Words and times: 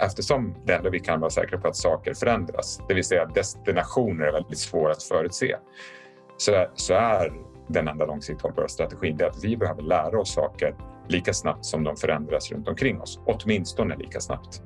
eftersom 0.00 0.54
det 0.64 0.74
enda 0.74 0.90
vi 0.90 1.00
kan 1.00 1.20
vara 1.20 1.30
säkra 1.30 1.58
på 1.58 1.68
att 1.68 1.76
saker 1.76 2.14
förändras, 2.14 2.80
det 2.88 2.94
vill 2.94 3.04
säga 3.04 3.26
destinationer 3.26 4.26
är 4.26 4.32
väldigt 4.32 4.58
svåra 4.58 4.92
att 4.92 5.02
förutse, 5.02 5.56
så, 6.36 6.66
så 6.74 6.94
är 6.94 7.32
den 7.68 7.88
enda 7.88 8.06
långsiktigt 8.06 8.42
hållbara 8.42 8.68
strategin 8.68 9.16
det 9.16 9.26
att 9.26 9.44
vi 9.44 9.56
behöver 9.56 9.82
lära 9.82 10.20
oss 10.20 10.34
saker 10.34 10.74
lika 11.08 11.32
snabbt 11.32 11.64
som 11.64 11.84
de 11.84 11.96
förändras 11.96 12.52
runt 12.52 12.68
omkring 12.68 13.00
oss. 13.00 13.20
Åtminstone 13.26 13.96
lika 13.96 14.20
snabbt. 14.20 14.62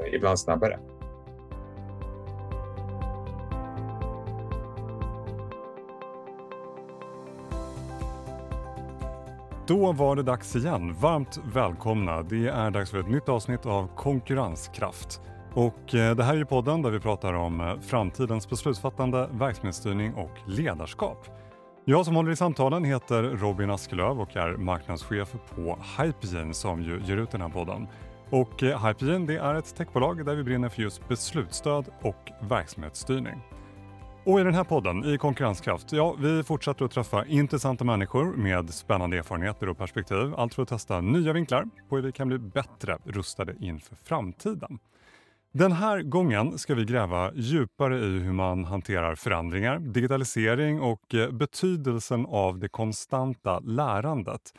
Eh, 0.00 0.14
ibland 0.14 0.38
snabbare. 0.38 0.78
Då 9.66 9.92
var 9.92 10.16
det 10.16 10.22
dags 10.22 10.56
igen. 10.56 10.94
Varmt 11.00 11.40
välkomna. 11.54 12.22
Det 12.22 12.46
är 12.46 12.70
dags 12.70 12.90
för 12.90 12.98
ett 12.98 13.08
nytt 13.08 13.28
avsnitt 13.28 13.66
av 13.66 13.88
Konkurrenskraft. 13.96 15.20
Och 15.54 15.94
eh, 15.94 16.16
det 16.16 16.24
här 16.24 16.34
är 16.34 16.38
ju 16.38 16.44
podden 16.44 16.82
där 16.82 16.90
vi 16.90 17.00
pratar 17.00 17.32
om 17.32 17.60
eh, 17.60 17.80
framtidens 17.80 18.50
beslutsfattande, 18.50 19.28
verksamhetsstyrning 19.32 20.14
och 20.14 20.30
ledarskap. 20.46 21.26
Jag 21.84 22.04
som 22.06 22.16
håller 22.16 22.30
i 22.30 22.36
samtalen 22.36 22.84
heter 22.84 23.22
Robin 23.22 23.70
Askelöv 23.70 24.20
och 24.20 24.36
är 24.36 24.56
marknadschef 24.56 25.34
på 25.54 25.78
Hypegen 25.98 26.54
som 26.54 26.82
ju 26.82 27.00
ger 27.04 27.16
ut 27.16 27.30
den 27.30 27.40
här 27.40 27.48
podden. 27.48 27.86
Och 28.30 28.62
eh, 28.62 28.86
Hypegen 28.86 29.26
det 29.26 29.36
är 29.36 29.54
ett 29.54 29.76
techbolag 29.76 30.26
där 30.26 30.34
vi 30.34 30.42
brinner 30.42 30.68
för 30.68 30.82
just 30.82 31.08
beslutsstöd 31.08 31.88
och 32.02 32.30
verksamhetsstyrning. 32.48 33.40
Och 34.24 34.40
i 34.40 34.44
den 34.44 34.54
här 34.54 34.64
podden, 34.64 35.04
i 35.04 35.18
Konkurrenskraft, 35.18 35.92
ja, 35.92 36.16
vi 36.18 36.42
fortsätter 36.42 36.84
att 36.84 36.90
träffa 36.90 37.26
intressanta 37.26 37.84
människor 37.84 38.36
med 38.36 38.74
spännande 38.74 39.18
erfarenheter 39.18 39.68
och 39.68 39.78
perspektiv. 39.78 40.34
Allt 40.36 40.54
för 40.54 40.62
att 40.62 40.68
testa 40.68 41.00
nya 41.00 41.32
vinklar 41.32 41.68
på 41.88 41.96
hur 41.96 42.02
vi 42.02 42.12
kan 42.12 42.28
bli 42.28 42.38
bättre 42.38 42.98
rustade 43.04 43.54
inför 43.60 43.96
framtiden. 43.96 44.78
Den 45.52 45.72
här 45.72 46.02
gången 46.02 46.58
ska 46.58 46.74
vi 46.74 46.84
gräva 46.84 47.32
djupare 47.34 47.98
i 47.98 48.18
hur 48.18 48.32
man 48.32 48.64
hanterar 48.64 49.14
förändringar, 49.14 49.78
digitalisering 49.78 50.80
och 50.80 51.14
eh, 51.14 51.30
betydelsen 51.30 52.26
av 52.26 52.58
det 52.58 52.68
konstanta 52.68 53.60
lärandet. 53.60 54.52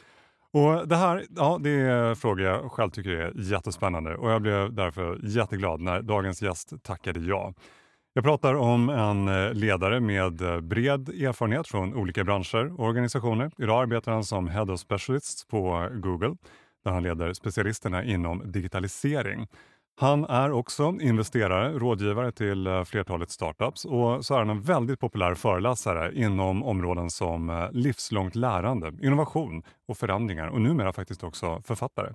Och 0.52 0.88
det 0.88 0.96
här 0.96 1.26
ja, 1.36 1.60
det 1.62 1.70
är 1.70 2.16
frågor 2.16 2.46
jag 2.46 2.72
själv 2.72 2.90
tycker 2.90 3.10
är 3.10 3.32
jättespännande 3.36 4.16
och 4.16 4.32
jag 4.32 4.42
blev 4.42 4.74
därför 4.74 5.20
jätteglad 5.24 5.82
när 5.82 6.02
dagens 6.02 6.42
gäst 6.42 6.74
tackade 6.84 7.20
ja. 7.20 7.54
Jag 8.16 8.24
pratar 8.24 8.54
om 8.54 8.90
en 8.90 9.28
eh, 9.28 9.54
ledare 9.54 10.00
med 10.00 10.42
eh, 10.42 10.62
bred 10.62 11.10
erfarenhet 11.10 11.68
från 11.68 11.94
olika 11.94 12.24
branscher 12.24 12.80
och 12.80 12.86
organisationer. 12.86 13.52
Idag 13.58 13.82
arbetar 13.82 14.12
han 14.12 14.24
som 14.24 14.48
Head 14.48 14.64
of 14.64 14.80
Specialists 14.80 15.46
på 15.48 15.90
Google 15.94 16.36
där 16.84 16.92
han 16.92 17.04
leder 17.04 17.34
specialisterna 17.34 18.04
inom 18.04 18.52
digitalisering. 18.52 19.48
Han 20.00 20.26
är 20.26 20.52
också 20.52 20.98
investerare, 21.02 21.74
rådgivare 21.74 22.32
till 22.32 22.68
eh, 22.68 22.84
flertalet 22.84 23.30
startups 23.30 23.86
och 23.86 24.26
så 24.26 24.34
är 24.34 24.40
han 24.40 24.50
en 24.50 24.62
väldigt 24.62 25.00
populär 25.00 25.36
föreläsare 25.36 26.16
inom 26.16 26.64
områden 26.64 27.10
som 27.10 27.70
livslångt 27.72 28.36
lärande, 28.36 28.94
innovation 29.02 29.64
och 29.88 29.98
förändringar 29.98 30.48
och 30.48 30.62
numera 30.62 30.94
faktiskt 30.94 31.24
också 31.24 31.62
författare. 31.62 32.14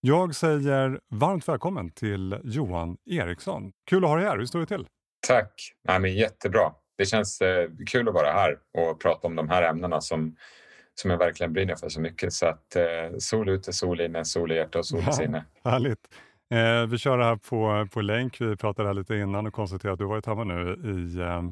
Jag 0.00 0.34
säger 0.34 1.00
varmt 1.10 1.48
välkommen 1.48 1.90
till 1.90 2.40
Johan 2.44 2.96
Eriksson. 3.06 3.72
Kul 3.90 4.04
att 4.04 4.10
ha 4.10 4.16
dig 4.16 4.26
här. 4.26 4.38
Hur 4.38 4.46
står 4.46 4.60
det 4.60 4.66
till? 4.66 4.86
Tack! 5.28 5.74
Nej, 5.84 6.00
men 6.00 6.14
jättebra. 6.14 6.72
Det 6.98 7.06
känns 7.06 7.40
eh, 7.40 7.70
kul 7.86 8.08
att 8.08 8.14
vara 8.14 8.32
här 8.32 8.58
och 8.78 9.00
prata 9.00 9.26
om 9.26 9.36
de 9.36 9.48
här 9.48 9.62
ämnena 9.62 10.00
som, 10.00 10.36
som 10.94 11.10
jag 11.10 11.18
verkligen 11.18 11.52
brinner 11.52 11.76
för 11.76 11.88
så 11.88 12.00
mycket. 12.00 12.32
Så 12.32 12.46
att 12.46 12.76
eh, 12.76 13.16
sol 13.18 13.48
ute, 13.48 13.72
sol 13.72 14.00
inne, 14.00 14.24
sol 14.24 14.52
i 14.52 14.54
hjärta 14.54 14.78
och 14.78 14.86
sol 14.86 15.04
i 15.10 15.12
sinne. 15.12 15.44
Ja, 15.62 15.70
härligt! 15.70 16.08
Eh, 16.54 16.86
vi 16.86 16.98
kör 16.98 17.18
det 17.18 17.24
här 17.24 17.36
på, 17.36 17.88
på 17.92 18.00
länk. 18.00 18.40
Vi 18.40 18.56
pratade 18.56 18.88
här 18.88 18.94
lite 18.94 19.14
innan 19.14 19.46
och 19.46 19.52
konstaterade 19.52 19.92
att 19.92 19.98
du 19.98 20.04
varit 20.04 20.26
hemma 20.26 20.44
nu 20.44 20.72
i 20.84 21.20
eh, 21.20 21.42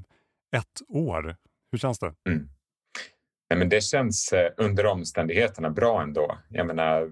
ett 0.60 0.82
år. 0.88 1.36
Hur 1.72 1.78
känns 1.78 1.98
det? 1.98 2.14
Mm. 2.28 2.48
Nej, 3.50 3.58
men 3.58 3.68
det 3.68 3.80
känns 3.80 4.32
eh, 4.32 4.52
under 4.56 4.86
omständigheterna 4.86 5.70
bra 5.70 6.02
ändå. 6.02 6.38
Jag 6.48 6.66
menar, 6.66 7.10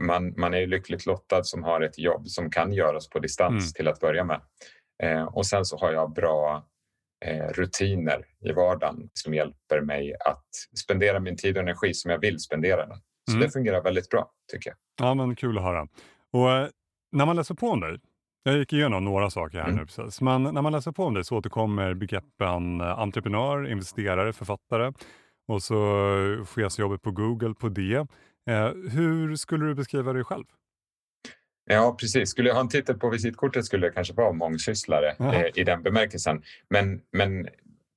man, 0.00 0.34
man 0.36 0.54
är 0.54 0.66
lyckligt 0.66 1.06
lottad 1.06 1.44
som 1.44 1.64
har 1.64 1.80
ett 1.80 1.98
jobb 1.98 2.28
som 2.28 2.50
kan 2.50 2.72
göras 2.72 3.08
på 3.08 3.18
distans 3.18 3.64
mm. 3.64 3.72
till 3.72 3.88
att 3.88 4.00
börja 4.00 4.24
med. 4.24 4.40
Eh, 5.02 5.22
och 5.22 5.46
sen 5.46 5.64
så 5.64 5.76
har 5.76 5.92
jag 5.92 6.12
bra 6.12 6.66
eh, 7.24 7.46
rutiner 7.48 8.26
i 8.40 8.52
vardagen 8.52 9.10
som 9.12 9.34
hjälper 9.34 9.80
mig 9.80 10.14
att 10.14 10.48
spendera 10.84 11.20
min 11.20 11.36
tid 11.36 11.56
och 11.56 11.62
energi 11.62 11.94
som 11.94 12.10
jag 12.10 12.18
vill 12.18 12.38
spendera 12.38 12.86
den. 12.86 12.98
Så 13.30 13.36
mm. 13.36 13.40
det 13.46 13.50
fungerar 13.52 13.82
väldigt 13.82 14.10
bra 14.10 14.30
tycker 14.52 14.70
jag. 14.70 14.76
Ja, 15.06 15.14
men 15.14 15.36
kul 15.36 15.58
att 15.58 15.64
höra. 15.64 15.88
Och 16.32 16.50
eh, 16.50 16.68
när 17.12 17.26
man 17.26 17.36
läser 17.36 17.54
på 17.54 17.68
om 17.68 17.80
dig, 17.80 17.98
jag 18.42 18.56
gick 18.56 18.72
igenom 18.72 19.04
några 19.04 19.30
saker 19.30 19.58
här 19.58 19.64
mm. 19.64 19.76
nu 19.76 19.86
precis, 19.86 20.20
men 20.20 20.42
när 20.42 20.62
man 20.62 20.72
läser 20.72 20.92
på 20.92 21.04
om 21.04 21.14
dig 21.14 21.24
så 21.24 21.36
återkommer 21.36 21.94
begreppen 21.94 22.80
entreprenör, 22.80 23.70
investerare, 23.70 24.32
författare 24.32 24.92
och 25.48 25.62
så 25.62 26.44
chefsjobbet 26.46 27.02
på 27.02 27.10
Google 27.10 27.54
på 27.54 27.68
det. 27.68 28.06
hur 28.90 29.36
skulle 29.36 29.66
du 29.66 29.74
beskriva 29.74 30.12
dig 30.12 30.24
själv? 30.24 30.44
Ja, 31.68 31.96
precis. 32.00 32.30
Skulle 32.30 32.48
jag 32.48 32.54
ha 32.54 32.60
en 32.60 32.68
titel 32.68 32.98
på 32.98 33.10
visitkortet 33.10 33.64
skulle 33.64 33.86
det 33.86 33.92
kanske 33.92 34.14
vara 34.14 34.32
mångsysslare 34.32 35.16
eh, 35.18 35.46
i 35.54 35.64
den 35.64 35.82
bemärkelsen. 35.82 36.42
Men, 36.70 37.00
men 37.12 37.48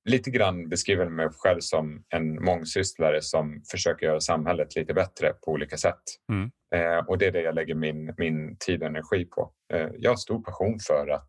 lite 0.04 0.30
grann 0.30 0.68
beskriver 0.68 1.04
jag 1.04 1.12
mig 1.12 1.28
själv 1.32 1.60
som 1.60 2.04
en 2.08 2.44
mångsysslare 2.44 3.22
som 3.22 3.62
försöker 3.70 4.06
göra 4.06 4.20
samhället 4.20 4.76
lite 4.76 4.94
bättre 4.94 5.32
på 5.32 5.52
olika 5.52 5.76
sätt. 5.76 6.02
Mm. 6.32 6.50
Eh, 6.74 7.04
och 7.08 7.18
det 7.18 7.26
är 7.26 7.32
det 7.32 7.42
jag 7.42 7.54
lägger 7.54 7.74
min, 7.74 8.14
min 8.18 8.56
tid 8.56 8.82
och 8.82 8.88
energi 8.88 9.24
på. 9.24 9.52
Eh, 9.72 9.88
jag 9.98 10.10
har 10.10 10.16
stor 10.16 10.42
passion 10.42 10.78
för 10.86 11.08
att, 11.08 11.28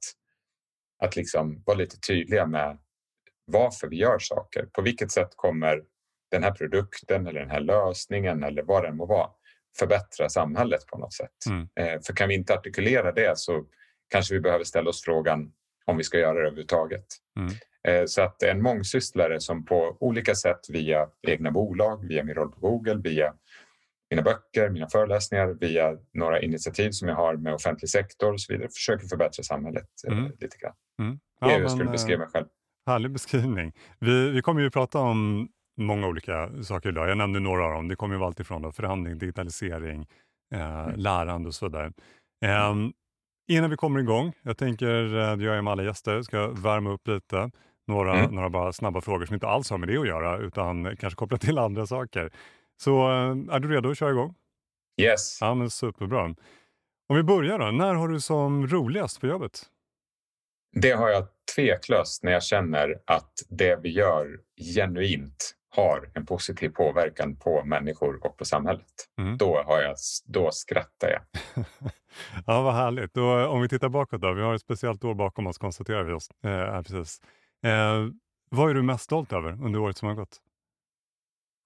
att 1.04 1.16
liksom 1.16 1.64
vara 1.66 1.78
lite 1.78 2.00
tydliga 2.00 2.46
med 2.46 2.78
varför 3.46 3.88
vi 3.88 3.96
gör 3.96 4.20
saker. 4.20 4.66
På 4.66 4.82
vilket 4.82 5.12
sätt 5.12 5.30
kommer 5.36 5.84
den 6.32 6.44
här 6.44 6.52
produkten 6.52 7.28
eller 7.28 7.40
den 7.40 7.50
här 7.50 7.62
lösningen 7.62 8.44
eller 8.44 8.64
vad 8.64 8.84
det 8.84 8.92
må 8.92 9.06
vara 9.06 9.30
förbättra 9.80 10.30
samhället 10.30 10.86
på 10.88 10.98
något 10.98 11.14
sätt. 11.14 11.46
Mm. 11.50 11.68
Eh, 11.76 12.02
för 12.02 12.14
kan 12.14 12.30
vi 12.30 12.36
inte 12.36 12.54
artikulera 12.54 13.12
det 13.12 13.38
så 13.38 13.66
kanske 14.10 14.34
vi 14.34 14.40
behöver 14.40 14.64
ställa 14.64 14.90
oss 14.90 15.04
frågan 15.04 15.52
om 15.86 15.98
vi 15.98 16.04
ska 16.04 16.20
göra 16.20 16.34
det 16.34 16.40
överhuvudtaget. 16.40 17.06
Mm. 17.40 17.54
Eh, 17.88 18.06
så 18.06 18.22
att 18.22 18.44
en 18.44 18.62
mångsysslare 18.62 19.40
som 19.40 19.66
på 19.66 19.98
olika 20.00 20.36
sätt 20.36 20.60
via 20.70 21.08
egna 21.28 21.52
bolag, 21.52 22.08
via 22.08 22.24
min 22.24 22.36
roll 22.36 22.52
på 22.52 22.60
Google, 22.60 23.02
via 23.04 23.34
mina 24.10 24.22
böcker, 24.22 24.70
mina 24.70 24.90
föreläsningar, 24.90 25.48
via 25.48 25.98
några 26.14 26.42
initiativ 26.42 26.92
som 26.92 27.08
jag 27.08 27.16
har 27.16 27.36
med 27.36 27.54
offentlig 27.54 27.90
sektor 27.90 28.34
och 28.34 28.42
så 28.42 28.54
vidare, 28.54 28.70
försöker 28.70 29.08
förbättra 29.08 29.44
samhället 29.44 29.88
eh, 30.08 30.18
mm. 30.18 30.32
lite 30.40 30.58
grann. 30.58 30.74
Mm. 31.00 31.20
Ja, 31.40 31.48
det 31.48 31.54
är 31.54 31.58
hur 31.58 31.64
jag 31.64 31.72
skulle 31.72 31.90
beskriva 31.90 32.20
mig 32.20 32.28
själv. 32.28 32.46
Härlig 32.86 33.12
beskrivning. 33.12 33.74
Vi, 34.00 34.30
vi 34.30 34.42
kommer 34.42 34.62
ju 34.62 34.70
prata 34.70 35.00
om 35.00 35.50
många 35.78 36.08
olika 36.08 36.64
saker 36.64 36.90
idag. 36.90 37.10
Jag 37.10 37.18
nämnde 37.18 37.40
några 37.40 37.66
av 37.66 37.72
dem. 37.72 37.88
Det 37.88 37.96
kommer 37.96 38.16
ju 38.16 38.24
allt 38.24 38.40
ifrån 38.40 38.62
då, 38.62 38.72
förhandling, 38.72 39.18
digitalisering, 39.18 40.08
eh, 40.54 40.80
mm. 40.80 41.00
lärande 41.00 41.48
och 41.48 41.56
så 41.56 41.66
vidare. 41.66 41.94
Eh, 42.46 42.76
innan 43.50 43.70
vi 43.70 43.76
kommer 43.76 44.00
igång, 44.00 44.34
jag 44.42 44.58
tänker, 44.58 45.18
eh, 45.18 45.38
det 45.38 45.44
gör 45.44 45.56
jag 45.56 45.64
med 45.64 45.72
alla 45.72 45.84
gäster, 45.84 46.22
ska 46.22 46.48
värma 46.48 46.92
upp 46.92 47.08
lite. 47.08 47.52
Några, 47.88 48.20
mm. 48.20 48.36
några 48.36 48.50
bara 48.50 48.74
snabba 48.74 49.02
frågor 49.02 49.26
som 49.26 49.34
inte 49.34 49.48
alls 49.48 49.70
har 49.70 49.78
med 49.78 49.90
det 49.90 49.98
att 49.98 50.08
göra 50.08 50.38
utan 50.38 50.98
kanske 50.98 51.18
kopplat 51.18 51.42
till 51.42 51.58
andra 51.68 51.88
saker. 51.88 52.32
Så 52.82 53.10
eh, 53.10 53.56
är 53.56 53.60
du 53.60 53.70
redo 53.70 53.92
att 53.92 53.98
köra 53.98 54.12
igång? 54.12 54.36
Yes. 55.02 55.38
Ja, 55.42 55.56
men 55.56 55.70
superbra. 55.70 56.36
Om 57.10 57.16
vi 57.16 57.24
börjar 57.24 57.60
då, 57.60 57.72
när 57.72 57.94
har 57.94 58.08
du 58.08 58.22
som 58.22 58.68
roligast 58.68 59.22
på 59.22 59.28
jobbet? 59.28 59.66
Det 60.76 60.92
har 60.92 61.10
jag 61.10 61.28
tveklöst 61.56 62.24
när 62.24 62.32
jag 62.32 62.44
känner 62.44 62.96
att 63.08 63.34
det 63.50 63.80
vi 63.84 63.90
gör 63.90 64.40
genuint 64.76 65.56
har 65.76 66.10
en 66.14 66.26
positiv 66.26 66.70
påverkan 66.70 67.36
på 67.36 67.64
människor 67.66 68.26
och 68.26 68.38
på 68.38 68.46
samhället. 68.46 69.08
Mm. 69.20 69.38
Då, 69.38 69.64
har 69.66 69.82
jag, 69.82 69.96
då 70.26 70.52
skrattar 70.52 71.10
jag. 71.10 71.22
ja, 72.46 72.62
vad 72.62 72.74
härligt. 72.74 73.14
Då, 73.14 73.48
om 73.48 73.62
vi 73.62 73.70
tittar 73.70 73.90
bakåt 73.90 74.22
då. 74.22 74.34
Vi 74.34 74.42
har 74.42 74.54
ett 74.54 74.62
speciellt 74.62 75.04
år 75.04 75.14
bakom 75.14 75.48
oss 75.48 75.58
konstaterar 75.58 76.04
vi 76.04 76.14
oss. 76.14 76.30
Eh, 76.44 76.82
precis. 76.82 77.22
Eh, 77.66 78.08
vad 78.50 78.70
är 78.70 78.74
du 78.74 78.82
mest 78.82 79.04
stolt 79.04 79.34
över 79.34 79.52
under 79.52 79.80
året 79.80 79.98
som 79.98 80.08
har 80.08 80.16
gått? 80.16 80.42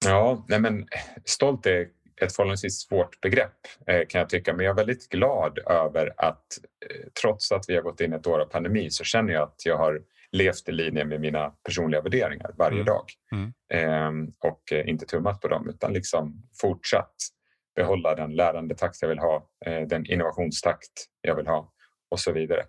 Ja, 0.06 0.46
nej 0.48 0.60
men 0.60 0.88
stolt 1.26 1.66
är 1.66 1.88
ett 2.22 2.36
förhållandevis 2.36 2.80
svårt 2.80 3.22
begrepp 3.22 3.58
eh, 3.88 4.02
kan 4.08 4.20
jag 4.20 4.30
tycka, 4.30 4.54
men 4.54 4.66
jag 4.66 4.72
är 4.72 4.86
väldigt 4.86 5.10
glad 5.10 5.60
över 5.60 6.14
att 6.18 6.60
eh, 6.90 7.08
trots 7.22 7.52
att 7.52 7.66
vi 7.68 7.76
har 7.76 7.82
gått 7.82 8.02
in 8.02 8.14
ett 8.14 8.28
år 8.28 8.40
av 8.40 8.46
pandemi 8.46 8.90
så 8.90 9.04
känner 9.04 9.34
jag 9.34 9.44
att 9.44 9.66
jag 9.66 9.78
har 9.78 10.02
levt 10.36 10.70
i 10.70 10.72
linje 10.72 11.06
med 11.06 11.22
mina 11.22 11.50
personliga 11.50 12.02
värderingar 12.02 12.52
varje 12.58 12.82
mm. 12.82 12.86
dag 12.86 13.06
mm. 13.32 13.54
Ehm, 13.74 14.34
och 14.40 14.72
eh, 14.72 14.90
inte 14.90 15.06
tummat 15.06 15.42
på 15.42 15.48
dem 15.48 15.70
utan 15.70 15.94
liksom 15.94 16.44
fortsatt 16.62 17.16
behålla 17.76 18.16
den 18.16 18.36
lärandetakt 18.36 19.02
jag 19.02 19.10
vill 19.10 19.20
ha, 19.20 19.50
den 19.88 20.06
innovationstakt 20.06 20.92
jag 21.22 21.36
vill 21.36 21.48
ha 21.48 21.74
och 22.10 22.20
så 22.20 22.32
vidare. 22.32 22.64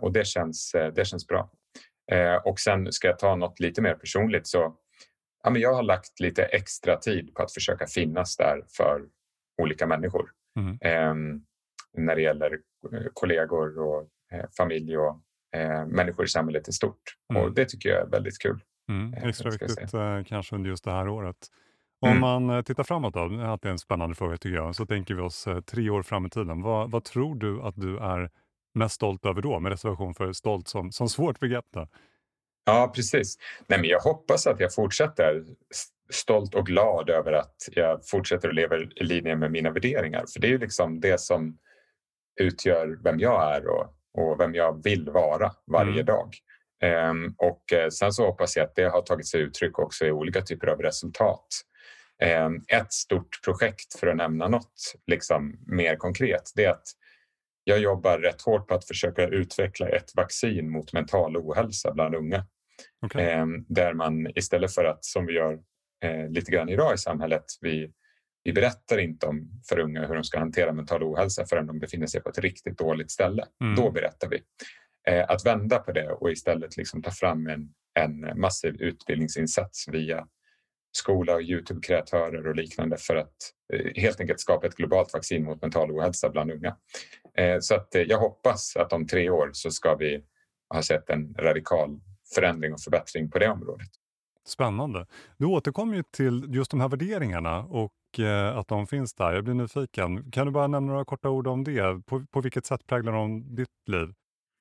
Och 0.00 0.12
det 0.12 0.26
känns, 0.26 0.72
det 0.94 1.04
känns 1.04 1.26
bra. 1.26 1.50
Och 2.44 2.60
sen 2.60 2.92
ska 2.92 3.08
jag 3.08 3.18
ta 3.18 3.36
något 3.36 3.60
lite 3.60 3.82
mer 3.82 3.94
personligt 3.94 4.46
så 4.46 4.76
ja, 5.42 5.50
men 5.50 5.62
jag 5.62 5.74
har 5.74 5.82
lagt 5.82 6.20
lite 6.20 6.44
extra 6.44 6.96
tid 6.96 7.34
på 7.34 7.42
att 7.42 7.52
försöka 7.52 7.86
finnas 7.86 8.36
där 8.36 8.62
för 8.76 9.02
olika 9.62 9.86
människor. 9.86 10.30
Mm. 10.58 11.10
Um, 11.10 11.44
när 11.96 12.16
det 12.16 12.22
gäller 12.22 12.58
kollegor 13.12 13.78
och 13.78 14.08
familj 14.56 14.98
och 14.98 15.20
människor 15.86 16.24
i 16.24 16.28
samhället 16.28 16.68
i 16.68 16.72
stort. 16.72 17.02
Mm. 17.30 17.42
Och 17.42 17.54
det 17.54 17.64
tycker 17.64 17.88
jag 17.88 18.02
är 18.02 18.06
väldigt 18.06 18.38
kul. 18.38 18.60
Mm, 18.88 19.14
extra 19.14 19.50
viktigt 19.50 19.90
kanske 20.28 20.56
under 20.56 20.70
just 20.70 20.84
det 20.84 20.90
här 20.90 21.08
året. 21.08 21.36
Om 22.00 22.10
mm. 22.10 22.20
man 22.20 22.64
tittar 22.64 22.84
framåt 22.84 23.14
då, 23.14 23.28
det 23.28 23.68
är 23.68 23.70
en 23.70 23.78
spännande 23.78 24.14
fråga 24.14 24.36
tycker 24.36 24.56
jag, 24.56 24.74
så 24.76 24.86
tänker 24.86 25.14
vi 25.14 25.20
oss 25.20 25.48
tre 25.66 25.90
år 25.90 26.02
fram 26.02 26.26
i 26.26 26.30
tiden. 26.30 26.62
Vad, 26.62 26.90
vad 26.90 27.04
tror 27.04 27.34
du 27.34 27.62
att 27.62 27.74
du 27.76 27.98
är 27.98 28.30
mest 28.74 28.94
stolt 28.94 29.26
över 29.26 29.42
då? 29.42 29.60
Med 29.60 29.72
reservation 29.72 30.14
för 30.14 30.32
stolt 30.32 30.68
som, 30.68 30.92
som 30.92 31.08
svårt 31.08 31.40
begrepp. 31.40 31.64
Då. 31.74 31.88
Ja, 32.64 32.92
precis. 32.94 33.38
Nej, 33.66 33.80
men 33.80 33.88
jag 33.88 34.00
hoppas 34.00 34.46
att 34.46 34.60
jag 34.60 34.74
fortsätter 34.74 35.44
stolt 36.10 36.54
och 36.54 36.66
glad 36.66 37.10
över 37.10 37.32
att 37.32 37.56
jag 37.72 38.08
fortsätter 38.08 38.48
att 38.48 38.54
leva 38.54 38.76
i 38.76 39.04
linje 39.04 39.36
med 39.36 39.50
mina 39.50 39.70
värderingar. 39.70 40.24
För 40.32 40.40
det 40.40 40.46
är 40.46 40.50
ju 40.50 40.58
liksom 40.58 41.00
det 41.00 41.20
som 41.20 41.58
utgör 42.40 42.98
vem 43.04 43.20
jag 43.20 43.56
är 43.56 43.66
och, 43.66 43.86
och 44.18 44.40
vem 44.40 44.54
jag 44.54 44.84
vill 44.84 45.10
vara 45.10 45.52
varje 45.66 45.92
mm. 45.92 46.06
dag. 46.06 46.36
Um, 47.10 47.34
och 47.38 47.62
uh, 47.74 47.88
sen 47.88 48.12
så 48.12 48.26
hoppas 48.26 48.56
jag 48.56 48.64
att 48.64 48.74
det 48.74 48.84
har 48.84 49.02
tagit 49.02 49.28
sig 49.28 49.40
uttryck 49.40 49.78
också 49.78 50.06
i 50.06 50.10
olika 50.10 50.42
typer 50.42 50.66
av 50.66 50.78
resultat. 50.78 51.46
Um, 52.46 52.64
ett 52.68 52.92
stort 52.92 53.42
projekt, 53.44 53.98
för 54.00 54.06
att 54.06 54.16
nämna 54.16 54.48
något 54.48 54.94
liksom, 55.06 55.58
mer 55.66 55.96
konkret, 55.96 56.52
det 56.54 56.64
är 56.64 56.70
att 56.70 56.86
jag 57.64 57.78
jobbar 57.78 58.18
rätt 58.18 58.42
hårt 58.42 58.68
på 58.68 58.74
att 58.74 58.86
försöka 58.86 59.26
utveckla 59.26 59.88
ett 59.88 60.16
vaccin 60.16 60.70
mot 60.70 60.92
mental 60.92 61.36
ohälsa 61.36 61.92
bland 61.92 62.14
unga. 62.14 62.46
Okay. 63.06 63.24
Eh, 63.24 63.46
där 63.68 63.94
man 63.94 64.38
istället 64.38 64.74
för 64.74 64.84
att, 64.84 65.04
som 65.04 65.26
vi 65.26 65.32
gör 65.32 65.58
eh, 66.04 66.28
lite 66.30 66.52
grann 66.52 66.68
idag 66.68 66.94
i 66.94 66.98
samhället, 66.98 67.44
vi, 67.60 67.92
vi 68.44 68.52
berättar 68.52 68.98
inte 68.98 69.26
om 69.26 69.60
för 69.68 69.78
unga 69.78 70.06
hur 70.06 70.14
de 70.14 70.24
ska 70.24 70.38
hantera 70.38 70.72
mental 70.72 71.02
ohälsa 71.02 71.46
förrän 71.46 71.66
de 71.66 71.78
befinner 71.78 72.06
sig 72.06 72.20
på 72.20 72.28
ett 72.28 72.38
riktigt 72.38 72.78
dåligt 72.78 73.10
ställe. 73.10 73.44
Mm. 73.60 73.74
Då 73.76 73.90
berättar 73.90 74.28
vi. 74.28 74.42
Eh, 75.08 75.24
att 75.30 75.46
vända 75.46 75.78
på 75.78 75.92
det 75.92 76.08
och 76.08 76.30
istället 76.30 76.76
liksom 76.76 77.02
ta 77.02 77.10
fram 77.10 77.46
en, 77.46 77.68
en 77.94 78.40
massiv 78.40 78.76
utbildningsinsats 78.80 79.88
via 79.88 80.26
skola 80.96 81.34
och 81.34 81.42
Youtube-kreatörer 81.42 82.48
och 82.48 82.56
liknande 82.56 82.96
för 82.96 83.16
att 83.16 83.34
eh, 83.72 84.02
helt 84.02 84.20
enkelt 84.20 84.40
skapa 84.40 84.66
ett 84.66 84.76
globalt 84.76 85.12
vaccin 85.12 85.44
mot 85.44 85.62
mental 85.62 85.90
ohälsa 85.90 86.30
bland 86.30 86.50
unga. 86.50 86.76
Eh, 87.38 87.56
så 87.60 87.74
att 87.74 87.94
eh, 87.94 88.02
jag 88.02 88.18
hoppas 88.18 88.76
att 88.76 88.92
om 88.92 89.06
tre 89.06 89.30
år 89.30 89.50
så 89.52 89.70
ska 89.70 89.94
vi 89.94 90.24
ha 90.74 90.82
sett 90.82 91.10
en 91.10 91.34
radikal 91.34 92.00
förändring 92.34 92.72
och 92.72 92.80
förbättring 92.80 93.30
på 93.30 93.38
det 93.38 93.48
området. 93.48 93.88
Spännande. 94.46 95.06
Du 95.38 95.46
återkommer 95.46 95.96
ju 95.96 96.02
till 96.02 96.46
just 96.48 96.70
de 96.70 96.80
här 96.80 96.88
värderingarna 96.88 97.64
och 97.64 97.92
Eh, 98.18 98.56
att 98.56 98.68
de 98.68 98.86
finns 98.86 99.14
där. 99.14 99.32
Jag 99.32 99.44
blir 99.44 99.54
nyfiken. 99.54 100.30
Kan 100.30 100.46
du 100.46 100.52
bara 100.52 100.66
nämna 100.66 100.92
några 100.92 101.04
korta 101.04 101.28
ord 101.28 101.46
om 101.46 101.64
det? 101.64 102.06
På, 102.06 102.26
på 102.30 102.40
vilket 102.40 102.66
sätt 102.66 102.86
präglar 102.86 103.12
de 103.12 103.54
ditt 103.54 103.68
liv? 103.86 104.08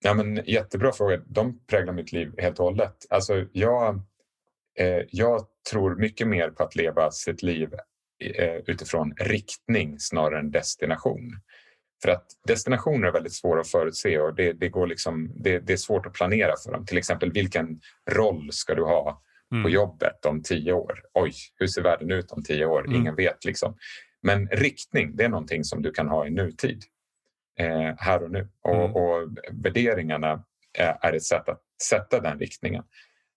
Ja, 0.04 0.14
men, 0.14 0.36
jättebra 0.46 0.92
fråga. 0.92 1.22
De 1.26 1.66
präglar 1.66 1.94
mitt 1.94 2.12
liv 2.12 2.34
helt 2.38 2.60
och 2.60 2.66
hållet. 2.66 2.96
Alltså, 3.10 3.46
jag, 3.52 3.96
eh, 4.80 5.02
jag 5.10 5.42
tror 5.72 5.96
mycket 5.96 6.28
mer 6.28 6.50
på 6.50 6.64
att 6.64 6.76
leva 6.76 7.12
sitt 7.12 7.44
liv 7.44 7.74
eh, 8.24 8.56
utifrån 8.68 9.14
riktning 9.18 10.00
snarare 10.00 10.40
än 10.40 10.52
destination. 10.52 11.32
För 12.04 12.10
att 12.10 12.26
destinationer 12.48 13.08
är 13.08 13.12
väldigt 13.12 13.34
svåra 13.34 13.62
att 13.62 13.68
förutse 13.68 14.20
och 14.20 14.36
det, 14.36 14.54
det 14.54 14.70
går 14.70 14.88
liksom, 14.88 15.32
det, 15.36 15.60
det, 15.60 15.74
är 15.74 15.78
svårt 15.78 16.06
att 16.06 16.14
planera 16.14 16.54
för 16.64 16.72
dem. 16.72 16.86
Till 16.86 16.98
exempel 16.98 17.32
vilken 17.32 17.80
roll 18.12 18.50
ska 18.52 18.76
du 18.76 18.84
ha 18.84 19.22
mm. 19.54 19.64
på 19.64 19.70
jobbet 19.70 20.26
om 20.26 20.44
tio 20.44 20.74
år? 20.74 21.02
Oj, 21.14 21.34
hur 21.56 21.68
ser 21.68 21.82
världen 21.82 22.12
ut 22.12 22.32
om 22.32 22.44
tio 22.44 22.66
år? 22.66 22.86
Mm. 22.86 23.02
Ingen 23.02 23.16
vet. 23.16 23.46
liksom. 23.46 23.78
Men 24.22 24.48
riktning, 24.48 25.16
det 25.16 25.24
är 25.24 25.30
någonting 25.30 25.64
som 25.64 25.82
du 25.82 25.92
kan 25.92 26.08
ha 26.08 26.28
i 26.28 26.30
nutid. 26.30 26.84
Eh, 27.60 27.94
här 27.98 28.24
och 28.24 28.32
nu. 28.32 28.50
Och, 28.62 28.76
mm. 28.76 28.96
och 28.96 29.30
värderingarna 29.52 30.44
är, 30.74 30.98
är 31.02 31.14
ett 31.14 31.24
sätt 31.24 31.50
att 31.50 31.62
sätta 31.84 32.20
den 32.20 32.40
riktningen. 32.40 32.84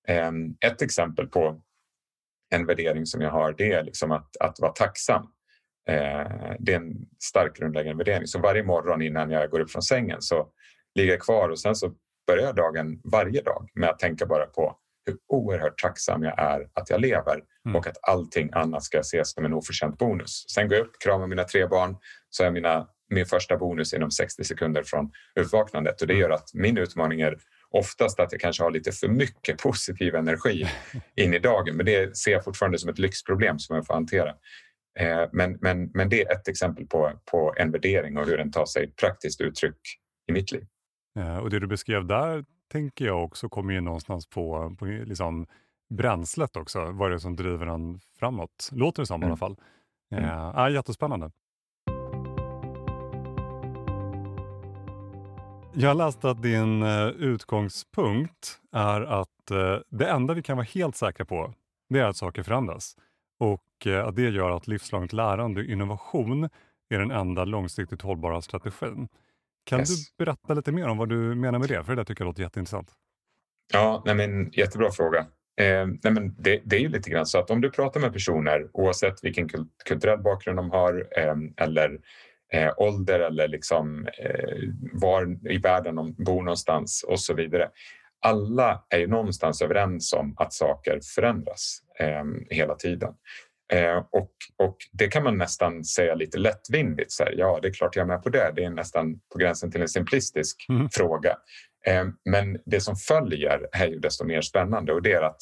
Eh, 0.09 0.33
ett 0.61 0.83
exempel 0.83 1.27
på 1.27 1.61
en 2.55 2.67
värdering 2.67 3.07
som 3.07 3.21
jag 3.21 3.31
har 3.31 3.53
det 3.53 3.73
är 3.73 3.83
liksom 3.83 4.11
att, 4.11 4.37
att 4.41 4.61
vara 4.61 4.73
tacksam. 4.73 5.23
Eh, 5.89 6.55
det 6.59 6.73
är 6.73 6.77
en 6.77 7.09
stark 7.19 7.57
grundläggande 7.57 8.05
värdering. 8.05 8.27
Så 8.27 8.39
varje 8.39 8.63
morgon 8.63 9.03
innan 9.03 9.31
jag 9.31 9.51
går 9.51 9.61
upp 9.61 9.71
från 9.71 9.83
sängen 9.83 10.23
så 10.23 10.49
ligger 10.95 11.13
jag 11.13 11.21
kvar 11.21 11.49
och 11.49 11.61
sen 11.61 11.75
så 11.75 11.93
börjar 12.27 12.53
dagen 12.53 13.01
varje 13.05 13.43
dag 13.43 13.69
med 13.75 13.91
att 13.91 13.99
tänka 13.99 14.27
bara 14.27 14.47
på 14.47 14.79
hur 15.07 15.17
oerhört 15.29 15.79
tacksam 15.79 16.23
jag 16.23 16.39
är 16.39 16.69
att 16.73 16.91
jag 16.91 17.01
lever 17.01 17.41
mm. 17.67 17.77
och 17.77 17.87
att 17.87 17.99
allting 18.03 18.51
annat 18.53 18.83
ska 18.83 18.99
ses 18.99 19.33
som 19.33 19.45
en 19.45 19.53
oförtjänt 19.53 19.99
bonus. 19.99 20.45
Sen 20.49 20.69
går 20.69 20.79
jag 20.79 20.87
upp, 20.87 20.93
kramar 21.05 21.27
mina 21.27 21.45
tre 21.45 21.67
barn, 21.67 21.97
så 22.31 22.45
är 22.45 22.51
mina, 22.51 22.89
min 23.11 23.27
första 23.27 23.57
bonus 23.57 23.95
inom 23.95 24.11
60 24.11 24.45
sekunder 24.45 24.83
från 24.83 25.11
uppvaknandet 25.41 26.01
och 26.01 26.07
det 26.07 26.15
mm. 26.15 26.21
gör 26.21 26.31
att 26.31 26.55
min 26.55 26.79
utmaning 26.79 27.21
är 27.21 27.39
oftast 27.71 28.21
att 28.21 28.33
jag 28.33 28.41
kanske 28.41 28.63
har 28.63 28.71
lite 28.71 28.93
för 28.93 29.09
mycket 29.09 29.59
positiv 29.59 30.15
energi 30.15 30.69
in 31.17 31.35
i 31.35 31.39
dagen. 31.39 31.77
Men 31.77 31.87
det 31.87 32.17
ser 32.17 32.33
jag 32.33 32.45
fortfarande 32.45 32.79
som 32.79 32.91
ett 32.91 32.99
lyxproblem 32.99 33.59
som 33.59 33.77
jag 33.77 33.87
får 33.87 33.95
hantera. 33.95 34.35
Eh, 34.99 35.29
men, 35.33 35.59
men, 35.61 35.91
men 35.95 36.09
det 36.09 36.23
är 36.23 36.33
ett 36.33 36.49
exempel 36.49 36.87
på, 36.87 37.13
på 37.31 37.55
en 37.57 37.71
värdering 37.71 38.17
och 38.19 38.27
hur 38.27 38.37
den 38.37 38.53
tar 38.53 38.67
sig 38.67 38.93
praktiskt 38.93 39.41
uttryck 39.41 39.81
i 40.29 40.33
mitt 40.33 40.53
liv. 40.53 40.67
Och 41.43 41.51
det 41.51 41.61
du 41.61 41.67
beskrev 41.67 42.07
där 42.07 42.45
tänker 42.69 43.05
jag 43.05 43.25
också 43.25 43.49
kommer 43.49 43.75
in 43.75 43.85
någonstans 43.85 44.27
på, 44.27 44.77
på 44.79 44.85
liksom 44.85 45.47
bränslet 45.89 46.57
också. 46.57 46.91
Vad 46.91 47.09
är 47.09 47.13
det 47.15 47.21
som 47.21 47.37
driver 47.37 47.67
den 47.67 48.01
framåt? 48.19 48.71
Låter 48.73 49.03
det 49.03 49.07
som 49.07 49.17
mm. 49.17 49.29
i 49.29 49.31
alla 49.31 49.37
fall. 49.37 49.57
Mm. 50.11 50.25
Ja, 50.25 50.71
jättespännande. 50.71 51.31
Jag 55.79 55.89
har 55.89 55.95
läst 55.95 56.25
att 56.25 56.43
din 56.43 56.83
uh, 56.83 57.09
utgångspunkt 57.09 58.61
är 58.73 59.01
att 59.01 59.51
uh, 59.51 59.79
det 59.89 60.09
enda 60.09 60.35
vi 60.35 60.43
kan 60.43 60.57
vara 60.57 60.67
helt 60.75 60.97
säkra 60.97 61.25
på, 61.25 61.55
det 61.89 61.99
är 61.99 62.05
att 62.05 62.17
saker 62.17 62.43
förändras. 62.43 62.97
Och 63.39 63.87
uh, 63.87 64.07
att 64.07 64.17
det 64.17 64.23
gör 64.31 64.51
att 64.51 64.67
livslångt 64.67 65.13
lärande 65.13 65.61
och 65.61 65.67
innovation 65.67 66.49
är 66.89 66.99
den 66.99 67.11
enda 67.11 67.45
långsiktigt 67.45 68.03
hållbara 68.03 68.43
strategin. 68.43 69.09
Kan 69.67 69.79
yes. 69.79 69.89
du 69.89 70.25
berätta 70.25 70.55
lite 70.55 70.73
mer 70.73 70.89
om 70.89 70.99
vad 70.99 71.09
du 71.09 71.17
menar 71.17 71.59
med 71.59 71.69
det? 71.69 71.85
För 71.85 71.97
det 71.97 72.05
tycker 72.05 72.23
jag 72.23 72.27
låter 72.27 72.43
jätteintressant. 72.43 72.93
Ja, 73.73 74.03
nej 74.07 74.15
men, 74.15 74.51
jättebra 74.53 74.91
fråga. 74.91 75.19
Eh, 75.61 75.87
nej 75.87 76.13
men 76.13 76.35
det, 76.39 76.61
det, 76.65 76.77
är 76.77 76.81
ju 76.81 76.89
lite 76.89 77.11
grann 77.11 77.27
så 77.27 77.39
att 77.39 77.51
om 77.51 77.61
du 77.61 77.71
pratar 77.71 78.01
med 78.01 78.13
personer 78.13 78.69
oavsett 78.73 79.25
vilken 79.25 79.49
kulturell 79.85 80.19
bakgrund 80.19 80.59
de 80.59 80.71
har 80.71 81.09
eh, 81.19 81.35
eller 81.57 81.99
eh, 82.53 82.73
ålder 82.77 83.21
eller 83.21 83.49
liksom, 83.49 84.07
eh, 84.19 84.59
var 84.93 85.51
i 85.51 85.59
världen 85.59 85.95
de 85.95 86.15
bor 86.15 86.43
någonstans 86.43 87.05
och 87.09 87.21
så 87.21 87.35
vidare. 87.35 87.69
Alla 88.21 88.85
är 88.89 88.99
ju 88.99 89.07
någonstans 89.07 89.63
överens 89.63 90.13
om 90.13 90.35
att 90.37 90.53
saker 90.53 91.01
förändras 91.15 91.79
eh, 91.99 92.25
hela 92.51 92.75
tiden. 92.75 93.13
Eh, 93.73 93.97
och, 93.97 94.31
och 94.57 94.77
det 94.93 95.09
kan 95.09 95.23
man 95.23 95.39
nästan 95.39 95.85
säga 95.85 96.15
lite 96.15 96.39
lättvindigt. 96.39 97.13
Så 97.13 97.25
här, 97.25 97.35
ja, 97.37 97.59
det 97.63 97.69
är 97.69 97.73
klart 97.73 97.97
jag 97.97 98.03
är 98.03 98.07
med 98.07 98.23
på 98.23 98.29
det. 98.29 98.53
Det 98.57 98.65
är 98.65 98.71
nästan 98.71 99.21
på 99.33 99.39
gränsen 99.39 99.71
till 99.71 99.83
en 99.83 99.89
simplistisk 99.89 100.67
mm. 100.69 100.89
fråga. 100.91 101.37
Eh, 101.87 102.05
men 102.25 102.59
det 102.67 102.81
som 102.81 102.97
följer 102.97 103.69
är 103.73 103.87
ju 103.87 103.99
desto 103.99 104.25
mer 104.25 104.41
spännande 104.41 104.93
och 104.93 105.03
det 105.03 105.13
är 105.13 105.23
att 105.23 105.41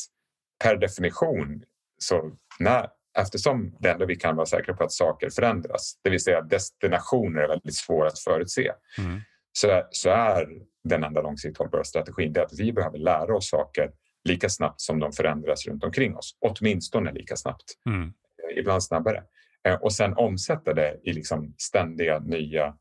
per 0.64 0.76
definition 0.76 1.62
så 1.98 2.32
när, 2.58 2.88
eftersom 3.18 3.76
det 3.80 3.90
enda 3.90 4.06
vi 4.06 4.16
kan 4.16 4.36
vara 4.36 4.46
säkra 4.46 4.74
på 4.74 4.84
att 4.84 4.92
saker 4.92 5.30
förändras, 5.30 6.00
det 6.04 6.10
vill 6.10 6.20
säga 6.20 6.40
destinationer 6.40 7.42
är 7.42 7.48
väldigt 7.48 7.74
svåra 7.74 8.08
att 8.08 8.18
förutse, 8.18 8.72
mm. 8.98 9.20
så, 9.52 9.82
så 9.90 10.10
är 10.10 10.48
den 10.84 11.04
enda 11.04 11.22
långsiktigt 11.22 11.58
hållbara 11.58 11.84
strategin 11.84 12.32
det 12.32 12.42
att 12.42 12.58
vi 12.58 12.72
behöver 12.72 12.98
lära 12.98 13.36
oss 13.36 13.48
saker 13.50 13.90
lika 14.24 14.48
snabbt 14.48 14.80
som 14.80 15.00
de 15.00 15.12
förändras 15.12 15.66
runt 15.66 15.84
omkring 15.84 16.16
oss. 16.16 16.36
Åtminstone 16.40 17.12
lika 17.12 17.36
snabbt, 17.36 17.64
mm. 17.88 18.02
Eh, 18.02 18.58
ibland 18.58 18.82
snabbare. 18.82 19.22
Eh, 19.68 19.74
och 19.74 19.92
sen 19.92 20.14
omsätta 20.16 20.74
det 20.74 21.00
i 21.04 21.12
liksom 21.12 21.54
ständiga 21.58 22.18
nya 22.18 22.76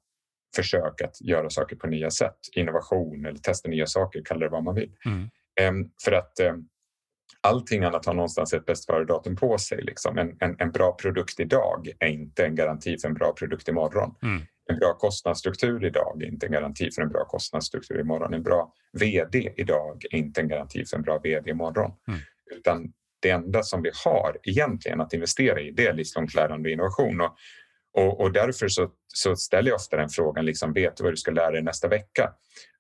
försök 0.56 1.02
att 1.02 1.22
göra 1.22 1.50
saker 1.50 1.76
på 1.76 1.88
nya 1.88 2.12
sätt. 2.12 2.38
Innovation 2.56 3.26
eller 3.26 3.40
testa 3.40 3.70
nya 3.70 3.86
saker, 3.86 4.22
kalla 4.26 4.40
det 4.40 4.50
vad 4.50 4.64
man 4.64 4.76
vill. 4.76 4.92
Mm. 5.06 5.30
Ehm, 5.62 5.90
för 6.04 6.12
att 6.12 6.40
ehm, 6.40 6.64
allting 7.42 7.84
annat 7.84 8.06
har 8.06 8.14
någonstans 8.14 8.54
ett 8.54 8.66
bäst 8.66 8.86
före-datum 8.86 9.36
på 9.36 9.58
sig. 9.58 9.84
Liksom. 9.84 10.18
En, 10.18 10.38
en, 10.40 10.56
en, 10.60 10.72
bra 10.72 10.92
produkt 11.02 11.40
idag 11.40 11.90
är 12.00 12.08
inte 12.08 12.46
en 12.46 12.56
garanti 12.56 12.98
för 12.98 13.08
en 13.08 13.14
bra 13.14 13.34
produkt 13.34 13.68
imorgon. 13.68 14.16
Mm. 14.24 14.42
En 14.70 14.80
bra 14.80 14.94
kostnadsstruktur 14.94 15.86
idag 15.86 16.22
är 16.24 16.28
inte 16.28 16.46
en 16.46 16.52
garanti 16.52 16.92
för 16.92 17.02
en 17.02 17.10
bra 17.10 17.26
kostnadsstruktur 17.26 18.00
imorgon. 18.00 18.34
En 18.34 18.44
bra 18.44 18.74
VD 19.00 19.54
idag 19.58 20.04
är 20.12 20.18
inte 20.18 20.42
en 20.42 20.48
garanti 20.48 20.86
för 20.86 20.98
en 20.98 21.04
bra 21.04 21.20
VD 21.24 21.50
imorgon. 21.50 21.92
Mm. 22.08 22.20
Utan 22.58 22.94
det 23.22 23.30
enda 23.30 23.64
som 23.64 23.82
vi 23.82 23.92
har 24.06 24.38
egentligen 24.44 25.02
att 25.02 25.14
investera 25.14 25.62
i 25.62 25.72
det 25.72 25.88
är 25.88 25.94
livslångt 25.94 26.34
lärande 26.34 26.70
och 26.70 26.74
innovation. 26.74 27.22
Och, 27.22 27.36
och, 27.94 28.22
och 28.22 28.32
därför 28.32 28.68
så, 28.68 28.92
så, 29.08 29.36
ställer 29.36 29.70
jag 29.70 29.76
ofta 29.76 29.98
den 29.98 30.10
frågan, 30.10 30.46
liksom, 30.46 30.74
vet 30.74 30.98
du 30.98 31.04
vad 31.04 31.14
du 31.14 31.18
ska 31.18 31.32
lära 31.32 31.52
dig 31.52 31.62
nästa 31.62 31.88
vecka? 31.88 32.34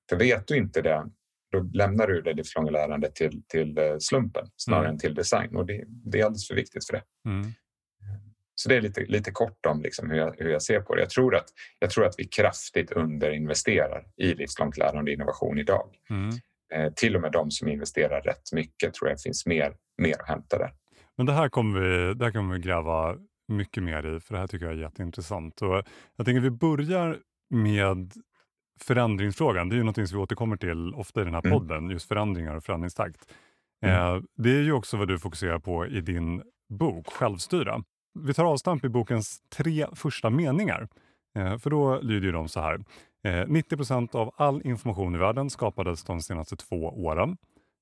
För 0.09 0.15
vet 0.15 0.47
du 0.47 0.57
inte 0.57 0.81
det, 0.81 1.05
då 1.51 1.59
lämnar 1.59 2.07
du 2.07 2.21
det 2.21 2.33
livslånga 2.33 2.71
lärandet 2.71 3.15
till, 3.15 3.43
till 3.47 3.77
eh, 3.77 3.95
slumpen 3.99 4.47
snarare 4.55 4.85
mm. 4.85 4.93
än 4.93 4.99
till 4.99 5.15
design 5.15 5.55
och 5.55 5.65
det, 5.65 5.83
det, 5.87 6.19
är 6.19 6.25
alldeles 6.25 6.47
för 6.47 6.55
viktigt 6.55 6.85
för 6.87 6.93
det. 6.93 7.29
Mm. 7.29 7.51
Så 8.55 8.69
det 8.69 8.75
är 8.75 8.81
lite, 8.81 9.01
lite 9.01 9.31
kort 9.31 9.65
om 9.65 9.81
liksom 9.81 10.09
hur, 10.09 10.17
jag, 10.17 10.35
hur 10.37 10.49
jag 10.49 10.61
ser 10.61 10.79
på 10.79 10.95
det. 10.95 11.01
Jag 11.01 11.09
tror, 11.09 11.35
att, 11.35 11.45
jag 11.79 11.89
tror 11.89 12.05
att 12.05 12.15
vi 12.17 12.23
kraftigt 12.23 12.91
underinvesterar 12.91 14.05
i 14.17 14.33
livslångt 14.33 14.77
lärande 14.77 15.11
och 15.11 15.13
innovation 15.13 15.59
idag. 15.59 15.89
Mm. 16.09 16.29
Eh, 16.73 16.93
till 16.93 17.15
och 17.15 17.21
med 17.21 17.31
de 17.31 17.51
som 17.51 17.67
investerar 17.67 18.21
rätt 18.21 18.53
mycket 18.53 18.93
tror 18.93 19.09
jag 19.09 19.21
finns 19.21 19.45
mer, 19.45 19.73
mer 19.97 20.21
att 20.21 20.27
hämta 20.27 20.57
där. 20.57 20.73
Men 21.17 21.25
det 21.25 21.33
här 21.33 21.49
kommer 21.49 21.79
vi, 21.79 22.13
det 22.13 22.25
här 22.25 22.31
kommer 22.31 22.55
vi 22.55 22.61
gräva 22.61 23.15
mycket 23.47 23.83
mer 23.83 24.15
i, 24.15 24.19
för 24.19 24.33
det 24.33 24.39
här 24.39 24.47
tycker 24.47 24.65
jag 24.65 24.75
är 24.75 24.81
jätteintressant. 24.81 25.61
Och 25.61 25.83
jag 26.15 26.25
tänker 26.25 26.37
att 26.37 26.45
vi 26.45 26.51
börjar 26.51 27.19
med 27.49 28.13
förändringsfrågan. 28.81 29.69
Det 29.69 29.75
är 29.75 29.77
ju 29.77 29.83
något 29.83 29.95
som 29.95 30.17
vi 30.17 30.23
återkommer 30.23 30.57
till 30.57 30.93
ofta 30.93 31.21
i 31.21 31.23
den 31.23 31.33
här 31.33 31.45
mm. 31.45 31.59
podden, 31.59 31.77
mm. 31.77 31.91
just 31.91 32.07
förändringar 32.07 32.55
och 32.55 32.63
förändringstakt. 32.63 33.33
Mm. 33.85 34.15
Eh, 34.15 34.21
det 34.37 34.49
är 34.49 34.61
ju 34.61 34.71
också 34.71 34.97
vad 34.97 35.07
du 35.07 35.19
fokuserar 35.19 35.59
på 35.59 35.85
i 35.85 36.01
din 36.01 36.43
bok 36.69 37.07
Självstyra. 37.07 37.83
Vi 38.13 38.33
tar 38.33 38.45
avstamp 38.45 38.85
i 38.85 38.89
bokens 38.89 39.41
tre 39.49 39.87
första 39.93 40.29
meningar. 40.29 40.87
Eh, 41.37 41.57
för 41.57 41.69
då 41.69 41.99
lyder 41.99 42.31
de 42.31 42.47
så 42.47 42.59
här. 42.59 42.83
Eh, 43.23 43.47
90% 43.47 44.15
av 44.15 44.33
all 44.37 44.61
information 44.65 45.15
i 45.15 45.17
världen 45.17 45.49
skapades 45.49 46.03
de 46.03 46.21
senaste 46.21 46.55
två 46.55 47.05
åren. 47.05 47.37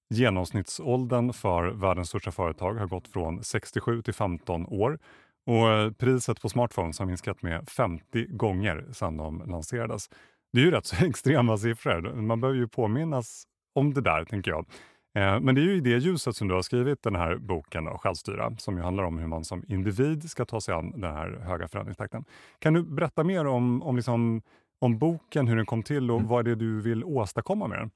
Genomsnittsåldern 0.09 1.33
för 1.33 1.67
världens 1.67 2.09
största 2.09 2.31
företag 2.31 2.73
har 2.73 2.87
gått 2.87 3.07
från 3.07 3.43
67 3.43 4.01
till 4.01 4.13
15 4.13 4.65
år 4.65 4.99
och 5.45 5.69
eh, 5.69 5.91
priset 5.91 6.41
på 6.41 6.49
smartphones 6.49 6.99
har 6.99 7.05
minskat 7.05 7.41
med 7.41 7.69
50 7.69 8.25
gånger 8.25 8.85
sedan 8.91 9.17
de 9.17 9.43
lanserades. 9.47 10.09
Det 10.53 10.59
är 10.59 10.65
ju 10.65 10.71
rätt 10.71 10.85
så 10.85 11.05
extrema 11.05 11.57
siffror. 11.57 12.13
Man 12.21 12.41
behöver 12.41 12.59
ju 12.59 12.67
påminnas 12.67 13.43
om 13.75 13.93
det 13.93 14.01
där, 14.01 14.25
tänker 14.25 14.51
jag. 14.51 14.65
Eh, 15.15 15.39
men 15.39 15.55
det 15.55 15.61
är 15.61 15.63
ju 15.63 15.75
i 15.75 15.79
det 15.79 15.97
ljuset 15.97 16.35
som 16.35 16.47
du 16.47 16.53
har 16.53 16.61
skrivit 16.61 17.03
den 17.03 17.15
här 17.15 17.35
boken 17.35 17.85
då, 17.85 17.97
Självstyra, 17.97 18.55
som 18.57 18.77
ju 18.77 18.83
handlar 18.83 19.03
om 19.03 19.17
hur 19.17 19.27
man 19.27 19.45
som 19.45 19.63
individ 19.67 20.29
ska 20.29 20.45
ta 20.45 20.61
sig 20.61 20.73
an 20.73 21.01
den 21.01 21.15
här 21.15 21.39
höga 21.43 21.67
förändringstakten. 21.67 22.25
Kan 22.59 22.73
du 22.73 22.83
berätta 22.83 23.23
mer 23.23 23.47
om, 23.47 23.83
om, 23.83 23.95
liksom, 23.95 24.41
om 24.79 24.97
boken, 24.97 25.47
hur 25.47 25.55
den 25.55 25.65
kom 25.65 25.83
till 25.83 26.11
och 26.11 26.17
mm. 26.17 26.29
vad 26.29 26.45
det 26.45 26.51
är 26.51 26.55
du 26.55 26.81
vill 26.81 27.03
åstadkomma 27.03 27.67
med 27.67 27.79
den? 27.79 27.91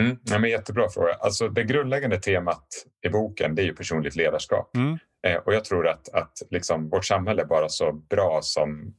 Mm, 0.00 0.18
ja, 0.24 0.38
men 0.38 0.50
jättebra 0.50 0.88
fråga. 0.90 1.14
Alltså, 1.14 1.48
det 1.48 1.64
grundläggande 1.64 2.20
temat 2.20 2.66
i 3.06 3.08
boken 3.08 3.54
det 3.54 3.62
är 3.62 3.66
ju 3.66 3.74
personligt 3.74 4.16
ledarskap. 4.16 4.76
Mm. 4.76 4.98
Eh, 5.26 5.36
och 5.36 5.54
jag 5.54 5.64
tror 5.64 5.88
att, 5.88 6.08
att 6.08 6.32
liksom, 6.50 6.88
vårt 6.88 7.04
samhälle 7.04 7.42
är 7.42 7.46
bara 7.46 7.68
så 7.68 7.92
bra 7.92 8.38
som 8.42 8.94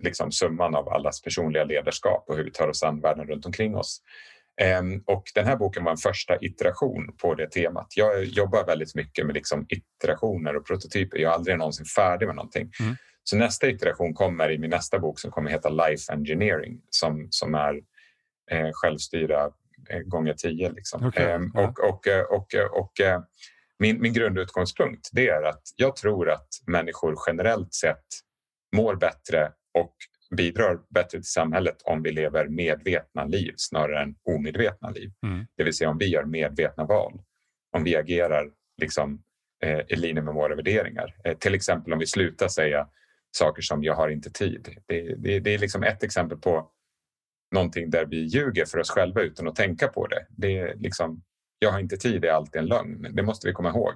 liksom, 0.00 0.32
summan 0.32 0.74
av 0.74 0.88
allas 0.88 1.22
personliga 1.22 1.64
ledarskap 1.64 2.24
och 2.28 2.36
hur 2.36 2.44
vi 2.44 2.50
tar 2.50 2.68
oss 2.68 2.82
an 2.82 3.00
världen 3.00 3.26
runt 3.26 3.46
omkring 3.46 3.76
oss. 3.76 4.02
Ehm, 4.60 5.02
och 5.06 5.24
den 5.34 5.46
här 5.46 5.56
boken 5.56 5.84
var 5.84 5.90
en 5.90 5.96
första 5.96 6.38
iteration 6.40 7.16
på 7.16 7.34
det 7.34 7.50
temat. 7.50 7.86
Jag 7.96 8.24
jobbar 8.24 8.66
väldigt 8.66 8.94
mycket 8.94 9.26
med 9.26 9.34
liksom 9.34 9.66
iterationer 9.68 10.56
och 10.56 10.66
prototyper. 10.66 11.18
Jag 11.18 11.30
är 11.30 11.34
aldrig 11.34 11.58
någonsin 11.58 11.86
färdig 11.86 12.26
med 12.26 12.36
någonting. 12.36 12.70
Mm. 12.80 12.96
Så 13.22 13.36
nästa 13.36 13.68
iteration 13.68 14.14
kommer 14.14 14.50
i 14.50 14.58
min 14.58 14.70
nästa 14.70 14.98
bok 14.98 15.20
som 15.20 15.30
kommer 15.30 15.50
heta 15.50 15.68
Life 15.68 16.12
Engineering 16.12 16.80
som, 16.90 17.26
som 17.30 17.54
är 17.54 17.74
eh, 18.50 18.70
självstyra 18.72 19.50
eh, 19.90 20.00
gånger 20.00 20.32
tio. 20.32 20.70
Liksom. 20.70 21.06
Okay. 21.06 21.26
Eh, 21.26 21.40
och, 21.54 21.80
och, 21.80 22.06
och, 22.30 22.54
och, 22.54 22.80
och 22.80 23.00
eh, 23.00 23.20
min, 23.78 24.00
min 24.00 24.12
grundutgångspunkt 24.12 25.08
det 25.12 25.28
är 25.28 25.42
att 25.42 25.62
jag 25.76 25.96
tror 25.96 26.30
att 26.30 26.48
människor 26.66 27.14
generellt 27.26 27.74
sett 27.74 28.04
mår 28.76 28.94
bättre 28.94 29.52
och 29.78 29.94
bidrar 30.30 30.80
bättre 30.88 31.18
till 31.18 31.24
samhället 31.24 31.76
om 31.84 32.02
vi 32.02 32.12
lever 32.12 32.48
medvetna 32.48 33.24
liv 33.24 33.54
snarare 33.56 34.02
än 34.02 34.14
omedvetna 34.24 34.90
liv. 34.90 35.12
Mm. 35.26 35.46
Det 35.56 35.64
vill 35.64 35.74
säga 35.74 35.90
om 35.90 35.98
vi 35.98 36.06
gör 36.06 36.24
medvetna 36.24 36.84
val. 36.84 37.20
Om 37.76 37.84
vi 37.84 37.96
agerar 37.96 38.50
liksom, 38.80 39.22
eh, 39.64 39.80
i 39.88 39.96
linje 39.96 40.22
med 40.22 40.34
våra 40.34 40.54
värderingar. 40.54 41.16
Eh, 41.24 41.36
till 41.36 41.54
exempel 41.54 41.92
om 41.92 41.98
vi 41.98 42.06
slutar 42.06 42.48
säga 42.48 42.88
saker 43.30 43.62
som 43.62 43.84
jag 43.84 43.94
har 43.94 44.08
inte 44.08 44.30
tid. 44.30 44.68
Det, 44.86 45.14
det, 45.18 45.40
det 45.40 45.54
är 45.54 45.58
liksom 45.58 45.82
ett 45.82 46.02
exempel 46.02 46.38
på 46.38 46.70
någonting 47.54 47.90
där 47.90 48.06
vi 48.06 48.16
ljuger 48.16 48.64
för 48.64 48.78
oss 48.78 48.90
själva 48.90 49.20
utan 49.20 49.48
att 49.48 49.56
tänka 49.56 49.88
på 49.88 50.06
det. 50.06 50.26
det 50.28 50.58
är 50.58 50.74
liksom, 50.76 51.22
jag 51.58 51.72
har 51.72 51.80
inte 51.80 51.96
tid 51.96 52.24
är 52.24 52.30
alltid 52.30 52.60
en 52.60 52.66
lögn. 52.66 53.06
Det 53.12 53.22
måste 53.22 53.48
vi 53.48 53.52
komma 53.52 53.68
ihåg. 53.68 53.94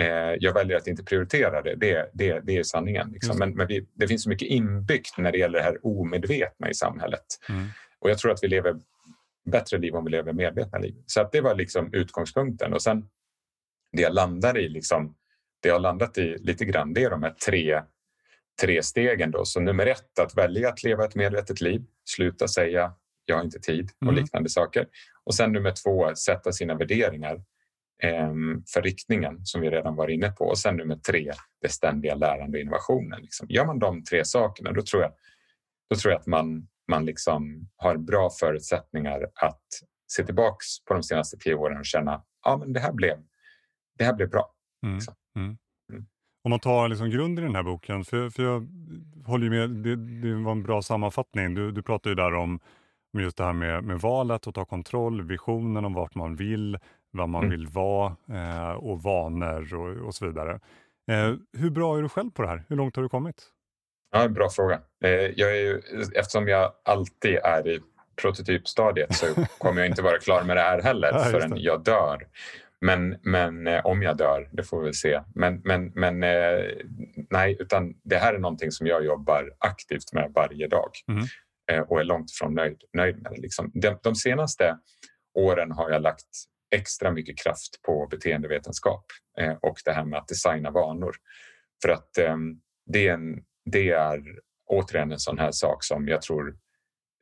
Eh, 0.00 0.36
jag 0.40 0.54
väljer 0.54 0.76
att 0.76 0.86
inte 0.86 1.04
prioritera 1.04 1.62
det. 1.62 1.74
Det, 1.76 2.10
det, 2.12 2.40
det 2.40 2.56
är 2.56 2.62
sanningen. 2.62 3.10
Liksom. 3.12 3.38
Men, 3.38 3.54
men 3.54 3.66
vi, 3.66 3.86
det 3.94 4.08
finns 4.08 4.22
så 4.22 4.28
mycket 4.28 4.48
inbyggt 4.48 5.18
när 5.18 5.32
det 5.32 5.38
gäller 5.38 5.58
det 5.58 5.64
här 5.64 5.86
omedvetna 5.86 6.70
i 6.70 6.74
samhället. 6.74 7.24
Mm. 7.48 7.68
Och 7.98 8.10
jag 8.10 8.18
tror 8.18 8.32
att 8.32 8.38
vi 8.42 8.48
lever 8.48 8.74
bättre 9.44 9.78
liv 9.78 9.94
om 9.94 10.04
vi 10.04 10.10
lever 10.10 10.32
medvetna 10.32 10.78
liv. 10.78 10.94
Så 11.06 11.20
att 11.20 11.32
det 11.32 11.40
var 11.40 11.54
liksom 11.54 11.94
utgångspunkten. 11.94 12.72
Och 12.72 12.82
sen 12.82 13.08
det 13.92 14.02
jag 14.02 14.14
landar 14.14 14.58
i, 14.58 14.68
liksom, 14.68 15.16
det 15.62 15.68
jag 15.68 15.82
landat 15.82 16.18
i 16.18 16.36
lite 16.38 16.64
grann, 16.64 16.94
det 16.94 17.04
är 17.04 17.10
de 17.10 17.22
här 17.22 17.34
tre, 17.46 17.82
tre 18.60 18.82
stegen. 18.82 19.30
Då. 19.30 19.44
Så 19.44 19.60
nummer 19.60 19.86
ett, 19.86 20.18
att 20.18 20.36
välja 20.36 20.68
att 20.68 20.82
leva 20.82 21.04
ett 21.04 21.14
medvetet 21.14 21.60
liv. 21.60 21.84
Sluta 22.04 22.48
säga 22.48 22.92
jag 23.24 23.36
har 23.36 23.44
inte 23.44 23.60
tid 23.60 23.90
och 24.00 24.02
mm. 24.02 24.14
liknande 24.14 24.48
saker. 24.48 24.86
Och 25.24 25.34
sen 25.34 25.52
nummer 25.52 25.72
två, 25.84 26.14
sätta 26.14 26.52
sina 26.52 26.74
värderingar 26.74 27.42
för 28.74 28.82
riktningen 28.82 29.46
som 29.46 29.60
vi 29.60 29.70
redan 29.70 29.96
var 29.96 30.08
inne 30.08 30.28
på. 30.30 30.44
Och 30.44 30.58
sen 30.58 30.76
nummer 30.76 30.96
tre, 30.96 31.32
det 31.60 31.68
ständiga 31.68 32.14
lärande 32.14 32.58
och 32.58 32.62
innovationen. 32.62 33.22
Liksom. 33.22 33.46
Gör 33.50 33.66
man 33.66 33.78
de 33.78 34.04
tre 34.04 34.24
sakerna 34.24 34.72
då 34.72 34.82
tror 34.82 35.02
jag, 35.02 35.12
då 35.90 35.96
tror 35.96 36.12
jag 36.12 36.20
att 36.20 36.26
man, 36.26 36.68
man 36.88 37.04
liksom 37.04 37.68
har 37.76 37.96
bra 37.96 38.30
förutsättningar 38.40 39.26
att 39.34 39.62
se 40.12 40.24
tillbaks 40.24 40.84
på 40.84 40.94
de 40.94 41.02
senaste 41.02 41.36
tio 41.36 41.54
åren 41.54 41.78
och 41.78 41.86
känna 41.86 42.22
ja, 42.44 42.56
men 42.56 42.72
det, 42.72 42.80
här 42.80 42.92
blev, 42.92 43.18
det 43.98 44.04
här 44.04 44.14
blev 44.14 44.30
bra. 44.30 44.54
Mm. 44.86 44.94
Liksom. 44.94 45.14
Mm. 45.36 45.56
Mm. 45.92 46.06
Om 46.44 46.50
man 46.50 46.60
tar 46.60 46.88
liksom 46.88 47.10
grund 47.10 47.38
i 47.38 47.42
den 47.42 47.54
här 47.54 47.62
boken, 47.62 48.04
för, 48.04 48.30
för 48.30 48.42
jag 48.42 48.68
håller 49.26 49.50
med, 49.50 49.70
det, 49.70 49.96
det 49.96 50.34
var 50.34 50.52
en 50.52 50.62
bra 50.62 50.82
sammanfattning. 50.82 51.54
Du, 51.54 51.72
du 51.72 51.82
pratar 51.82 52.10
ju 52.10 52.16
där 52.16 52.34
om 52.34 52.60
just 53.18 53.36
det 53.36 53.44
här 53.44 53.52
med, 53.52 53.84
med 53.84 54.00
valet 54.00 54.46
och 54.46 54.54
ta 54.54 54.64
kontroll, 54.64 55.22
visionen 55.22 55.84
om 55.84 55.94
vart 55.94 56.14
man 56.14 56.36
vill, 56.36 56.78
vad 57.12 57.28
man 57.28 57.44
mm. 57.44 57.50
vill 57.50 57.66
vara 57.66 58.16
eh, 58.32 58.70
och 58.70 59.02
vanor 59.02 59.74
och, 59.74 60.06
och 60.06 60.14
så 60.14 60.26
vidare. 60.26 60.60
Eh, 61.10 61.34
hur 61.58 61.70
bra 61.70 61.98
är 61.98 62.02
du 62.02 62.08
själv 62.08 62.30
på 62.30 62.42
det 62.42 62.48
här? 62.48 62.64
Hur 62.68 62.76
långt 62.76 62.96
har 62.96 63.02
du 63.02 63.08
kommit? 63.08 63.48
Ja, 64.12 64.28
bra 64.28 64.50
fråga. 64.50 64.80
Eh, 65.04 65.10
jag 65.10 65.50
är 65.50 65.60
ju, 65.60 65.82
eftersom 66.14 66.48
jag 66.48 66.72
alltid 66.84 67.36
är 67.36 67.68
i 67.68 67.80
prototypstadiet 68.22 69.14
så 69.14 69.26
kommer 69.58 69.80
jag 69.80 69.90
inte 69.90 70.02
vara 70.02 70.18
klar 70.18 70.42
med 70.42 70.56
det 70.56 70.60
här 70.60 70.82
heller 70.82 71.12
ja, 71.12 71.18
förrän 71.18 71.52
jag 71.56 71.84
dör. 71.84 72.26
Men, 72.80 73.16
men 73.22 73.66
eh, 73.66 73.86
om 73.86 74.02
jag 74.02 74.16
dör, 74.16 74.48
det 74.52 74.62
får 74.62 74.78
vi 74.78 74.84
väl 74.84 74.94
se. 74.94 75.20
Men, 75.34 75.60
men, 75.64 75.92
men 75.94 76.22
eh, 76.22 76.64
nej, 77.30 77.56
utan 77.60 77.94
det 78.04 78.16
här 78.16 78.34
är 78.34 78.38
någonting 78.38 78.70
som 78.70 78.86
jag 78.86 79.04
jobbar 79.04 79.52
aktivt 79.58 80.12
med 80.12 80.32
varje 80.34 80.68
dag 80.68 80.90
mm. 81.08 81.84
och 81.88 82.00
är 82.00 82.04
långt 82.04 82.30
ifrån 82.30 82.54
nöjd, 82.54 82.82
nöjd 82.92 83.22
med 83.22 83.32
det. 83.32 83.40
Liksom. 83.40 83.70
De, 83.74 83.98
de 84.02 84.14
senaste 84.14 84.78
åren 85.34 85.72
har 85.72 85.90
jag 85.90 86.02
lagt 86.02 86.26
extra 86.72 87.10
mycket 87.10 87.38
kraft 87.38 87.82
på 87.82 88.06
beteendevetenskap 88.10 89.04
eh, 89.40 89.52
och 89.52 89.76
det 89.84 89.92
här 89.92 90.04
med 90.04 90.18
att 90.18 90.28
designa 90.28 90.70
vanor. 90.70 91.12
För 91.82 91.88
att 91.88 92.18
eh, 92.18 92.36
det, 92.86 93.08
är 93.08 93.14
en, 93.14 93.44
det 93.64 93.90
är 93.90 94.22
återigen 94.66 95.12
en 95.12 95.18
sån 95.18 95.38
här 95.38 95.52
sak 95.52 95.84
som 95.84 96.08
jag 96.08 96.22
tror 96.22 96.56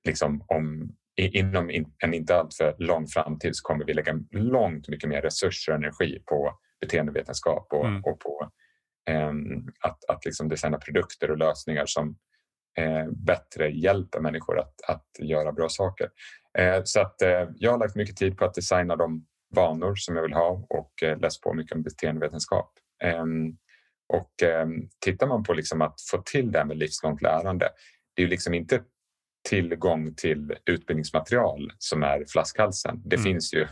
liksom 0.04 0.44
om 0.48 0.96
inom 1.16 1.70
en 1.98 2.14
inte 2.14 2.36
alltför 2.36 2.74
lång 2.78 3.06
framtid 3.06 3.56
så 3.56 3.62
kommer 3.62 3.84
vi 3.84 3.94
lägga 3.94 4.14
långt 4.30 4.88
mycket 4.88 5.08
mer 5.08 5.22
resurser 5.22 5.72
och 5.72 5.78
energi 5.78 6.22
på 6.26 6.58
beteendevetenskap 6.80 7.66
och, 7.72 7.86
mm. 7.86 8.04
och 8.04 8.20
på 8.20 8.50
eh, 9.08 9.32
att, 9.80 10.04
att 10.08 10.24
liksom 10.24 10.48
designa 10.48 10.78
produkter 10.78 11.30
och 11.30 11.38
lösningar 11.38 11.86
som 11.86 12.16
eh, 12.78 13.06
bättre 13.10 13.70
hjälper 13.70 14.20
människor 14.20 14.58
att, 14.58 14.74
att 14.86 15.06
göra 15.18 15.52
bra 15.52 15.68
saker. 15.68 16.10
Eh, 16.58 16.80
så 16.84 17.00
att 17.00 17.22
eh, 17.22 17.48
jag 17.56 17.70
har 17.70 17.78
lagt 17.78 17.96
mycket 17.96 18.16
tid 18.16 18.38
på 18.38 18.44
att 18.44 18.54
designa 18.54 18.96
de 18.96 19.26
vanor 19.50 19.94
som 19.94 20.16
jag 20.16 20.22
vill 20.22 20.32
ha 20.32 20.66
och 20.68 21.02
eh, 21.02 21.18
läst 21.18 21.42
på 21.42 21.54
mycket 21.54 21.76
om 21.76 21.82
beteendevetenskap. 21.82 22.72
Ehm, 23.02 23.56
och 24.08 24.42
ehm, 24.42 24.88
tittar 25.04 25.26
man 25.26 25.44
på 25.44 25.52
liksom 25.52 25.82
att 25.82 26.00
få 26.10 26.22
till 26.22 26.52
det 26.52 26.58
här 26.58 26.64
med 26.64 26.76
livslångt 26.76 27.22
lärande, 27.22 27.68
det 28.14 28.22
är 28.22 28.24
ju 28.24 28.30
liksom 28.30 28.54
inte 28.54 28.82
tillgång 29.48 30.14
till 30.14 30.54
utbildningsmaterial 30.66 31.72
som 31.78 32.02
är 32.02 32.24
flaskhalsen. 32.28 33.02
Det, 33.04 33.16
mm. 33.16 33.24
finns 33.24 33.54
ju 33.54 33.66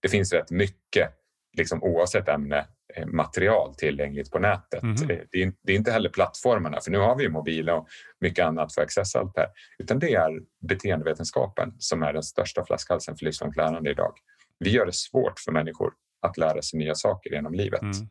det 0.00 0.08
finns 0.08 0.32
rätt 0.32 0.50
mycket, 0.50 1.10
liksom, 1.56 1.82
oavsett 1.82 2.28
ämne, 2.28 2.66
eh, 2.94 3.06
material 3.06 3.74
tillgängligt 3.74 4.30
på 4.30 4.38
nätet. 4.38 4.82
Mm. 4.82 4.96
Det, 5.06 5.14
är, 5.14 5.52
det, 5.62 5.72
är, 5.72 5.76
inte 5.76 5.92
heller 5.92 6.08
plattformarna, 6.08 6.80
för 6.80 6.90
nu 6.90 6.98
har 6.98 7.16
vi 7.16 7.28
mobiler 7.28 7.74
och 7.74 7.88
mycket 8.20 8.44
annat 8.44 8.74
för 8.74 8.82
att 8.82 8.86
accessa 8.86 9.18
allt 9.18 9.34
det 9.34 9.40
här. 9.40 9.50
Utan 9.78 9.98
det 9.98 10.14
är 10.14 10.40
beteendevetenskapen 10.68 11.74
som 11.78 12.02
är 12.02 12.12
den 12.12 12.22
största 12.22 12.64
flaskhalsen 12.64 13.16
för 13.16 13.24
livslångt 13.24 13.56
lärande 13.56 13.90
idag. 13.90 14.12
Vi 14.60 14.70
gör 14.70 14.86
det 14.86 14.94
svårt 14.94 15.40
för 15.40 15.52
människor 15.52 15.92
att 16.22 16.36
lära 16.36 16.62
sig 16.62 16.78
nya 16.78 16.94
saker 16.94 17.30
genom 17.30 17.54
livet. 17.54 17.82
Mm. 17.82 18.08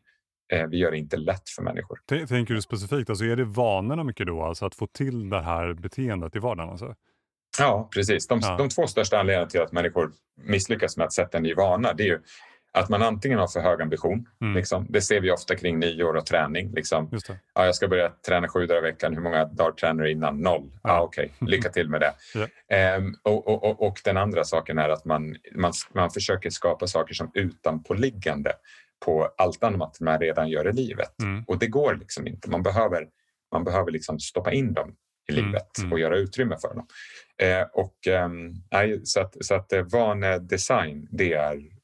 Eh, 0.52 0.66
vi 0.66 0.78
gör 0.78 0.90
det 0.90 0.98
inte 0.98 1.16
lätt 1.16 1.48
för 1.56 1.62
människor. 1.62 2.26
Tänker 2.26 2.54
du 2.54 2.62
specifikt, 2.62 3.10
alltså 3.10 3.24
är 3.24 3.36
det 3.36 3.44
vanorna 3.44 4.04
mycket 4.04 4.26
då? 4.26 4.42
Alltså 4.42 4.66
att 4.66 4.74
få 4.74 4.86
till 4.86 5.30
det 5.30 5.42
här 5.42 5.74
beteendet 5.74 6.36
i 6.36 6.38
vardagen? 6.38 6.70
Alltså? 6.70 6.94
Ja, 7.58 7.88
precis. 7.94 8.26
De, 8.26 8.40
ja. 8.42 8.56
de 8.56 8.68
två 8.68 8.86
största 8.86 9.18
anledningarna 9.18 9.50
till 9.50 9.60
att 9.60 9.72
människor 9.72 10.12
misslyckas 10.42 10.96
med 10.96 11.06
att 11.06 11.12
sätta 11.12 11.36
en 11.36 11.42
ny 11.42 11.54
vana, 11.54 11.92
det 11.92 12.02
är 12.02 12.06
ju 12.06 12.20
att 12.72 12.88
man 12.88 13.02
antingen 13.02 13.38
har 13.38 13.46
för 13.46 13.60
hög 13.60 13.82
ambition, 13.82 14.28
mm. 14.40 14.54
liksom. 14.54 14.86
det 14.88 15.00
ser 15.00 15.20
vi 15.20 15.30
ofta 15.30 15.56
kring 15.56 15.78
nyår 15.78 16.16
och 16.16 16.26
träning. 16.26 16.72
Liksom. 16.72 17.10
Ja, 17.54 17.64
jag 17.64 17.74
ska 17.74 17.88
börja 17.88 18.08
träna 18.08 18.48
sju 18.48 18.66
dagar 18.66 18.78
i 18.78 18.90
veckan, 18.90 19.14
hur 19.14 19.22
många 19.22 19.44
dagar 19.44 19.72
tränar 19.72 20.04
du 20.04 20.10
innan? 20.10 20.40
Noll. 20.40 20.70
Ja. 20.82 20.90
Ah, 20.90 21.00
Okej, 21.00 21.32
okay. 21.40 21.56
lycka 21.56 21.68
till 21.68 21.88
med 21.88 22.00
det. 22.00 22.14
Ja. 22.34 22.76
Ehm, 22.76 23.14
och, 23.22 23.48
och, 23.48 23.64
och, 23.64 23.86
och, 23.86 24.00
den 24.04 24.16
andra 24.16 24.44
saken 24.44 24.78
är 24.78 24.88
att 24.88 25.04
man, 25.04 25.36
man, 25.54 25.72
man 25.94 26.10
försöker 26.10 26.50
skapa 26.50 26.86
saker 26.86 27.14
som 27.14 27.30
utanpåliggande 27.34 28.52
på 29.04 29.28
allt 29.36 29.64
annat 29.64 30.00
man 30.00 30.18
redan 30.18 30.48
gör 30.48 30.68
i 30.68 30.72
livet. 30.72 31.22
Mm. 31.22 31.44
Och 31.46 31.58
det 31.58 31.66
går 31.66 31.94
liksom 31.94 32.26
inte. 32.26 32.50
Man 32.50 32.62
behöver, 32.62 33.08
man 33.52 33.64
behöver 33.64 33.90
liksom 33.90 34.20
stoppa 34.20 34.52
in 34.52 34.74
dem 34.74 34.94
i 35.28 35.32
mm, 35.32 35.44
livet 35.44 35.78
mm. 35.78 35.92
och 35.92 36.00
göra 36.00 36.16
utrymme 36.16 36.56
för 36.60 36.74
dem. 36.74 36.86
Eh, 37.42 37.66
och, 37.72 38.06
eh, 38.06 38.28
så 39.04 39.20
att, 39.20 39.44
så 39.44 39.54
att 39.54 39.72
eh, 39.72 39.82
vanedesign, 39.82 41.08
det 41.10 41.32
är 41.32 41.79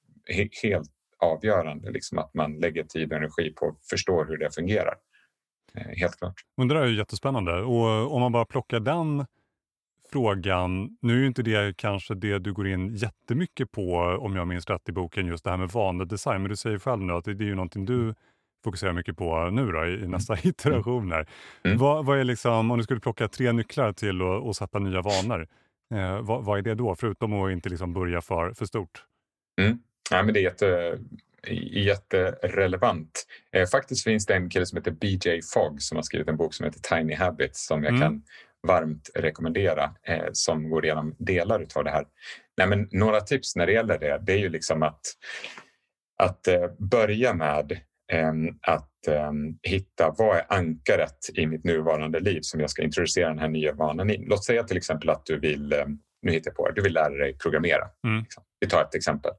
helt 0.62 0.90
avgörande. 1.18 1.90
Liksom 1.90 2.18
att 2.18 2.35
man 2.35 2.59
lägger 2.59 2.85
tid 2.85 3.12
och 3.12 3.18
energi 3.18 3.52
på 3.52 3.68
att 3.68 3.88
förstå 3.90 4.25
hur 4.25 4.37
det 4.37 4.54
fungerar. 4.54 4.95
Eh, 5.75 5.99
helt 5.99 6.16
klart. 6.16 6.35
Men 6.56 6.68
det 6.68 6.75
där 6.75 6.83
är 6.83 6.87
ju 6.87 6.97
jättespännande. 6.97 7.62
Och 7.62 8.14
om 8.14 8.21
man 8.21 8.33
bara 8.33 8.45
plockar 8.45 8.80
den 8.80 9.26
frågan, 10.12 10.97
nu 11.02 11.14
är 11.14 11.18
ju 11.18 11.26
inte 11.26 11.42
det 11.42 11.76
kanske 11.76 12.14
det 12.14 12.38
du 12.38 12.52
går 12.52 12.68
in 12.68 12.95
jättemycket 12.95 13.71
på 13.71 13.97
om 14.21 14.37
jag 14.37 14.49
minns 14.49 14.66
rätt 14.66 14.88
i 14.88 14.92
boken, 14.92 15.26
just 15.26 15.45
det 15.45 15.50
här 15.50 15.56
med 15.56 15.68
vanedesign. 15.68 16.42
Men 16.42 16.49
du 16.49 16.56
säger 16.56 16.78
själv 16.78 17.02
nu 17.02 17.12
att 17.12 17.25
det, 17.25 17.30
är 17.30 17.42
ju 17.42 17.54
någonting 17.54 17.85
du 17.85 18.14
fokuserar 18.64 18.92
mycket 18.92 19.16
på 19.16 19.50
nu 19.50 19.73
då, 19.73 19.87
i, 19.87 19.92
i 19.92 20.09
nästa 20.09 20.33
mm. 20.35 20.49
iteration. 20.49 21.12
Här. 21.12 21.26
Mm. 21.64 21.78
Vad, 21.78 22.04
vad, 22.04 22.18
är 22.18 22.25
liksom, 22.25 22.71
om 22.71 22.78
du 22.78 22.85
skulle 22.85 23.00
plocka 23.00 23.28
tre 23.28 23.52
nycklar 23.52 23.92
till 23.92 24.23
att 24.23 24.56
sätta 24.56 24.78
nya 24.78 25.02
vanor, 25.02 25.49
eh, 25.95 26.21
vad, 26.21 26.45
vad, 26.45 26.59
är 26.59 26.62
det 26.62 26.75
då? 26.75 26.95
Förutom 26.95 27.33
att 27.33 27.52
inte 27.52 27.68
liksom 27.68 27.92
börja 27.92 28.21
för, 28.21 28.52
för 28.52 28.66
stort. 28.66 29.04
Mm. 29.61 29.78
Ja, 30.10 30.22
men 30.22 30.34
det 30.34 30.40
är 30.40 30.42
jätte, 30.42 30.98
jätterelevant. 31.72 33.26
Eh, 33.52 33.66
faktiskt 33.66 34.04
finns 34.04 34.26
det 34.26 34.34
en 34.34 34.50
kille 34.50 34.66
som 34.66 34.76
heter 34.76 34.90
BJ 34.90 35.42
Fogg 35.54 35.82
som 35.82 35.96
har 35.96 36.02
skrivit 36.02 36.28
en 36.28 36.36
bok 36.36 36.54
som 36.54 36.64
heter 36.64 36.80
Tiny 36.96 37.14
Habits 37.14 37.66
som 37.66 37.84
jag 37.84 37.94
mm. 37.94 38.00
kan 38.00 38.22
varmt 38.66 39.10
rekommendera 39.14 39.94
eh, 40.02 40.28
som 40.32 40.70
går 40.70 40.84
igenom 40.84 41.14
delar 41.18 41.66
av 41.75 41.84
det 41.84 41.90
här. 41.90 42.04
Nej, 42.56 42.66
men 42.66 42.88
några 42.90 43.20
tips 43.20 43.56
när 43.56 43.66
det 43.66 43.72
gäller 43.72 43.98
det, 43.98 44.22
det 44.22 44.32
är 44.32 44.38
ju 44.38 44.48
liksom 44.48 44.82
att, 44.82 45.00
att 46.22 46.48
eh, 46.48 46.70
börja 46.78 47.34
med 47.34 47.80
Ehm, 48.12 48.58
att 48.62 49.08
ehm, 49.08 49.58
hitta 49.62 50.14
vad 50.18 50.36
är 50.36 50.44
ankaret 50.48 51.30
i 51.34 51.46
mitt 51.46 51.64
nuvarande 51.64 52.20
liv 52.20 52.40
som 52.42 52.60
jag 52.60 52.70
ska 52.70 52.82
introducera 52.82 53.28
den 53.28 53.38
här 53.38 53.48
nya 53.48 53.72
vanan 53.72 54.10
i. 54.10 54.25
Låt 54.26 54.44
säga 54.44 54.64
till 54.64 54.76
exempel 54.76 55.10
att 55.10 55.26
du 55.26 55.38
vill, 55.38 55.72
ehm, 55.72 55.98
nu 56.22 56.32
hittar 56.32 56.50
jag 56.50 56.56
på 56.56 56.70
du 56.70 56.82
vill 56.82 56.92
lära 56.92 57.14
dig 57.14 57.38
programmera. 57.38 57.88
Mm. 58.06 58.22
Liksom. 58.22 58.42
Vi 58.60 58.68
tar 58.68 58.82
ett 58.82 58.94
exempel. 58.94 59.32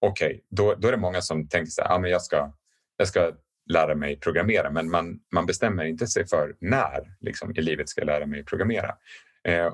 Okej, 0.00 0.26
okay, 0.26 0.40
då, 0.50 0.74
då 0.74 0.88
är 0.88 0.92
det 0.92 0.98
många 0.98 1.20
som 1.20 1.48
tänker 1.48 1.70
så 1.70 1.82
här, 1.82 1.94
ah, 1.94 1.98
men 1.98 2.10
jag, 2.10 2.22
ska, 2.22 2.52
jag 2.96 3.08
ska 3.08 3.32
lära 3.72 3.94
mig 3.94 4.20
programmera 4.20 4.70
men 4.70 4.90
man, 4.90 5.18
man 5.32 5.46
bestämmer 5.46 5.84
inte 5.84 6.06
sig 6.06 6.26
för 6.26 6.56
när 6.60 7.16
liksom, 7.20 7.50
i 7.56 7.60
livet 7.60 7.88
ska 7.88 8.00
jag 8.00 8.06
lära 8.06 8.26
mig 8.26 8.44
programmera. 8.44 8.94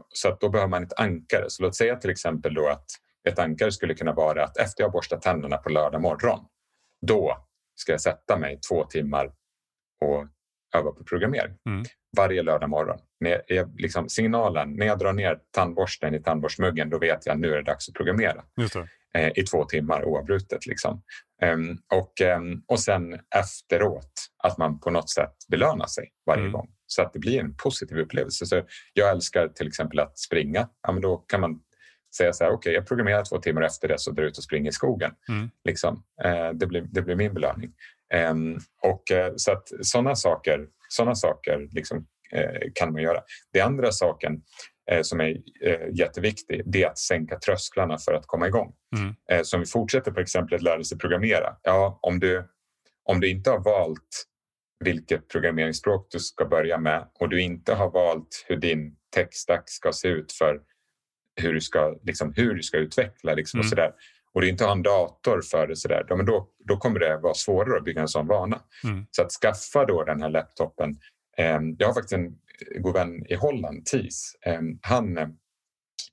så 0.09 0.29
att 0.29 0.41
då 0.41 0.49
behöver 0.49 0.71
man 0.71 0.83
ett 0.83 1.01
ankare. 1.01 1.45
Så 1.49 1.63
låt 1.63 1.77
säga 1.77 1.97
till 1.97 2.11
exempel 2.11 2.55
då 2.55 2.69
att 2.69 2.87
ett 3.29 3.39
ankare 3.39 3.73
skulle 3.73 3.95
kunna 3.95 4.13
vara 4.13 4.45
att 4.45 4.57
efter 4.57 4.83
jag 4.83 4.93
borstat 4.93 5.23
tänderna 5.23 5.57
på 5.57 5.69
lördag 5.69 6.01
morgon, 6.01 6.41
då 7.07 7.47
ska 7.75 7.93
jag 7.93 8.01
sätta 8.01 8.39
mig 8.39 8.61
två 8.69 8.85
timmar 8.85 9.33
och 10.01 10.27
öva 10.77 10.91
på 10.91 11.05
programmering 11.05 11.55
mm. 11.67 11.85
varje 12.17 12.43
lördag 12.43 12.71
morgon. 12.71 12.99
När 13.21 13.43
jag, 13.47 13.81
liksom, 13.81 14.09
signalen, 14.09 14.77
när 14.77 14.87
jag 14.87 14.99
drar 14.99 15.13
ner 15.13 15.39
tandborsten 15.51 16.15
i 16.15 16.23
tandborstmuggen, 16.23 16.91
då 16.91 16.99
vet 16.99 17.27
jag 17.27 17.33
att 17.35 17.41
nu 17.41 17.53
är 17.53 17.57
det 17.57 17.63
dags 17.63 17.89
att 17.89 17.95
programmera 17.95 18.45
eh, 18.61 18.85
i 19.35 19.43
två 19.43 19.65
timmar 19.65 20.05
oavbrutet. 20.05 20.67
Liksom. 20.67 21.03
Um, 21.43 21.79
och, 21.95 22.13
um, 22.39 22.63
och 22.69 22.81
sen 22.81 23.19
efteråt 23.37 24.13
att 24.45 24.59
man 24.59 24.81
på 24.81 24.91
något 24.91 25.11
sätt 25.11 25.35
belönar 25.49 25.87
sig 25.87 26.09
varje 26.27 26.41
mm. 26.41 26.53
gång 26.53 26.69
så 26.87 27.03
att 27.03 27.13
det 27.13 27.19
blir 27.19 27.41
en 27.41 27.57
positiv 27.57 27.99
upplevelse. 27.99 28.47
Så 28.47 28.63
jag 28.93 29.11
älskar 29.11 29.49
till 29.49 29.67
exempel 29.67 29.99
att 29.99 30.19
springa. 30.19 30.69
Ja, 30.83 30.93
men 30.93 31.03
då 31.03 31.17
kan 31.17 31.41
man 31.41 31.61
säga 32.17 32.33
så 32.33 32.45
här, 32.45 32.51
okej, 32.51 32.59
okay, 32.59 32.73
jag 32.73 32.87
programmerar 32.87 33.25
två 33.25 33.39
timmar 33.39 33.63
efter 33.63 33.89
det 33.89 33.99
så 33.99 34.11
drar 34.11 34.25
ut 34.25 34.39
och 34.39 34.45
springer 34.45 34.71
i 34.71 34.73
skogen. 34.73 35.13
Mm. 35.29 35.51
Liksom. 35.65 36.05
Eh, 36.25 36.51
det, 36.51 36.67
blir, 36.67 36.87
det 36.91 37.03
blir 37.03 37.17
min 37.17 37.35
belöning. 37.35 37.73
Eh, 38.15 38.35
och, 38.83 39.11
eh, 39.11 39.33
så 39.37 39.53
att 39.53 39.69
sådana 39.83 40.15
saker, 40.15 40.67
såna 40.89 41.15
saker 41.15 41.69
liksom, 41.73 42.07
eh, 42.33 42.71
kan 42.75 42.93
man 42.93 43.03
göra. 43.03 43.21
Den 43.53 43.67
andra 43.67 43.93
saken 43.93 44.33
eh, 44.35 44.41
som 45.03 45.21
är 45.21 45.37
eh, 45.65 45.89
jätteviktig 45.93 46.63
det 46.67 46.83
är 46.83 46.89
att 46.89 46.99
sänka 46.99 47.39
trösklarna 47.39 47.99
för 47.99 48.13
att 48.15 48.27
komma 48.27 48.47
igång. 48.47 48.73
Mm. 48.97 49.15
Eh, 49.31 49.43
så 49.43 49.57
om 49.57 49.61
vi 49.61 49.67
fortsätter 49.67 50.11
på 50.11 50.21
exemplet 50.21 50.63
lära 50.63 50.85
sig 50.85 50.99
programmera. 50.99 51.57
Ja, 51.63 51.99
om, 52.03 52.21
du, 52.21 52.49
om 53.05 53.21
du 53.21 53.31
inte 53.31 53.51
har 53.51 53.61
valt 53.61 54.27
vilket 54.85 55.29
programmeringsspråk 55.29 56.07
du 56.11 56.19
ska 56.19 56.45
börja 56.45 56.79
med 56.79 57.09
och 57.21 57.29
du 57.29 57.41
inte 57.43 57.75
har 57.75 57.91
valt 57.91 58.45
hur 58.49 58.57
din 58.57 58.97
techstack 59.15 59.71
ska 59.71 59.93
se 59.93 60.09
ut 60.09 60.33
för 60.33 60.61
hur 61.41 61.55
du 61.55 61.61
ska, 61.61 61.99
liksom, 62.03 62.33
hur 62.37 62.55
du 62.55 62.63
ska 62.63 62.79
utveckla 62.79 63.35
liksom, 63.35 63.59
mm. 63.59 63.67
och 63.67 63.71
sådär 63.71 63.93
och 64.35 64.41
du 64.41 64.49
inte 64.49 64.65
har 64.65 64.73
en 64.73 64.83
dator 64.83 65.41
för 65.51 65.67
det, 65.67 65.77
så 65.77 65.89
där, 65.89 66.05
då, 66.25 66.49
då 66.59 66.77
kommer 66.77 67.01
det 67.01 67.17
vara 67.17 67.35
svårare 67.35 67.79
att 67.79 67.85
bygga 67.85 68.01
en 68.01 68.09
sån 68.09 68.27
vana. 68.27 68.61
Mm. 68.85 69.07
Så 69.11 69.23
att 69.23 69.33
skaffa 69.33 69.85
då 69.85 70.05
den 70.05 70.23
här 70.23 70.29
laptopen. 70.29 70.97
Eh, 71.43 71.61
jag 71.79 71.87
har 71.87 71.95
faktiskt 71.95 72.13
en 72.13 72.35
god 72.83 72.95
vän 72.95 73.27
i 73.29 73.35
Holland, 73.35 73.87
Tis. 73.87 74.37
Eh, 74.47 74.61
han 74.83 75.19
eh, 75.19 75.29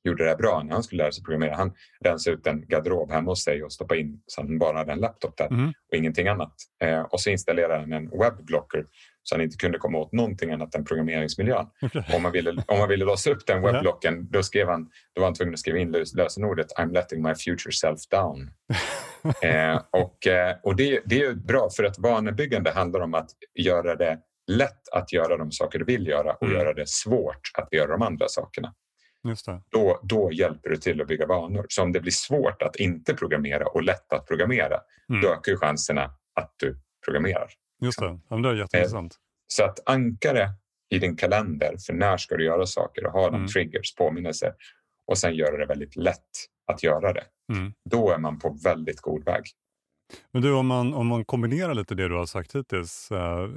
gjorde 0.03 0.25
det 0.25 0.35
bra 0.35 0.63
när 0.63 0.73
han 0.73 0.83
skulle 0.83 1.03
lära 1.03 1.11
sig 1.11 1.23
programmera. 1.23 1.55
Han 1.55 1.73
rensade 2.05 2.35
ut 2.35 2.47
en 2.47 2.67
garderob 2.67 3.11
hemma 3.11 3.31
hos 3.31 3.43
sig 3.43 3.63
och 3.63 3.73
stoppade 3.73 4.01
in 4.01 4.21
så 4.25 4.41
han 4.41 4.59
bara 4.59 4.77
hade 4.77 4.91
en 4.91 4.99
laptop 4.99 5.37
där 5.37 5.47
mm. 5.47 5.73
och 5.91 5.97
ingenting 5.97 6.27
annat. 6.27 6.53
Eh, 6.83 7.01
och 7.01 7.21
så 7.21 7.29
installerade 7.29 7.79
han 7.79 7.93
en 7.93 8.09
webblocker 8.09 8.85
så 9.23 9.35
han 9.35 9.41
inte 9.41 9.57
kunde 9.57 9.77
komma 9.77 9.97
åt 9.97 10.11
någonting 10.11 10.51
annat 10.51 10.75
än 10.75 10.85
programmeringsmiljön. 10.85 11.67
Om, 12.13 12.23
man 12.23 12.31
ville, 12.31 12.63
om 12.67 12.79
man 12.79 12.89
ville 12.89 13.05
låsa 13.05 13.31
upp 13.31 13.45
den 13.47 13.61
webblocken 13.61 14.27
då, 14.31 14.43
skrev 14.43 14.67
han, 14.67 14.83
då 15.15 15.21
var 15.21 15.27
han 15.27 15.33
tvungen 15.33 15.53
att 15.53 15.59
skriva 15.59 15.79
in 15.79 15.91
lösenordet 16.15 16.67
I'm 16.77 16.93
letting 16.93 17.21
my 17.21 17.35
future 17.35 17.71
self 17.71 17.99
down. 18.11 18.49
eh, 19.43 19.81
och 19.91 20.27
och 20.63 20.75
det, 20.75 21.01
det 21.05 21.21
är 21.21 21.33
bra 21.33 21.69
för 21.69 21.83
att 21.83 21.99
vanebyggande 21.99 22.71
handlar 22.71 22.99
om 22.99 23.13
att 23.13 23.29
göra 23.55 23.95
det 23.95 24.19
lätt 24.49 24.89
att 24.91 25.13
göra 25.13 25.37
de 25.37 25.51
saker 25.51 25.79
du 25.79 25.85
vill 25.85 26.07
göra 26.07 26.33
och 26.33 26.43
mm. 26.43 26.57
göra 26.57 26.73
det 26.73 26.89
svårt 26.89 27.51
att 27.53 27.73
göra 27.73 27.91
de 27.91 28.01
andra 28.01 28.27
sakerna. 28.27 28.73
Då, 29.69 29.99
då 30.03 30.31
hjälper 30.31 30.69
du 30.69 30.77
till 30.77 31.01
att 31.01 31.07
bygga 31.07 31.27
vanor. 31.27 31.65
Så 31.69 31.83
om 31.83 31.91
det 31.91 31.99
blir 31.99 32.11
svårt 32.11 32.61
att 32.61 32.75
inte 32.75 33.13
programmera 33.13 33.65
och 33.65 33.83
lätt 33.83 34.13
att 34.13 34.27
programmera, 34.27 34.79
mm. 35.09 35.21
då 35.21 35.27
ökar 35.27 35.55
chanserna 35.55 36.11
att 36.35 36.53
du 36.57 36.77
programmerar. 37.05 37.49
Just 37.81 37.99
det, 37.99 38.19
ja, 38.29 38.37
det 38.37 38.49
är 38.49 38.55
jätteintressant. 38.55 39.13
Eh, 39.13 39.17
så 39.47 39.63
att 39.63 39.89
ankare 39.89 40.49
i 40.89 40.99
din 40.99 41.15
kalender 41.15 41.75
för 41.87 41.93
när 41.93 42.17
ska 42.17 42.37
du 42.37 42.45
göra 42.45 42.65
saker 42.65 43.05
och 43.05 43.11
ha 43.11 43.29
de 43.29 43.35
mm. 43.35 43.47
triggers, 43.47 43.95
påminnelser 43.95 44.53
och 45.05 45.17
sen 45.17 45.35
göra 45.35 45.57
det 45.57 45.65
väldigt 45.65 45.95
lätt 45.95 46.29
att 46.67 46.83
göra 46.83 47.13
det. 47.13 47.23
Mm. 47.53 47.73
Då 47.89 48.11
är 48.11 48.17
man 48.17 48.39
på 48.39 48.57
väldigt 48.63 49.01
god 49.01 49.25
väg. 49.25 49.43
Men 50.31 50.41
du, 50.41 50.53
om 50.53 50.67
man, 50.67 50.93
om 50.93 51.07
man 51.07 51.25
kombinerar 51.25 51.73
lite 51.73 51.95
det 51.95 52.07
du 52.07 52.15
har 52.15 52.25
sagt 52.25 52.55
hittills, 52.55 53.11
eh, 53.11 53.49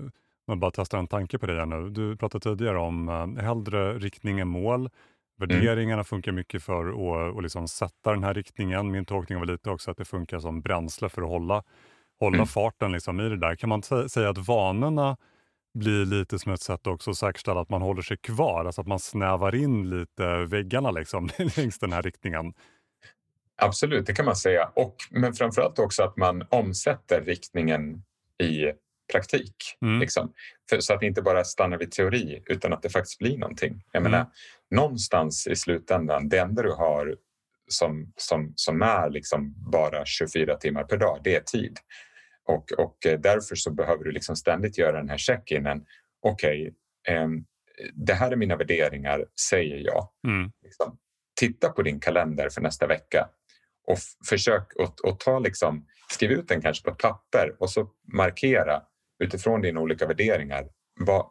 man 0.48 0.60
bara 0.60 0.70
testar 0.70 0.98
en 0.98 1.08
tanke 1.08 1.38
på 1.38 1.46
det 1.46 1.64
nu. 1.64 1.90
Du 1.90 2.16
pratade 2.16 2.42
tidigare 2.42 2.78
om 2.78 3.08
eh, 3.08 3.44
hellre 3.44 3.98
riktning 3.98 4.40
än 4.40 4.48
mål. 4.48 4.80
Mm. 4.80 4.90
Värderingarna 5.38 5.92
mm. 5.92 6.04
funkar 6.04 6.32
mycket 6.32 6.62
för 6.62 6.88
att, 6.88 7.36
att 7.36 7.42
liksom 7.42 7.68
sätta 7.68 8.12
den 8.12 8.24
här 8.24 8.34
riktningen. 8.34 8.90
Min 8.90 9.04
tolkning 9.04 9.38
var 9.38 9.46
lite 9.46 9.70
också 9.70 9.90
att 9.90 9.96
det 9.96 10.04
funkar 10.04 10.38
som 10.38 10.60
bränsle 10.60 11.08
för 11.08 11.22
att 11.22 11.28
hålla 11.28 11.62
hålla 12.24 12.36
mm. 12.36 12.46
farten 12.46 12.92
liksom 12.92 13.20
i 13.20 13.28
det 13.28 13.36
där. 13.36 13.56
Kan 13.56 13.68
man 13.68 13.82
säga 13.82 14.30
att 14.30 14.38
vanorna 14.38 15.16
blir 15.74 16.04
lite 16.04 16.38
som 16.38 16.52
ett 16.52 16.60
sätt 16.60 16.86
också 16.86 17.10
att 17.10 17.16
säkerställa 17.16 17.60
att 17.60 17.68
man 17.68 17.82
håller 17.82 18.02
sig 18.02 18.16
kvar, 18.16 18.64
alltså 18.64 18.80
att 18.80 18.86
man 18.86 18.98
snävar 18.98 19.54
in 19.54 19.90
lite 19.90 20.44
väggarna 20.44 20.90
liksom, 20.90 21.28
längs 21.56 21.78
den 21.78 21.92
här 21.92 22.02
riktningen? 22.02 22.54
Absolut, 23.56 24.06
det 24.06 24.12
kan 24.12 24.24
man 24.24 24.36
säga. 24.36 24.70
Och, 24.74 24.96
men 25.10 25.32
framförallt 25.32 25.78
också 25.78 26.02
att 26.02 26.16
man 26.16 26.46
omsätter 26.50 27.20
riktningen 27.20 28.02
i 28.38 28.72
praktik. 29.12 29.56
Mm. 29.82 30.00
Liksom. 30.00 30.32
För, 30.70 30.80
så 30.80 30.94
att 30.94 31.00
det 31.00 31.06
inte 31.06 31.22
bara 31.22 31.44
stannar 31.44 31.78
vid 31.78 31.90
teori 31.90 32.42
utan 32.46 32.72
att 32.72 32.82
det 32.82 32.90
faktiskt 32.90 33.18
blir 33.18 33.38
någonting. 33.38 33.84
Jag 33.92 34.00
mm. 34.00 34.12
menar, 34.12 34.26
någonstans 34.70 35.46
i 35.46 35.56
slutändan, 35.56 36.28
det 36.28 36.38
enda 36.38 36.62
du 36.62 36.72
har 36.72 37.16
som, 37.68 38.12
som, 38.16 38.52
som 38.56 38.82
är 38.82 39.10
liksom 39.10 39.70
bara 39.70 40.04
24 40.04 40.56
timmar 40.56 40.84
per 40.84 40.96
dag, 40.96 41.20
det 41.24 41.36
är 41.36 41.40
tid. 41.40 41.78
Och, 42.48 42.72
och 42.72 43.06
eh, 43.06 43.20
därför 43.20 43.54
så 43.54 43.70
behöver 43.70 44.04
du 44.04 44.12
liksom 44.12 44.36
ständigt 44.36 44.78
göra 44.78 44.96
den 44.96 45.08
här 45.08 45.18
check-inen. 45.18 45.84
Okej, 46.22 46.72
okay, 47.02 47.16
eh, 47.16 47.28
det 47.94 48.14
här 48.14 48.30
är 48.30 48.36
mina 48.36 48.56
värderingar, 48.56 49.26
säger 49.50 49.76
jag. 49.76 50.08
Mm. 50.26 50.52
Liksom, 50.62 50.98
titta 51.40 51.68
på 51.68 51.82
din 51.82 52.00
kalender 52.00 52.48
för 52.48 52.60
nästa 52.60 52.86
vecka 52.86 53.28
och 53.86 53.98
försök 54.28 54.72
att 55.04 55.20
ta 55.20 55.38
liksom, 55.38 55.86
skriv 56.10 56.30
ut 56.30 56.48
den 56.48 56.62
kanske 56.62 56.84
på 56.84 56.90
ett 56.90 56.98
papper 56.98 57.56
och 57.58 57.70
så 57.70 57.90
markera 58.12 58.82
utifrån 59.22 59.60
dina 59.60 59.80
olika 59.80 60.06
värderingar. 60.06 60.68
Var, 61.00 61.28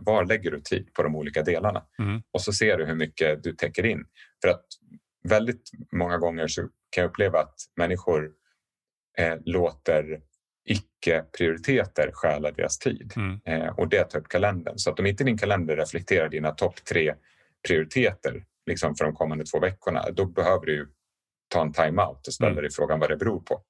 var 0.00 0.24
lägger 0.24 0.50
du 0.50 0.60
tid 0.60 0.94
på 0.94 1.02
de 1.02 1.16
olika 1.16 1.42
delarna? 1.42 1.84
Mm. 1.98 2.22
Och 2.32 2.40
så 2.40 2.52
ser 2.52 2.78
du 2.78 2.84
hur 2.84 2.94
mycket 2.94 3.42
du 3.42 3.52
täcker 3.52 3.86
in. 3.86 4.04
För 4.42 4.48
att 4.48 4.64
väldigt 5.28 5.70
många 5.92 6.18
gånger 6.18 6.46
så 6.46 6.62
kan 6.62 7.02
jag 7.02 7.08
uppleva 7.08 7.40
att 7.40 7.54
människor 7.76 8.30
eh, 9.18 9.34
låter 9.44 10.20
icke-prioriteter 10.68 12.10
stjäla 12.12 12.50
deras 12.50 12.78
tid. 12.78 13.12
Mm. 13.16 13.40
Eh, 13.44 13.68
och 13.68 13.88
det 13.88 14.04
tar 14.04 14.18
upp 14.18 14.28
kalendern. 14.28 14.78
Så 14.78 14.90
att 14.90 14.98
om 14.98 15.06
inte 15.06 15.24
din 15.24 15.38
kalender 15.38 15.76
reflekterar 15.76 16.28
dina 16.28 16.50
topp 16.50 16.84
tre 16.84 17.14
prioriteter 17.68 18.44
liksom 18.66 18.94
för 18.94 19.04
de 19.04 19.14
kommande 19.14 19.44
två 19.44 19.60
veckorna, 19.60 20.10
då 20.10 20.26
behöver 20.26 20.66
du 20.66 20.92
ta 21.48 21.62
en 21.62 21.72
time-out 21.72 22.26
och 22.26 22.34
ställa 22.34 22.50
Mm. 22.50 22.62
dig 22.62 22.70
frågan 22.70 23.00
vad 23.00 23.10
det 23.10 23.16
beror 23.16 23.40
på. 23.40 23.62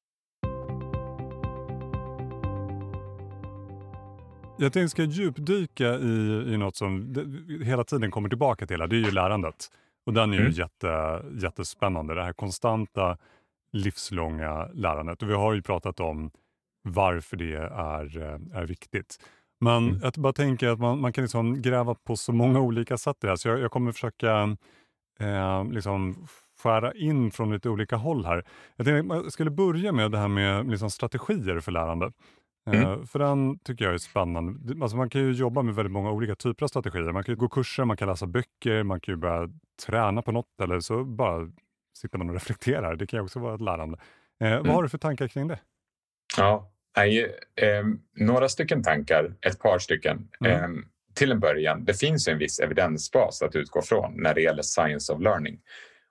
Jag 4.59 4.73
tänkte 4.73 4.89
ska 4.89 5.03
djupdyka 5.03 5.95
i, 5.95 6.45
i 6.55 6.57
något 6.57 6.77
som 6.77 7.13
det, 7.13 7.65
hela 7.65 7.85
tiden 7.85 8.11
kommer 8.11 8.29
tillbaka 8.29 8.67
till. 8.67 8.81
här. 8.81 8.89
Det 8.89 8.97
är 8.97 9.01
ju 9.05 9.11
lärandet. 9.11 9.67
Och 10.07 10.13
den 10.13 10.31
är 10.33 10.35
ju 10.37 10.41
Mm. 10.41 10.53
jätte, 10.53 11.23
jättespännande. 11.43 12.15
Det 12.15 12.23
här 12.23 12.33
konstanta 12.33 13.19
livslånga 13.73 14.69
lärandet. 14.75 15.23
Och 15.23 15.29
vi 15.29 15.35
har 15.35 15.55
ju 15.55 15.63
pratat 15.63 16.01
om 16.01 16.31
varför 16.83 17.37
det 17.37 17.55
är, 17.55 18.19
eh, 18.23 18.59
är 18.61 18.67
viktigt. 18.67 19.17
Men 19.61 19.89
Mm. 19.89 20.01
jag 20.03 20.13
bara 20.13 20.33
tänker 20.33 20.69
att 20.69 20.79
man, 20.81 21.01
man 21.01 21.13
kan 21.13 21.25
liksom 21.25 21.63
gräva 21.63 21.95
på 21.95 22.17
så 22.17 22.33
många 22.33 22.61
olika 22.61 22.99
sätt 22.99 23.17
det 23.21 23.29
här. 23.29 23.37
Så 23.37 23.49
jag, 23.49 23.59
jag 23.61 23.71
kommer 23.71 23.93
försöka 23.93 24.57
eh, 25.21 25.65
liksom 25.71 26.27
skära 26.63 26.95
in 26.95 27.31
från 27.31 27.53
lite 27.53 27.69
olika 27.69 27.97
håll 27.97 28.25
här. 28.25 28.45
Jag 28.77 28.87
tänkte 28.87 29.15
jag 29.17 29.33
skulle 29.33 29.51
börja 29.51 29.93
med 29.93 30.11
det 30.11 30.19
här 30.19 30.29
med 30.29 30.71
liksom 30.71 30.91
strategier 30.91 31.61
för 31.61 31.73
lärande. 31.73 32.13
Eh, 32.67 32.83
Mm. 32.83 33.07
För 33.07 33.19
den 33.19 33.59
tycker 33.59 33.85
jag 33.85 33.95
är 33.95 33.99
spännande. 33.99 34.83
Alltså 34.85 34.97
man 34.97 35.11
kan 35.11 35.21
ju 35.21 35.33
jobba 35.33 35.63
med 35.63 35.75
väldigt 35.75 35.93
många 35.93 36.11
olika 36.11 36.35
typer 36.35 36.65
av 36.65 36.69
strategier. 36.69 37.13
Man 37.13 37.25
kan 37.25 37.33
ju 37.33 37.37
gå 37.39 37.49
kurser, 37.49 37.85
man 37.85 37.97
kan 37.97 38.09
läsa 38.09 38.27
böcker, 38.27 38.83
man 38.83 39.01
kan 39.01 39.13
ju 39.13 39.17
börja 39.17 39.49
träna 39.87 40.23
på 40.23 40.33
något 40.33 40.61
eller 40.63 40.81
så 40.81 41.05
bara 41.05 41.51
sitter 41.99 42.19
man 42.19 42.29
och 42.29 42.35
reflekterar. 42.35 42.97
Det 42.97 43.07
kan 43.07 43.19
ju 43.19 43.25
också 43.25 43.39
vara 43.39 43.55
ett 43.55 43.61
lärande. 43.61 43.99
Eh, 44.41 44.51
Vad 44.51 44.61
Mm. 44.61 44.71
har 44.75 44.83
du 44.83 44.89
för 44.89 44.99
tankar 44.99 45.29
kring 45.29 45.49
det? 45.49 45.59
Ja, 46.37 46.73
nej, 46.97 47.23
eh, 47.57 47.85
några 48.17 48.49
stycken 48.49 48.83
tankar, 48.83 49.35
ett 49.47 49.59
par 49.59 49.79
stycken. 49.79 50.29
Mm. 50.45 50.53
Eh, 50.77 50.81
till 51.15 51.33
en 51.33 51.41
början, 51.41 51.85
det 51.85 51.95
finns 51.95 52.29
ju 52.29 52.33
en 52.33 52.39
viss 52.39 52.61
evidensbas 52.61 53.43
att 53.43 53.57
utgå 53.57 53.83
från 53.83 54.13
när 54.23 54.35
det 54.35 54.41
gäller 54.41 54.63
science 54.63 55.13
of 55.13 55.21
learning. 55.21 55.61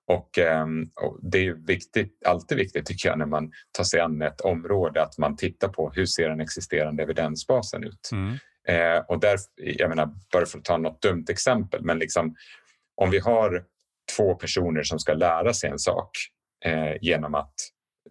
Och, 0.07 0.37
ehm, 0.37 0.83
och 1.01 1.19
det 1.21 1.47
är 1.47 1.53
viktigt, 1.53 2.21
alltid 2.25 2.57
viktigt 2.57 2.85
tycker 2.85 3.09
jag 3.09 3.17
när 3.19 3.25
man 3.25 3.51
tar 3.71 3.83
sig 3.83 3.99
an 3.99 4.21
ett 4.21 4.41
område 4.41 5.01
att 5.03 5.17
man 5.17 5.35
tittar 5.35 5.67
på 5.67 5.91
hur 5.95 6.05
ser 6.05 6.29
den 6.29 6.39
existerande 6.41 7.03
evidensbasen 7.03 7.83
ut. 7.83 8.09
Mm. 8.11 8.37
Eh, 8.67 9.03
och 9.07 9.19
där, 9.19 9.37
jag 9.55 9.89
menar, 9.89 10.09
bara 10.33 10.45
för 10.45 10.57
att 10.57 10.65
ta 10.65 10.77
något 10.77 11.01
dumt 11.01 11.25
exempel, 11.29 11.83
men 11.83 11.99
liksom, 11.99 12.35
om 12.95 13.11
vi 13.11 13.19
har 13.19 13.63
två 14.17 14.35
personer 14.35 14.83
som 14.83 14.99
ska 14.99 15.13
lära 15.13 15.53
sig 15.53 15.69
en 15.69 15.79
sak 15.79 16.09
eh, 16.65 16.93
genom 17.01 17.35
att 17.35 17.53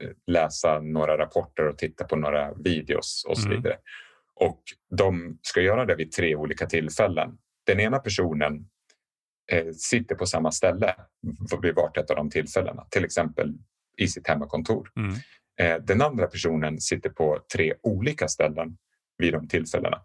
eh, 0.00 0.10
läsa 0.26 0.80
några 0.80 1.18
rapporter 1.18 1.68
och 1.68 1.78
titta 1.78 2.04
på 2.04 2.16
några 2.16 2.54
videos 2.54 3.24
och 3.28 3.38
så 3.38 3.48
Mm. 3.48 3.62
vidare. 3.62 3.76
Och 4.34 4.62
de 4.96 5.38
ska 5.42 5.60
göra 5.60 5.84
det 5.86 5.94
vid 5.94 6.12
tre 6.12 6.36
olika 6.36 6.66
tillfällen. 6.66 7.38
Den 7.66 7.80
ena 7.80 7.98
personen 7.98 8.66
sitter 9.76 10.14
på 10.14 10.26
samma 10.26 10.52
ställe 10.52 10.94
vid 11.62 11.74
vart 11.74 11.96
ett 11.96 12.10
av 12.10 12.16
de 12.16 12.30
tillfällena, 12.30 12.86
till 12.90 13.04
exempel 13.04 13.54
i 13.98 14.08
sitt 14.08 14.28
hemmakontor. 14.28 14.90
Mm. 14.96 15.14
Eh, 15.60 15.84
Den 15.84 16.02
andra 16.02 16.26
personen 16.26 16.80
sitter 16.80 17.10
på 17.10 17.38
tre 17.52 17.74
olika 17.82 18.28
ställen 18.28 18.76
vid 19.18 19.32
de 19.32 19.48
tillfällena. 19.48 20.02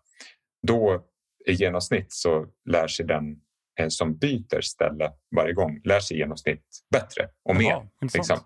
Då 0.68 1.06
i 1.46 1.54
genomsnitt 1.54 2.14
så 2.14 2.48
lär 2.66 2.88
sig 2.88 3.06
den 3.06 3.42
eh, 3.80 3.88
som 3.88 4.18
byter 4.18 4.62
ställe 4.62 5.12
varje 5.36 5.54
gång 5.54 5.82
lär 5.84 6.00
sig 6.00 6.18
i 6.18 6.20
genomsnitt 6.20 6.64
bättre 6.92 7.30
och 7.44 7.56
mer. 7.56 7.70
Jaha. 7.70 7.88
Liksom. 8.14 8.38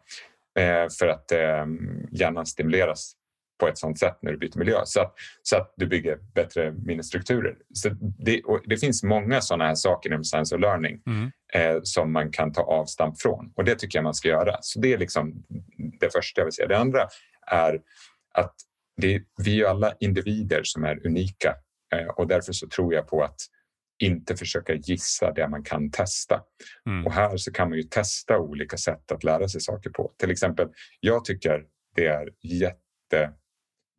Eh, 0.59 0.87
För 0.99 1.07
att 1.07 1.31
eh, 1.31 1.65
hjärnan 2.11 2.45
stimuleras 2.45 3.13
på 3.61 3.67
ett 3.67 3.77
sånt 3.77 3.99
sätt 3.99 4.17
när 4.21 4.31
du 4.31 4.37
byter 4.37 4.57
miljö 4.57 4.81
så 4.85 5.01
att, 5.01 5.13
så 5.43 5.57
att 5.57 5.73
du 5.77 5.87
bygger 5.87 6.17
bättre 6.35 6.71
minnesstrukturer. 6.71 7.55
Så 7.73 7.89
det, 8.25 8.41
och 8.43 8.61
det 8.65 8.77
finns 8.77 9.03
många 9.03 9.41
sådana 9.41 9.67
här 9.67 9.75
saker 9.75 10.09
inom 10.09 10.23
science 10.23 10.55
of 10.55 10.61
learning 10.61 11.01
Mm. 11.07 11.31
eh, 11.53 11.79
som 11.83 12.13
man 12.13 12.31
kan 12.31 12.53
ta 12.53 12.61
avstamp 12.61 13.21
från. 13.21 13.53
Och 13.55 13.63
det 13.63 13.75
tycker 13.75 13.97
jag 13.97 14.03
man 14.03 14.13
ska 14.13 14.27
göra. 14.27 14.57
Så 14.61 14.79
det 14.79 14.93
är 14.93 14.97
liksom 14.97 15.43
det 15.99 16.13
första 16.13 16.41
jag 16.41 16.45
vill 16.45 16.53
säga. 16.53 16.67
Det 16.67 16.77
andra 16.77 17.07
är 17.47 17.79
att 18.33 18.55
det, 19.01 19.23
vi 19.43 19.61
är 19.61 19.65
alla 19.67 19.93
individer 19.99 20.61
som 20.63 20.83
är 20.83 21.05
unika 21.05 21.55
eh, 21.95 22.07
och 22.07 22.27
därför 22.27 22.53
så 22.53 22.67
tror 22.67 22.93
jag 22.93 23.07
på 23.07 23.23
att 23.23 23.39
inte 23.99 24.35
försöka 24.37 24.73
gissa 24.73 25.31
det 25.31 25.47
man 25.47 25.63
kan 25.63 25.91
testa. 25.91 26.41
Mm. 26.89 27.05
Och 27.05 27.13
här 27.13 27.37
så 27.37 27.51
kan 27.51 27.69
man 27.69 27.77
ju 27.77 27.83
testa 27.83 28.39
olika 28.39 28.77
sätt 28.77 29.11
att 29.11 29.23
lära 29.23 29.47
sig 29.47 29.61
saker 29.61 29.89
på. 29.89 30.11
Till 30.19 30.31
exempel, 30.31 30.67
jag 30.99 31.25
tycker 31.25 31.63
det 31.95 32.05
är 32.07 32.29
jätte 32.43 33.31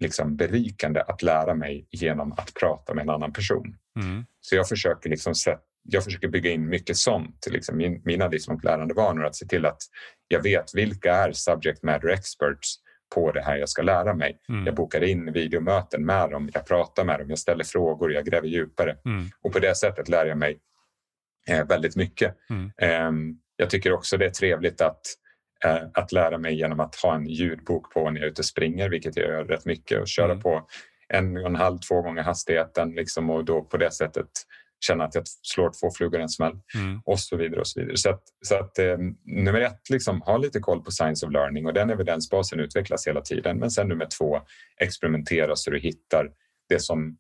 liksom 0.03 0.37
berikande 0.37 1.01
att 1.01 1.23
lära 1.23 1.55
mig 1.55 1.87
genom 1.91 2.33
att 2.33 2.55
prata 2.61 2.95
med 2.95 3.03
en 3.03 3.11
annan 3.11 3.33
person. 3.33 3.77
Mm. 4.01 4.25
Så 4.41 4.57
jag 4.57 4.69
försöker, 4.69 5.11
liksom 5.11 5.35
set, 5.35 5.61
jag 5.83 6.05
försöker 6.05 6.29
bygga 6.29 6.51
in 6.51 6.69
mycket 6.69 6.97
sånt, 6.97 7.47
liksom 7.51 7.77
min, 7.77 8.03
mina 8.05 8.29
livslångt 8.29 8.65
lärande 8.65 8.95
vanor, 8.95 9.25
att 9.25 9.37
se 9.37 9.47
till 9.47 9.67
att 9.67 9.83
jag 10.29 10.43
vet 10.43 10.75
vilka 10.75 11.15
är 11.15 11.33
subject 11.33 11.83
matter 11.83 12.09
experts 12.09 12.75
på 13.15 13.33
det 13.33 13.43
här 13.43 13.57
jag 13.57 13.69
ska 13.69 13.83
lära 13.83 14.15
mig. 14.15 14.39
Mm. 14.49 14.67
Jag 14.67 14.75
bokar 14.75 15.03
in 15.05 15.33
videomöten 15.33 16.07
med 16.07 16.31
dem, 16.31 16.51
jag 16.55 16.67
pratar 16.67 17.05
med 17.05 17.21
dem, 17.21 17.31
jag 17.31 17.39
ställer 17.39 17.65
frågor, 17.65 18.13
jag 18.13 18.25
gräver 18.25 18.49
djupare 18.49 18.97
Mm. 19.05 19.31
och 19.43 19.53
på 19.53 19.59
det 19.59 19.75
sättet 19.77 20.09
lär 20.09 20.27
jag 20.27 20.39
mig 20.39 20.59
eh, 21.49 21.67
väldigt 21.67 21.97
mycket. 21.97 22.37
Eh, 22.77 23.11
jag 23.57 23.71
tycker 23.71 23.93
också 23.93 24.17
det 24.17 24.27
är 24.27 24.31
trevligt 24.31 24.81
att, 24.81 25.01
att 25.95 26.13
lära 26.13 26.39
mig 26.39 26.55
genom 26.55 26.81
att 26.81 26.95
ha 26.95 27.15
en 27.15 27.27
ljudbok 27.27 27.93
på 27.93 28.11
när 28.11 28.21
jag 28.21 28.27
är 28.27 28.31
ute 28.31 28.41
och 28.41 28.45
springer, 28.47 28.89
vilket 28.89 29.17
jag 29.17 29.29
gör 29.29 29.45
rätt 29.45 29.65
mycket 29.65 30.01
och 30.01 30.09
köra 30.09 30.31
Mm. 30.33 30.41
på 30.43 30.67
en 31.09 31.37
och 31.37 31.47
en 31.47 31.57
halv, 31.57 31.79
två 31.79 32.03
gånger 32.03 32.23
hastigheten 32.23 32.91
liksom, 32.91 33.31
och 33.31 33.45
då 33.45 33.63
på 33.63 33.77
det 33.77 33.91
sättet 33.91 34.27
känna 34.81 35.05
att 35.05 35.15
jag 35.15 35.25
slår 35.27 35.71
två 35.81 35.91
flugor 35.97 36.21
i 36.21 36.23
en 36.23 36.29
smäll 36.29 36.53
Mm. 36.75 37.01
och 37.05 37.21
så 37.21 37.37
vidare. 37.37 37.61
och 37.61 37.67
Så 37.67 37.81
vidare. 37.81 37.97
Så 37.97 38.11
att, 38.11 38.23
så 38.45 38.55
att 38.57 38.79
eh, 38.79 38.97
nummer 39.25 39.61
ett, 39.61 39.91
liksom, 39.91 40.23
ha 40.23 40.37
lite 40.37 40.61
koll 40.61 40.83
på 40.85 40.91
science 40.91 41.27
of 41.27 41.33
learning 41.33 41.67
och 41.67 41.73
den 41.73 41.91
evidensbasen 41.91 42.61
utvecklas 42.61 43.07
hela 43.07 43.21
tiden. 43.21 43.59
Men 43.59 43.71
sen 43.71 43.89
nummer 43.89 44.07
två, 44.19 44.41
experimentera 44.81 45.57
så 45.57 45.71
du 45.71 45.79
hittar 45.79 46.31
det 46.69 46.79
som 46.83 47.17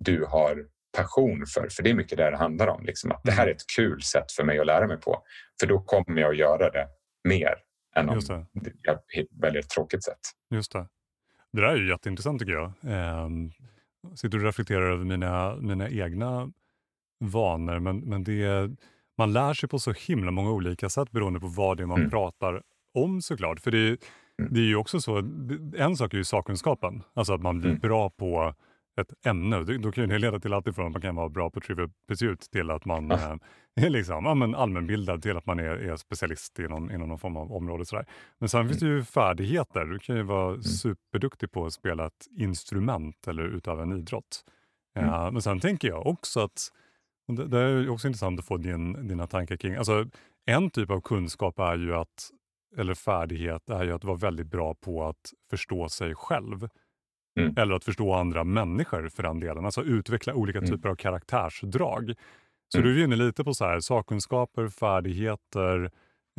du 0.00 0.24
har 0.24 0.64
passion 0.96 1.46
för. 1.46 1.68
För 1.70 1.82
det 1.82 1.90
är 1.90 1.94
mycket 1.94 2.18
det 2.18 2.30
det 2.30 2.36
handlar 2.36 2.66
om. 2.66 2.84
Liksom, 2.84 3.12
att 3.12 3.22
det 3.24 3.32
här 3.32 3.46
är 3.46 3.50
ett 3.50 3.66
kul 3.76 4.02
sätt 4.02 4.32
för 4.32 4.44
mig 4.44 4.58
att 4.58 4.66
lära 4.66 4.86
mig 4.86 4.96
på. 4.96 5.22
För 5.60 5.66
då 5.66 5.80
kommer 5.80 6.20
jag 6.20 6.30
att 6.30 6.36
göra 6.36 6.70
det 6.70 6.86
mer 7.28 7.54
än 7.96 8.08
om 8.08 8.20
det. 8.20 8.46
jag 8.82 8.98
väljer 9.30 9.60
ett 9.60 9.70
tråkigt 9.70 10.04
sätt. 10.04 10.18
Just 10.50 10.72
det. 10.72 10.88
Det 11.52 11.60
där 11.60 11.68
är 11.68 11.76
ju 11.76 11.88
jätteintressant 11.88 12.38
tycker 12.40 12.52
jag. 12.52 12.72
Ehm, 12.82 13.50
sitter 14.14 14.38
och 14.38 14.44
reflekterar 14.44 14.92
över 14.92 15.04
mina, 15.04 15.56
mina 15.56 15.88
egna 15.90 16.52
vanor. 17.24 17.78
Men, 17.78 17.98
men 17.98 18.24
det, 18.24 18.70
man 19.18 19.32
lär 19.32 19.54
sig 19.54 19.68
på 19.68 19.78
så 19.78 19.92
himla 19.92 20.30
många 20.30 20.50
olika 20.50 20.88
sätt 20.88 21.10
beroende 21.10 21.40
på 21.40 21.46
vad 21.46 21.76
det 21.76 21.82
är 21.82 21.86
man 21.86 21.98
Mm. 21.98 22.10
pratar 22.10 22.62
om 22.94 23.22
såklart. 23.22 23.60
För 23.60 23.70
det, 23.70 23.78
Mm. 24.38 24.54
det 24.54 24.60
är 24.60 24.64
ju 24.64 24.76
också 24.76 25.00
så, 25.00 25.18
en 25.76 25.96
sak 25.96 26.14
är 26.14 26.18
ju 26.18 26.24
sakkunskapen. 26.24 27.02
Alltså 27.14 27.34
att 27.34 27.40
man 27.40 27.58
blir 27.60 27.70
Mm. 27.70 27.80
bra 27.80 28.10
på 28.10 28.54
ett 29.00 29.26
ämne. 29.26 29.60
Då 29.78 29.92
kan 29.92 30.08
det 30.08 30.18
leda 30.18 30.40
till 30.40 30.52
allt 30.52 30.66
ifrån 30.66 30.86
att 30.86 30.92
man 30.92 31.02
kan 31.02 31.16
vara 31.16 31.28
bra 31.28 31.50
på 31.50 31.60
Trivial 31.60 31.90
Pursuit 32.08 32.40
till 32.40 32.70
att 32.70 32.84
man 32.84 33.08
Ja. 33.10 33.16
eh, 33.16 33.36
är 33.86 33.90
liksom, 33.90 34.24
ja, 34.24 34.34
men 34.34 34.54
allmänbildad 34.54 35.22
till 35.22 35.36
att 35.36 35.46
man 35.46 35.58
är, 35.58 35.64
är 35.64 35.96
specialist 35.96 36.58
inom, 36.58 36.90
inom 36.90 37.08
någon 37.08 37.18
form 37.18 37.36
av 37.36 37.52
område. 37.52 37.84
Sådär. 37.84 38.06
Men 38.38 38.48
sen 38.48 38.68
finns 38.68 38.80
det 38.80 38.86
ju 38.86 39.04
färdigheter. 39.04 39.84
Du 39.84 39.98
kan 39.98 40.16
ju 40.16 40.22
vara 40.22 40.62
superduktig 40.62 41.50
på 41.52 41.66
att 41.66 41.72
spela 41.72 42.06
ett 42.06 42.26
instrument 42.38 43.28
eller 43.28 43.42
utöva 43.42 43.82
en 43.82 43.92
idrott. 43.92 44.44
Mm. 44.98 45.10
Eh, 45.10 45.30
men 45.32 45.42
sen 45.42 45.60
tänker 45.60 45.88
jag 45.88 46.06
också 46.06 46.40
att, 46.40 46.68
det, 47.36 47.46
det 47.46 47.58
är 47.58 47.88
också 47.88 48.06
intressant 48.08 48.38
att 48.40 48.46
få 48.46 48.56
din, 48.56 49.08
dina 49.08 49.26
tankar 49.26 49.56
kring, 49.56 49.74
alltså 49.74 50.06
en 50.46 50.70
typ 50.70 50.90
av 50.90 51.00
kunskap 51.00 51.58
är 51.58 51.76
ju 51.76 51.94
att, 51.94 52.30
eller 52.76 52.94
färdighet 52.94 53.70
är 53.70 53.84
ju 53.84 53.92
att 53.92 54.04
vara 54.04 54.16
väldigt 54.16 54.46
bra 54.46 54.74
på 54.74 55.04
att 55.04 55.32
förstå 55.50 55.88
sig 55.88 56.14
själv. 56.14 56.68
Mm. 57.40 57.54
Eller 57.56 57.74
att 57.74 57.84
förstå 57.84 58.12
andra 58.14 58.44
människor 58.44 59.08
för 59.08 59.22
den 59.22 59.40
delen. 59.40 59.64
Alltså 59.64 59.82
utveckla 59.82 60.34
olika 60.34 60.58
Mm. 60.58 60.70
typer 60.70 60.88
av 60.88 60.94
karaktärsdrag. 60.96 62.14
Så 62.72 62.78
Mm. 62.78 62.90
du 62.90 63.00
är 63.00 63.04
inne 63.04 63.16
lite 63.16 63.44
på 63.44 63.54
så 63.54 63.64
här, 63.64 63.80
sakkunskaper, 63.80 64.68
färdigheter, 64.68 65.90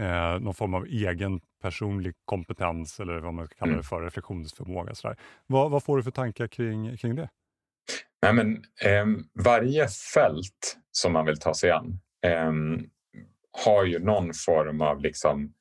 eh, 0.01 0.39
någon 0.39 0.53
form 0.53 0.73
av 0.73 0.85
egen 0.85 1.39
personlig 1.61 2.13
kompetens 2.25 2.99
eller 2.99 3.19
vad 3.19 3.33
man 3.33 3.45
ska 3.47 3.55
kalla 3.55 3.69
Mm. 3.71 3.81
det 3.81 3.87
för, 3.87 4.01
reflektionsförmåga. 4.01 4.95
Så. 4.95 5.15
Vad, 5.47 5.71
vad 5.71 5.83
får 5.83 5.97
du 5.97 6.03
för 6.03 6.11
tankar 6.11 6.47
kring, 6.47 6.97
kring 6.97 7.15
det? 7.15 7.29
Nej, 8.21 8.33
men, 8.33 8.63
ehm, 8.85 9.23
varje 9.43 9.87
fält 10.13 10.77
som 10.91 11.13
man 11.13 11.25
vill 11.25 11.39
ta 11.39 11.53
sig 11.53 11.71
an 11.71 11.99
ehm, 12.25 12.85
har 13.65 13.83
ju 13.85 13.99
någon 13.99 14.31
form 14.45 14.81
av 14.81 15.01
liksom, 15.01 15.53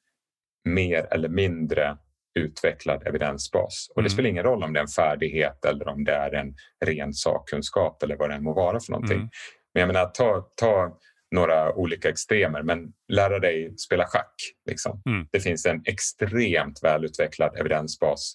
mer 0.65 1.07
eller 1.11 1.29
mindre 1.29 1.97
utvecklad 2.35 3.07
evidensbas. 3.07 3.87
Och 3.95 4.03
det 4.03 4.07
Mm. 4.07 4.11
spelar 4.11 4.29
ingen 4.29 4.45
roll 4.45 4.63
om 4.65 4.73
det 4.73 4.79
är 4.79 4.83
en 4.83 4.89
färdighet 4.89 5.65
eller 5.65 5.89
om 5.89 6.05
det 6.05 6.13
är 6.15 6.35
en 6.35 6.55
ren 6.85 7.13
sakkunskap 7.13 8.03
eller 8.03 8.17
vad 8.17 8.31
det 8.31 8.35
än 8.35 8.43
må 8.43 8.53
vara 8.55 8.81
för 8.81 8.93
någonting. 8.93 9.17
Mm. 9.17 9.29
Men 9.75 9.81
jag 9.81 9.87
menar, 9.87 10.07
ta, 10.07 10.49
ta 10.57 10.99
några 11.35 11.75
olika 11.75 12.09
extremer, 12.09 12.63
men 12.63 12.93
lära 13.09 13.39
dig 13.39 13.75
spela 13.79 14.07
schack. 14.07 14.35
Liksom. 14.69 15.03
Mm. 15.07 15.27
Det 15.33 15.41
finns 15.41 15.67
en 15.67 15.83
extremt 15.85 16.83
välutvecklad 16.83 17.57
evidensbas 17.61 18.35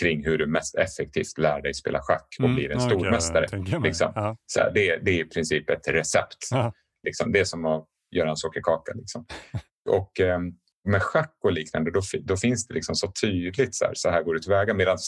kring 0.00 0.24
hur 0.24 0.38
du 0.38 0.46
mest 0.46 0.74
effektivt 0.74 1.38
lär 1.38 1.62
dig 1.62 1.74
spela 1.74 2.00
schack 2.02 2.26
och 2.38 2.44
Mm, 2.44 2.56
blir 2.56 2.70
en 2.70 2.78
ja, 2.80 2.86
stormästare. 2.88 3.46
liksom. 3.82 4.12
Ja. 4.14 4.36
Så 4.46 4.60
här, 4.60 4.70
det, 4.74 4.96
det 4.96 5.10
är 5.10 5.20
i 5.20 5.24
princip 5.24 5.70
ett 5.70 5.88
recept. 5.88 6.36
Ja. 6.50 6.72
Liksom. 7.02 7.32
Det 7.32 7.40
är 7.40 7.44
som 7.44 7.64
att 7.66 7.86
göra 8.10 8.30
en 8.30 8.36
sockerkaka. 8.36 8.92
Liksom. 8.94 9.26
Och 9.88 10.20
eh, 10.20 10.38
med 10.86 11.02
schack 11.02 11.36
och 11.42 11.52
liknande, 11.52 11.90
då, 11.90 12.00
då 12.22 12.36
finns 12.36 12.66
det 12.66 12.74
liksom 12.74 12.94
så 12.94 13.12
tydligt 13.20 13.74
så 13.74 13.84
här, 13.84 13.92
så 13.94 14.10
här 14.10 14.22
går 14.22 14.34
det 14.34 14.40
tillväga. 14.40 14.74
Medan 14.74 14.98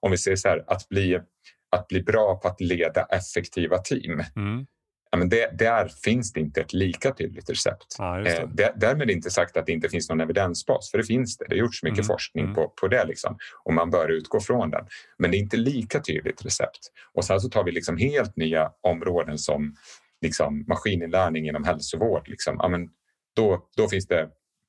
om 0.00 0.10
vi 0.10 0.18
säger 0.18 0.36
så 0.36 0.48
här, 0.48 0.64
att 0.66 0.88
bli, 0.88 1.20
att 1.76 1.88
bli 1.88 2.02
bra 2.02 2.36
på 2.42 2.48
att 2.48 2.60
leda 2.60 3.02
effektiva 3.02 3.78
team. 3.78 4.22
Mm. 4.36 4.66
Ja, 5.10 5.18
men 5.18 5.28
det, 5.28 5.58
där 5.58 5.88
finns 5.88 6.32
det 6.32 6.40
inte 6.40 6.60
ett 6.60 6.72
lika 6.72 7.14
tydligt 7.14 7.50
recept. 7.50 7.86
Just 8.24 8.36
det. 8.36 8.42
Eh, 8.42 8.48
där- 8.48 8.72
därmed 8.76 9.10
inte 9.10 9.30
sagt 9.30 9.56
att 9.56 9.66
det 9.66 9.72
inte 9.72 9.88
finns 9.88 10.08
någon 10.08 10.20
evidensbas, 10.20 10.90
för 10.90 10.98
det 10.98 11.04
finns 11.04 11.36
det. 11.36 11.44
Det 11.48 11.54
har 11.54 11.58
gjorts 11.60 11.82
mycket 11.82 11.98
Mm, 11.98 12.06
forskning 12.06 12.44
mm. 12.44 12.54
på, 12.54 12.68
på 12.68 12.88
det 12.88 13.04
liksom, 13.04 13.38
och 13.64 13.74
man 13.74 13.90
bör 13.90 14.08
utgå 14.08 14.40
från 14.40 14.70
den. 14.70 14.86
Men 15.18 15.30
det 15.30 15.36
är 15.36 15.38
inte 15.38 15.56
lika 15.56 16.00
tydligt 16.00 16.44
recept. 16.44 16.78
Och 17.14 17.24
sen 17.24 17.40
så 17.40 17.48
tar 17.48 17.64
vi 17.64 17.72
liksom 17.72 17.96
helt 17.96 18.36
nya 18.36 18.70
områden 18.80 19.38
som 19.38 19.74
liksom, 20.22 20.64
maskininlärning 20.68 21.48
inom 21.48 21.64
hälsovård. 21.64 22.28
Liksom. 22.28 22.56
Ja, 22.58 22.68
men 22.68 22.88
då, 23.36 23.68
då, 23.76 23.88
finns 23.88 24.06
det, 24.06 24.28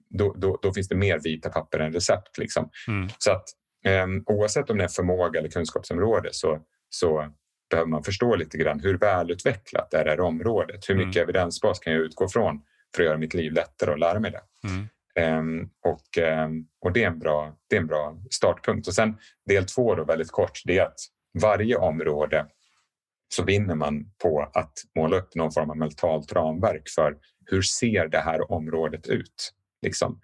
då, 0.09 0.33
då, 0.37 0.59
då 0.61 0.73
finns 0.73 0.87
det 0.87 0.95
mer 0.95 1.19
vita 1.19 1.49
papper 1.49 1.79
än 1.79 1.93
recept. 1.93 2.37
Liksom. 2.37 2.69
Mm. 2.87 3.09
Så 3.17 3.31
att 3.31 3.43
eh, 3.85 4.07
oavsett 4.25 4.69
om 4.69 4.77
det 4.77 4.83
är 4.83 4.87
förmåga 4.87 5.39
eller 5.39 5.49
kunskapsområde 5.49 6.29
så, 6.31 6.59
så 6.89 7.33
behöver 7.69 7.89
man 7.89 8.03
förstå 8.03 8.35
lite 8.35 8.57
grann 8.57 8.79
hur 8.79 8.97
välutvecklat 8.97 9.93
är 9.93 10.03
det 10.03 10.09
här 10.09 10.19
området? 10.19 10.89
Hur 10.89 10.95
mycket 10.95 11.15
Mm. 11.15 11.23
evidensbas 11.23 11.79
kan 11.79 11.93
jag 11.93 12.01
utgå 12.01 12.27
från 12.29 12.61
för 12.95 13.03
att 13.03 13.07
göra 13.07 13.17
mitt 13.17 13.33
liv 13.33 13.51
lättare 13.51 13.91
och 13.91 13.99
lära 13.99 14.19
mig 14.19 14.31
det? 14.31 14.41
Mm. 14.67 14.87
Ehm, 15.15 15.69
och, 15.85 16.17
ehm, 16.17 16.65
och 16.81 16.93
det, 16.93 17.03
är 17.03 17.07
en 17.07 17.19
bra, 17.19 17.55
det 17.69 17.75
är 17.75 17.79
en 17.81 17.87
bra 17.87 18.17
startpunkt. 18.31 18.87
Och 18.87 18.93
sen 18.93 19.17
del 19.45 19.65
två 19.65 19.95
då 19.95 20.03
väldigt 20.03 20.31
kort, 20.31 20.61
det 20.65 20.77
är 20.77 20.83
att 20.83 20.99
varje 21.41 21.75
område 21.75 22.45
så 23.35 23.43
vinner 23.43 23.75
man 23.75 24.11
på 24.23 24.51
att 24.53 24.73
måla 24.95 25.17
upp 25.17 25.35
någon 25.35 25.51
form 25.51 25.69
av 25.69 25.77
mentalt 25.77 26.33
ramverk 26.33 26.89
för 26.95 27.17
hur 27.45 27.61
ser 27.61 28.07
det 28.07 28.19
här 28.19 28.51
området 28.51 29.07
ut? 29.07 29.53
Liksom, 29.81 30.19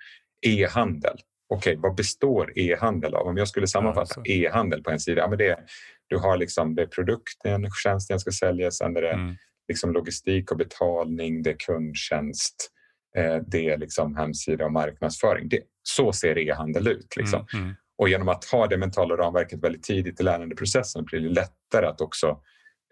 e-handel. 0.46 1.18
Okej, 1.50 1.76
vad 1.80 1.96
består 1.96 2.54
e-handel 2.56 3.16
av? 3.16 3.28
Om 3.28 3.38
jag 3.38 3.48
skulle 3.48 3.68
sammanfatta 3.68 4.02
alltså. 4.02 4.22
e-handel 4.26 4.84
på 4.84 4.92
en 4.92 5.00
sida, 5.00 5.22
ja, 5.22 5.28
men 5.28 5.38
det, 5.38 5.60
du 6.08 6.18
har 6.18 6.38
liksom 6.38 6.76
det 6.76 6.82
är 6.82 6.88
produkten, 6.88 7.70
tjänsten 7.84 8.20
ska 8.20 8.32
säljas, 8.32 8.78
sen 8.78 8.98
är 8.98 9.02
det 9.02 9.12
Mm. 9.14 9.36
liksom 9.68 9.94
logistik 9.94 10.52
och 10.52 10.58
betalning, 10.58 11.44
det 11.44 11.50
är 11.50 11.56
kundtjänst, 11.60 12.72
eh, 13.18 13.36
det 13.48 13.70
är 13.70 13.78
liksom 13.78 14.16
hemsida 14.16 14.66
och 14.66 14.72
marknadsföring. 14.72 15.50
Det, 15.50 15.62
så 15.84 16.14
ser 16.14 16.38
e-handel 16.38 16.88
ut. 16.88 17.16
Liksom. 17.16 17.48
Mm. 17.54 17.64
Mm. 17.66 17.76
Och 17.98 18.10
genom 18.10 18.30
att 18.30 18.46
ha 18.46 18.68
det 18.68 18.78
mentala 18.78 19.16
ramverket 19.18 19.64
väldigt 19.64 19.84
tidigt 19.84 20.20
i 20.20 20.24
lärandeprocessen 20.24 21.06
blir 21.06 21.20
det 21.20 21.30
lättare 21.30 21.86
att 21.86 22.02
också 22.02 22.40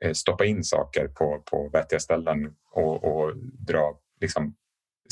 eh, 0.02 0.14
stoppa 0.14 0.46
in 0.46 0.64
saker 0.64 1.08
på, 1.08 1.44
på 1.46 1.70
vettiga 1.74 2.00
ställen 2.00 2.56
och, 2.72 3.04
och 3.04 3.38
dra 3.68 4.00
liksom, 4.22 4.56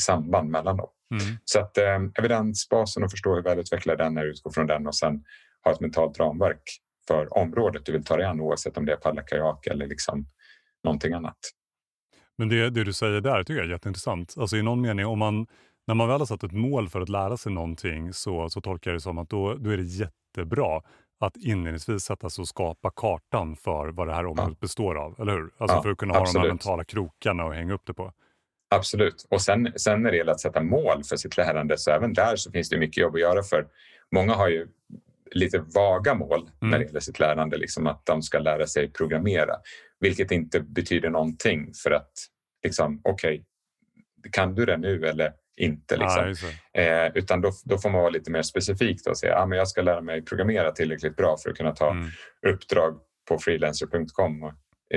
samband 0.02 0.50
mellan 0.50 0.76
dem. 0.76 0.88
Mm. 1.10 1.36
Så 1.44 1.60
att 1.60 1.78
eh, 1.78 1.98
evidensbasen 2.18 3.04
och 3.04 3.10
förstå 3.10 3.34
hur 3.34 3.42
välutvecklad 3.42 3.98
den 3.98 4.16
är, 4.16 4.24
utgå 4.24 4.50
från 4.50 4.66
den 4.66 4.86
och 4.86 4.94
sen 4.94 5.24
ha 5.64 5.72
ett 5.72 5.80
mentalt 5.80 6.20
ramverk 6.20 6.62
för 7.06 7.38
området 7.38 7.86
du 7.86 7.92
vill 7.92 8.04
ta 8.04 8.16
dig 8.16 8.26
an 8.26 8.40
oavsett 8.40 8.76
om 8.76 8.86
det 8.86 8.92
är 8.92 8.96
paddla 8.96 9.22
kajak 9.22 9.66
eller 9.66 9.86
liksom 9.86 10.26
någonting 10.84 11.12
annat. 11.12 11.38
Men 12.38 12.48
det, 12.48 12.70
det 12.70 12.84
du 12.84 12.92
säger 12.92 13.20
där 13.20 13.42
tycker 13.42 13.60
jag 13.60 13.66
är 13.66 13.70
jätteintressant. 13.70 14.34
Alltså 14.38 14.56
i 14.56 14.62
någon 14.62 14.80
mening, 14.80 15.06
om 15.06 15.18
man, 15.18 15.46
när 15.86 15.94
man 15.94 16.08
väl 16.08 16.18
har 16.18 16.26
satt 16.26 16.44
ett 16.44 16.52
mål 16.52 16.88
för 16.88 17.00
att 17.00 17.08
lära 17.08 17.36
sig 17.36 17.52
någonting 17.52 18.12
så, 18.12 18.48
så 18.48 18.60
tolkar 18.60 18.90
jag 18.90 18.96
det 18.96 19.00
som 19.00 19.18
att 19.18 19.30
då, 19.30 19.54
då 19.54 19.70
är 19.70 19.76
det 19.76 19.82
jättebra 19.82 20.82
att 21.20 21.36
inledningsvis 21.36 22.02
sätta 22.02 22.30
sig 22.30 22.42
och 22.42 22.48
skapa 22.48 22.90
kartan 22.90 23.56
för 23.56 23.88
vad 23.88 24.08
det 24.08 24.14
här 24.14 24.26
området 24.26 24.60
består 24.60 24.94
av. 24.94 25.20
Eller 25.20 25.32
hur? 25.32 25.50
Alltså 25.58 25.76
Ja, 25.76 25.82
för 25.82 25.90
att 25.90 25.98
kunna 25.98 26.14
ha 26.14 26.24
de 26.24 26.38
här 26.38 26.48
mentala 26.48 26.84
krokarna 26.84 27.44
och 27.44 27.54
hänga 27.54 27.74
upp 27.74 27.86
det 27.86 27.94
på. 27.94 28.12
Absolut. 28.72 29.26
Och 29.30 29.42
sen, 29.42 29.72
sen 29.76 30.02
när 30.02 30.10
det 30.10 30.16
gäller 30.16 30.32
att 30.32 30.40
sätta 30.40 30.62
mål 30.62 31.04
för 31.04 31.16
sitt 31.16 31.36
lärande 31.36 31.78
så 31.78 31.90
även 31.90 32.12
där 32.12 32.36
så 32.36 32.50
finns 32.50 32.68
det 32.68 32.78
mycket 32.78 32.96
jobb 33.02 33.14
att 33.14 33.20
göra 33.20 33.42
för 33.42 33.66
många 34.14 34.34
har 34.34 34.48
ju 34.48 34.66
lite 35.30 35.58
vaga 35.58 36.14
mål 36.14 36.50
när 36.60 36.68
Mm. 36.68 36.80
det 36.80 36.86
gäller 36.86 37.00
sitt 37.00 37.18
lärande, 37.18 37.56
liksom 37.56 37.86
att 37.86 38.06
de 38.06 38.22
ska 38.22 38.38
lära 38.38 38.66
sig 38.66 38.92
programmera, 38.92 39.54
vilket 40.00 40.30
inte 40.30 40.60
betyder 40.60 41.10
någonting 41.10 41.72
för 41.82 41.90
att 41.90 42.12
liksom, 42.64 43.00
okej, 43.04 43.44
kan 44.32 44.54
du 44.54 44.64
det 44.66 44.76
nu 44.76 45.06
eller 45.06 45.32
inte? 45.56 45.96
Liksom. 45.96 46.34
Det. 46.72 46.82
Eh, 47.06 47.12
utan 47.14 47.40
då, 47.40 47.52
då 47.64 47.78
får 47.78 47.90
man 47.90 48.00
vara 48.00 48.10
lite 48.10 48.30
mer 48.30 48.42
specifik 48.42 49.06
och 49.06 49.18
säga 49.18 49.34
att 49.36 49.42
ah, 49.42 49.46
men 49.46 49.58
jag 49.58 49.68
ska 49.68 49.82
lära 49.82 50.00
mig 50.00 50.22
programmera 50.24 50.70
tillräckligt 50.72 51.16
bra 51.16 51.36
för 51.36 51.50
att 51.50 51.56
kunna 51.56 51.72
ta 51.74 51.90
Mm. 51.90 52.08
uppdrag 52.46 52.98
på 53.28 53.38
freelancer.com 53.38 54.42
och 54.42 54.52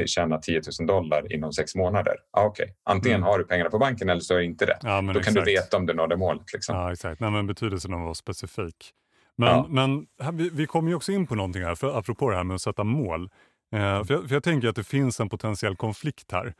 tjäna 0.07 0.37
10 0.37 0.61
000 0.79 0.87
dollar 0.87 1.33
inom 1.33 1.53
sex 1.53 1.75
månader. 1.75 2.13
Ah, 2.31 2.45
okay. 2.45 2.67
Antingen 2.83 3.15
Mm. 3.17 3.27
har 3.27 3.37
du 3.39 3.45
pengarna 3.45 3.69
på 3.69 3.77
banken 3.77 4.09
eller 4.09 4.21
så 4.21 4.39
inte 4.39 4.65
det. 4.65 4.77
Ja, 4.81 5.01
Då 5.01 5.07
kan 5.07 5.17
exakt. 5.17 5.35
du 5.35 5.41
veta 5.43 5.77
om 5.77 5.85
du 5.85 5.93
nådde 5.93 6.17
målet. 6.17 6.53
Liksom. 6.53 6.75
Ja, 6.75 6.91
exakt. 6.91 7.19
Nej, 7.21 7.31
men 7.31 7.47
betydelsen 7.47 7.93
av 7.93 7.99
att 7.99 8.03
vara 8.05 8.13
specifik. 8.13 8.91
Men, 9.37 9.49
Ja. 9.49 9.65
men 9.69 10.05
här, 10.21 10.31
vi, 10.31 10.49
vi 10.49 10.65
kommer 10.67 10.89
ju 10.89 10.95
också 10.95 11.11
in 11.11 11.27
på 11.27 11.35
någonting 11.35 11.63
här, 11.63 11.75
för, 11.75 11.99
apropå 11.99 12.29
det 12.29 12.35
här 12.35 12.43
med 12.43 12.55
att 12.55 12.61
sätta 12.61 12.83
mål. 12.83 13.29
Eh, 13.75 14.03
för, 14.03 14.13
jag, 14.13 14.27
för 14.27 14.35
jag 14.35 14.43
tänker 14.43 14.67
att 14.67 14.75
det 14.75 14.83
finns 14.83 15.19
en 15.19 15.29
potentiell 15.29 15.75
konflikt 15.75 16.31
här. 16.31 16.53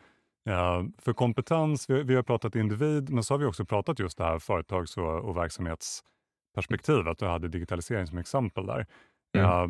Eh, 0.50 0.84
för 1.02 1.14
kompetens, 1.14 1.90
vi, 1.90 2.04
vi 2.04 2.16
har 2.16 2.24
pratat 2.24 2.56
individ, 2.56 3.10
men 3.10 3.24
så 3.24 3.34
har 3.34 3.40
vi 3.40 3.46
också 3.46 3.66
pratat 3.66 4.00
just 4.00 4.18
det 4.18 4.24
här 4.24 4.40
företags 4.40 4.98
och, 4.98 5.20
och 5.30 5.38
verksamhetsperspektivet. 5.38 7.18
Du 7.20 7.26
hade 7.26 7.48
digitalisering 7.48 8.08
som 8.08 8.18
exempel 8.18 8.66
där. 8.66 8.86
Mm. 9.38 9.50
Eh, 9.50 9.68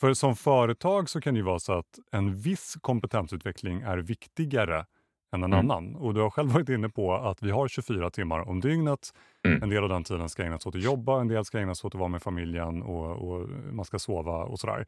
för 0.00 0.14
som 0.14 0.36
företag 0.36 1.08
så 1.08 1.20
kan 1.20 1.34
det 1.34 1.38
ju 1.38 1.44
vara 1.44 1.58
så 1.58 1.72
att 1.72 1.98
en 2.12 2.36
viss 2.36 2.76
kompetensutveckling 2.80 3.80
är 3.80 3.98
viktigare 3.98 4.86
än 5.34 5.42
en 5.42 5.52
Mm. 5.52 5.58
annan. 5.70 5.96
Och 5.96 6.14
du 6.14 6.20
har 6.20 6.30
själv 6.30 6.50
varit 6.52 6.68
inne 6.68 6.88
på 6.88 7.14
att 7.14 7.42
vi 7.42 7.50
har 7.50 7.68
24 7.68 8.10
timmar 8.10 8.48
om 8.48 8.60
dygnet. 8.60 9.14
Mm. 9.46 9.62
En 9.62 9.68
del 9.68 9.82
av 9.82 9.88
den 9.88 10.04
tiden 10.04 10.28
ska 10.28 10.42
ägnas 10.44 10.66
åt 10.66 10.74
att 10.76 10.82
jobba, 10.82 11.20
en 11.20 11.28
del 11.28 11.44
ska 11.44 11.58
ägnas 11.58 11.84
åt 11.84 11.94
att 11.94 11.98
vara 11.98 12.08
med 12.08 12.22
familjen 12.22 12.82
och, 12.82 13.28
och 13.28 13.48
man 13.72 13.84
ska 13.84 13.98
sova 13.98 14.44
och 14.44 14.58
sådär. 14.60 14.86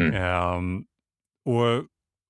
Mm. 0.00 0.14
Ehm, 0.14 0.84
och 1.44 1.84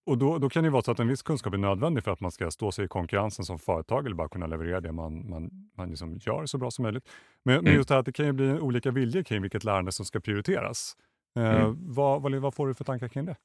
och 0.06 0.18
då, 0.18 0.38
då 0.38 0.48
kan 0.48 0.64
det 0.64 0.70
vara 0.70 0.82
så 0.82 0.90
att 0.90 1.00
en 1.00 1.08
viss 1.08 1.22
kunskap 1.22 1.54
är 1.54 1.58
nödvändig 1.58 2.04
för 2.04 2.10
att 2.10 2.20
man 2.20 2.30
ska 2.32 2.50
stå 2.50 2.72
sig 2.72 2.84
i 2.84 2.88
konkurrensen 2.88 3.44
som 3.44 3.58
företag 3.58 4.06
eller 4.06 4.16
bara 4.16 4.28
kunna 4.28 4.46
leverera 4.46 4.80
det 4.80 4.92
man, 4.92 5.30
man, 5.30 5.50
man 5.76 5.90
liksom 5.90 6.18
gör 6.22 6.46
så 6.46 6.58
bra 6.58 6.70
som 6.70 6.82
möjligt. 6.82 7.08
Men, 7.44 7.54
men 7.54 7.64
Mm. 7.66 7.74
just 7.74 7.88
det 7.88 7.94
här 7.94 8.00
att 8.00 8.06
det 8.06 8.12
kan 8.12 8.26
ju 8.26 8.32
bli 8.32 8.60
olika 8.60 8.90
viljor 8.90 9.22
kring 9.22 9.42
vilket 9.42 9.64
lärande 9.64 9.92
som 9.92 10.06
ska 10.06 10.20
prioriteras. 10.20 10.96
Eh, 11.38 11.60
Mm. 11.62 11.76
vad, 11.94 12.22
vad, 12.22 12.34
vad 12.34 12.54
får 12.54 12.68
du 12.68 12.74
för 12.74 12.84
tankar 12.84 13.08
kring 13.08 13.24
det? 13.24 13.36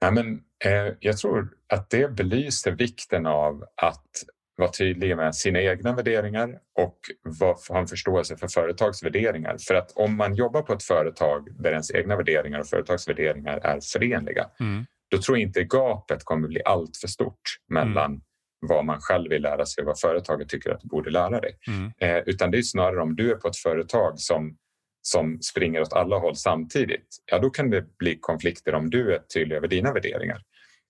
Ja, 0.00 0.10
men, 0.10 0.40
eh, 0.64 0.94
jag 1.00 1.16
tror 1.18 1.48
att 1.68 1.90
det 1.90 2.12
belyser 2.14 2.72
vikten 2.72 3.26
av 3.26 3.64
att 3.82 4.06
vara 4.56 4.70
tydlig 4.70 5.16
med 5.16 5.34
sina 5.34 5.60
egna 5.60 5.92
värderingar 5.94 6.58
och 6.78 6.98
ha 7.68 7.78
en 7.78 7.86
förståelse 7.86 8.36
för 8.36 8.48
företags 8.48 9.02
värderingar. 9.02 9.56
För 9.68 9.74
att 9.74 9.92
om 9.92 10.16
man 10.16 10.34
jobbar 10.34 10.62
på 10.62 10.72
ett 10.72 10.82
företag 10.82 11.48
där 11.62 11.70
ens 11.70 11.90
egna 11.94 12.16
värderingar 12.16 12.60
och 12.60 12.66
företags 12.66 13.08
värderingar 13.08 13.58
är 13.58 13.80
förenliga, 13.92 14.46
Mm. 14.60 14.84
då 15.10 15.18
tror 15.18 15.38
jag 15.38 15.42
inte 15.42 15.64
gapet 15.64 16.24
kommer 16.24 16.48
bli 16.48 16.62
allt 16.64 16.96
för 16.96 17.08
stort 17.08 17.40
mellan 17.68 18.20
vad 18.66 18.84
man 18.84 19.00
själv 19.00 19.30
vill 19.30 19.42
lära 19.42 19.66
sig 19.66 19.82
och 19.82 19.86
vad 19.86 20.00
företaget 20.00 20.48
tycker 20.48 20.70
att 20.70 20.80
du 20.80 20.88
borde 20.88 21.10
lära 21.10 21.40
dig. 21.40 21.58
Mm. 21.68 21.92
Eh, 21.98 22.22
utan 22.26 22.50
det 22.50 22.58
är 22.58 22.62
snarare 22.62 23.00
om 23.02 23.16
du 23.16 23.30
är 23.30 23.36
på 23.36 23.48
ett 23.48 23.56
företag 23.56 24.18
som, 24.20 24.56
som 25.02 25.42
springer 25.42 25.80
åt 25.80 25.92
alla 25.92 26.18
håll 26.18 26.36
samtidigt. 26.36 27.06
Ja, 27.26 27.38
då 27.38 27.50
kan 27.50 27.70
det 27.70 27.98
bli 27.98 28.18
konflikter 28.20 28.74
om 28.74 28.90
du 28.90 29.14
är 29.14 29.18
tydlig 29.18 29.56
över 29.56 29.68
dina 29.68 29.92
värderingar. 29.92 30.42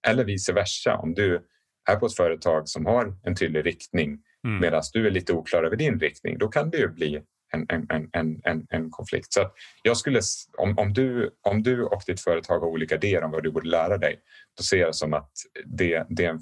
Eller 0.07 0.25
vice 0.25 0.53
versa, 0.53 0.97
om 0.97 1.15
du 1.15 1.47
är 1.91 1.97
på 1.97 2.07
ett 2.07 2.17
företag 2.17 2.69
som 2.69 2.87
har 2.87 3.15
en 3.25 3.37
tydlig 3.37 3.67
riktning 3.67 4.19
Mm. 4.47 4.61
medan 4.61 4.83
du 4.93 5.07
är 5.07 5.11
lite 5.11 5.33
oklar 5.33 5.65
över 5.65 5.77
din 5.77 6.01
riktning. 6.01 6.39
Då 6.39 6.49
kan 6.49 6.71
det 6.71 6.79
ju 6.79 6.89
bli 6.89 7.23
en, 7.53 7.67
en, 7.69 7.87
en, 8.13 8.41
en, 8.45 8.67
en, 8.71 8.91
konflikt. 8.91 9.33
Så 9.33 9.51
jag 9.83 9.97
skulle, 9.97 10.21
om, 10.59 10.79
om, 10.79 10.93
du, 10.93 11.31
om 11.43 11.63
du 11.63 11.83
och 11.83 12.03
ditt 12.07 12.21
företag 12.21 12.61
har 12.61 12.67
olika 12.67 12.95
idéer 12.95 13.23
om 13.23 13.31
vad 13.31 13.43
du 13.43 13.51
borde 13.51 13.69
lära 13.69 13.99
dig, 13.99 14.21
då 14.57 14.63
ser 14.63 14.77
jag 14.77 14.89
det 14.89 14.95
som 14.95 15.15
att 15.15 15.31
det, 15.65 16.07
det 16.09 16.39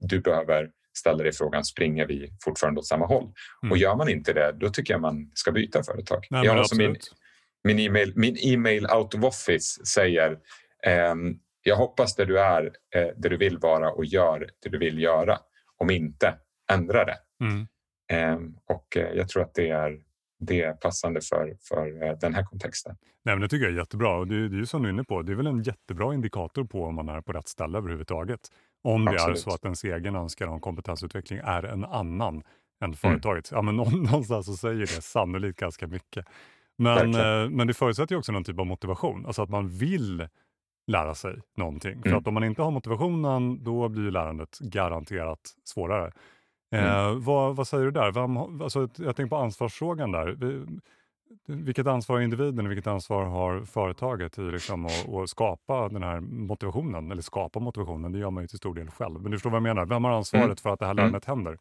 du 0.00 0.20
behöver 0.20 0.70
ställa 0.98 1.22
dig 1.22 1.32
frågan, 1.32 1.64
springer 1.64 2.06
vi 2.06 2.32
fortfarande 2.44 2.78
åt 2.80 2.86
samma 2.86 3.06
håll? 3.06 3.32
Mm. 3.62 3.72
Och 3.72 3.78
gör 3.78 3.96
man 3.96 4.08
inte 4.08 4.32
det, 4.32 4.52
då 4.52 4.68
tycker 4.68 4.94
jag 4.94 5.00
man 5.00 5.30
ska 5.34 5.52
byta 5.52 5.82
företag. 5.82 6.26
Nej, 6.30 6.44
jag 6.44 6.54
har 6.54 6.64
som 6.64 6.78
min, 6.78 6.96
min 7.64 7.78
e-mail, 7.78 8.12
min 8.16 8.36
e-mail 8.40 8.86
out 8.86 9.14
of 9.14 9.24
office 9.24 9.86
säger 9.86 10.38
ehm, 10.86 11.38
jag 11.62 11.76
hoppas 11.76 12.14
där 12.16 12.26
du 12.26 12.40
är, 12.40 12.64
eh, 12.94 13.08
där 13.16 13.30
du 13.30 13.36
vill 13.36 13.58
vara 13.58 13.90
och 13.90 14.04
gör 14.04 14.50
det 14.62 14.68
du 14.68 14.78
vill 14.78 14.98
göra. 14.98 15.38
Om 15.76 15.90
inte, 15.90 16.34
ändra 16.72 17.04
det. 17.04 17.16
Mm. 17.44 17.66
Ehm, 18.12 18.56
och 18.68 18.96
eh, 18.96 19.12
jag 19.12 19.28
tror 19.28 19.42
att 19.42 19.54
det 19.54 19.68
är, 19.68 20.00
det 20.40 20.62
är 20.62 20.72
passande 20.72 21.20
för, 21.20 21.56
för 21.68 22.02
eh, 22.02 22.18
den 22.18 22.34
här 22.34 22.44
kontexten. 22.44 22.96
Nej, 23.24 23.34
men 23.34 23.40
det 23.40 23.48
tycker 23.48 23.64
jag 23.64 23.74
är 23.74 23.78
jättebra. 23.78 24.18
Och 24.18 24.26
det, 24.26 24.48
det 24.48 24.56
är 24.56 24.58
ju 24.58 24.66
som 24.66 24.82
du 24.82 24.88
är 24.88 24.92
inne 24.92 25.04
på, 25.04 25.22
det 25.22 25.32
är 25.32 25.36
väl 25.36 25.46
en 25.46 25.62
jättebra 25.62 26.14
indikator 26.14 26.64
på 26.64 26.84
om 26.84 26.94
man 26.94 27.08
är 27.08 27.20
på 27.20 27.32
rätt 27.32 27.48
ställe 27.48 27.78
överhuvudtaget. 27.78 28.40
Om 28.84 29.04
det 29.04 29.10
är 29.10 29.14
Absolut. 29.14 29.38
så 29.38 29.50
att 29.54 29.64
ens 29.64 29.84
egen 29.84 30.16
önskan 30.16 30.48
om 30.48 30.60
kompetensutveckling 30.60 31.38
är 31.44 31.62
en 31.62 31.84
annan 31.84 32.34
Mm. 32.34 32.90
än 32.92 32.96
företaget. 32.96 33.48
Ja, 33.52 33.62
men 33.62 33.76
nå- 33.76 33.90
någonstans 33.90 34.46
så 34.46 34.56
säger 34.56 34.80
det 34.80 34.86
sannolikt 34.86 35.58
ganska 35.60 35.86
mycket. 35.86 36.26
Men, 36.78 37.14
eh, 37.14 37.50
men 37.50 37.66
det 37.66 37.74
förutsätter 37.74 38.14
ju 38.14 38.18
också 38.18 38.32
någon 38.32 38.44
typ 38.44 38.58
av 38.58 38.66
motivation, 38.66 39.26
alltså 39.26 39.42
att 39.42 39.50
man 39.50 39.68
vill 39.68 40.28
lära 40.86 41.14
sig 41.14 41.40
någonting. 41.56 41.92
Mm. 41.92 42.02
För 42.02 42.12
att 42.14 42.26
om 42.26 42.34
man 42.34 42.44
inte 42.44 42.62
har 42.62 42.70
motivationen, 42.70 43.64
då 43.64 43.88
blir 43.88 44.10
lärandet 44.10 44.58
garanterat 44.58 45.40
svårare. 45.64 46.12
Mm. 46.74 46.86
Eh, 46.86 47.14
vad, 47.18 47.56
vad, 47.56 47.68
säger 47.68 47.84
du 47.84 47.90
där? 47.90 48.12
Vem, 48.12 48.36
alltså, 48.62 48.88
jag 48.96 49.16
tänker 49.16 49.26
på 49.30 49.36
ansvarsfrågan 49.36 50.12
där. 50.12 50.36
Vilket 51.46 51.86
ansvar 51.86 52.16
har 52.16 52.22
individen 52.22 52.66
och 52.66 52.72
vilket 52.72 52.86
ansvar 52.86 53.24
har 53.24 53.64
företaget 53.64 54.38
i 54.38 54.42
liksom 54.42 54.86
att, 54.86 55.08
att, 55.08 55.30
skapa 55.30 55.88
den 55.88 56.02
här 56.02 56.20
motivationen? 56.20 57.10
Eller 57.10 57.22
skapa 57.22 57.60
motivationen, 57.60 58.12
det 58.12 58.18
gör 58.18 58.30
man 58.30 58.44
ju 58.44 58.48
till 58.48 58.58
stor 58.58 58.74
del 58.74 58.90
själv. 58.90 59.22
Men 59.22 59.30
du 59.30 59.36
förstår 59.36 59.50
vad 59.50 59.56
jag 59.56 59.62
menar. 59.62 59.86
Vem 59.86 60.04
har 60.04 60.12
ansvaret 60.12 60.44
mm. 60.44 60.56
för 60.56 60.70
att 60.70 60.78
det 60.78 60.86
här 60.86 60.92
mm. 60.92 61.02
lärandet 61.02 61.28
mm. 61.28 61.38
händer? 61.38 61.58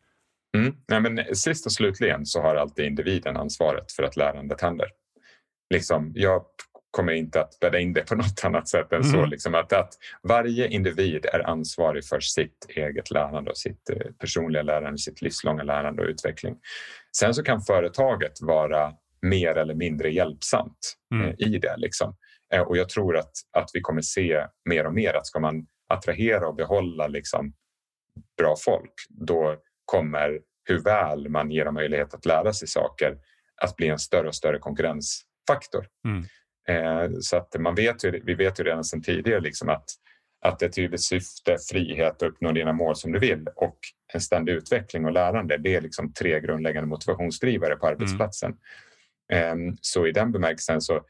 Mm. 0.57 0.75
Nej, 0.87 1.01
men 1.01 1.35
sist 1.35 1.65
och 1.65 1.71
slutligen 1.71 2.25
så 2.25 2.41
har 2.41 2.55
alltid 2.55 2.85
individen 2.85 3.37
ansvaret 3.37 3.91
för 3.91 4.03
att 4.03 4.15
lärandet 4.15 4.61
händer. 4.61 4.87
Liksom, 5.73 6.11
jag 6.15 6.43
kommer 6.91 7.13
inte 7.13 7.41
att 7.41 7.59
bädda 7.59 7.79
in 7.79 7.93
det 7.93 8.01
på 8.01 8.15
något 8.15 8.41
annat 8.43 8.69
sätt 8.69 8.93
än 8.93 9.03
så. 9.03 9.17
Mm. 9.17 9.29
Liksom 9.29 9.55
att, 9.55 9.73
att 9.73 9.93
varje 10.23 10.67
individ 10.67 11.25
är 11.25 11.49
ansvarig 11.49 12.05
för 12.05 12.19
sitt 12.19 12.65
eget 12.69 13.11
lärande 13.11 13.51
och 13.51 13.57
sitt 13.57 13.89
eh, 13.89 14.11
personliga 14.19 14.63
lärande, 14.63 14.97
sitt 14.97 15.21
livslånga 15.21 15.63
lärande 15.63 16.01
och 16.01 16.07
utveckling. 16.07 16.57
Sen 17.17 17.33
så 17.33 17.43
kan 17.43 17.61
företaget 17.61 18.41
vara 18.41 18.93
mer 19.21 19.55
eller 19.55 19.73
mindre 19.73 20.09
hjälpsamt 20.09 20.97
mm. 21.13 21.27
Eh, 21.27 21.35
i 21.37 21.57
det. 21.57 21.75
Liksom. 21.77 22.15
Eh, 22.53 22.61
och 22.61 22.77
jag 22.77 22.89
tror 22.89 23.17
att, 23.17 23.31
att 23.57 23.69
vi 23.73 23.81
kommer 23.81 24.01
se 24.01 24.47
mer 24.69 24.85
och 24.85 24.93
mer 24.93 25.13
att 25.13 25.27
ska 25.27 25.39
man 25.39 25.65
attrahera 25.93 26.47
och 26.47 26.55
behålla 26.55 27.07
liksom, 27.07 27.53
bra 28.37 28.55
folk, 28.65 28.93
då 29.09 29.55
kommer 29.85 30.39
hur 30.63 30.83
väl 30.83 31.29
man 31.29 31.51
ger 31.51 31.65
dem 31.65 31.73
möjlighet 31.73 32.13
att 32.13 32.25
lära 32.25 32.53
sig 32.53 32.67
saker 32.67 33.17
att 33.61 33.75
bli 33.75 33.87
en 33.87 33.99
större 33.99 34.27
och 34.27 34.35
större 34.35 34.59
konkurrensfaktor. 34.59 35.87
Mm. 36.05 36.25
Eh, 36.67 37.11
så 37.19 37.37
att 37.37 37.55
man 37.59 37.75
vet 37.75 38.03
ju, 38.03 38.21
vi 38.25 38.33
vet 38.33 38.59
ju 38.59 38.63
redan 38.63 38.83
sedan 38.83 39.01
tidigare 39.01 39.39
liksom 39.39 39.69
att, 39.69 39.85
att 40.45 40.61
ett 40.61 40.75
tydligt 40.75 41.01
syfte, 41.01 41.57
frihet 41.71 42.21
och 42.21 42.27
uppnå 42.27 42.51
dina 42.51 42.73
mål 42.73 42.95
som 42.95 43.11
du 43.11 43.19
vill 43.19 43.47
och 43.55 43.77
en 44.13 44.21
ständig 44.21 44.53
utveckling 44.53 45.05
och 45.05 45.11
lärande, 45.11 45.57
det 45.57 45.75
är 45.75 45.81
liksom 45.81 46.13
tre 46.13 46.39
grundläggande 46.39 46.89
motivationsdrivare 46.89 47.75
på 47.75 47.87
arbetsplatsen. 47.87 48.51
Mm. 48.51 48.59
Så 49.81 50.07
i 50.07 50.11
den 50.11 50.31
bemärkelsen, 50.31 50.81
så 50.81 51.01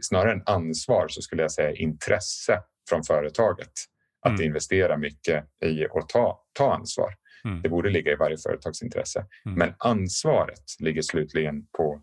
snarare 0.00 0.32
än 0.32 0.42
ansvar 0.46 1.08
så 1.08 1.22
skulle 1.22 1.42
jag 1.42 1.52
säga 1.52 1.72
intresse 1.72 2.62
från 2.88 3.04
företaget 3.04 3.72
att 4.20 4.32
mm. 4.32 4.46
investera 4.46 4.96
mycket 4.96 5.44
i 5.64 5.84
att 5.84 6.08
ta, 6.08 6.44
ta 6.52 6.74
ansvar. 6.74 7.14
Mm. 7.44 7.62
Det 7.62 7.68
borde 7.68 7.90
ligga 7.90 8.12
i 8.12 8.16
varje 8.16 8.36
företags 8.36 8.82
intresse. 8.82 9.26
Mm. 9.46 9.58
Men 9.58 9.74
ansvaret 9.78 10.64
ligger 10.78 11.02
slutligen 11.02 11.66
på 11.66 12.02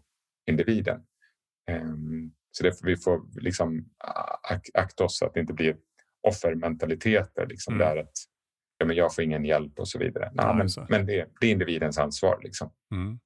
individen. 0.49 1.01
Um, 1.71 2.33
så 2.51 2.63
det, 2.63 2.73
vi 2.83 2.97
får 2.97 3.41
liksom 3.41 3.89
akta 4.73 5.03
oss 5.03 5.17
så 5.17 5.25
att 5.25 5.33
det 5.33 5.39
inte 5.39 5.53
blir 5.53 5.75
offermentaliteter. 6.27 7.47
Liksom, 7.47 7.73
mm. 7.73 7.87
där 7.87 7.97
att 7.97 8.13
ja, 8.77 8.85
men 8.85 8.95
jag 8.95 9.15
får 9.15 9.23
ingen 9.23 9.45
hjälp 9.45 9.79
och 9.79 9.87
så 9.87 9.99
vidare. 9.99 10.31
Nej, 10.33 10.55
men, 10.55 10.67
men 10.89 11.05
det, 11.05 11.27
det, 11.39 11.47
är 11.47 11.51
individens 11.51 11.97
ansvar. 11.97 12.39
Liksom. 12.43 12.71
Mm. 12.91 13.19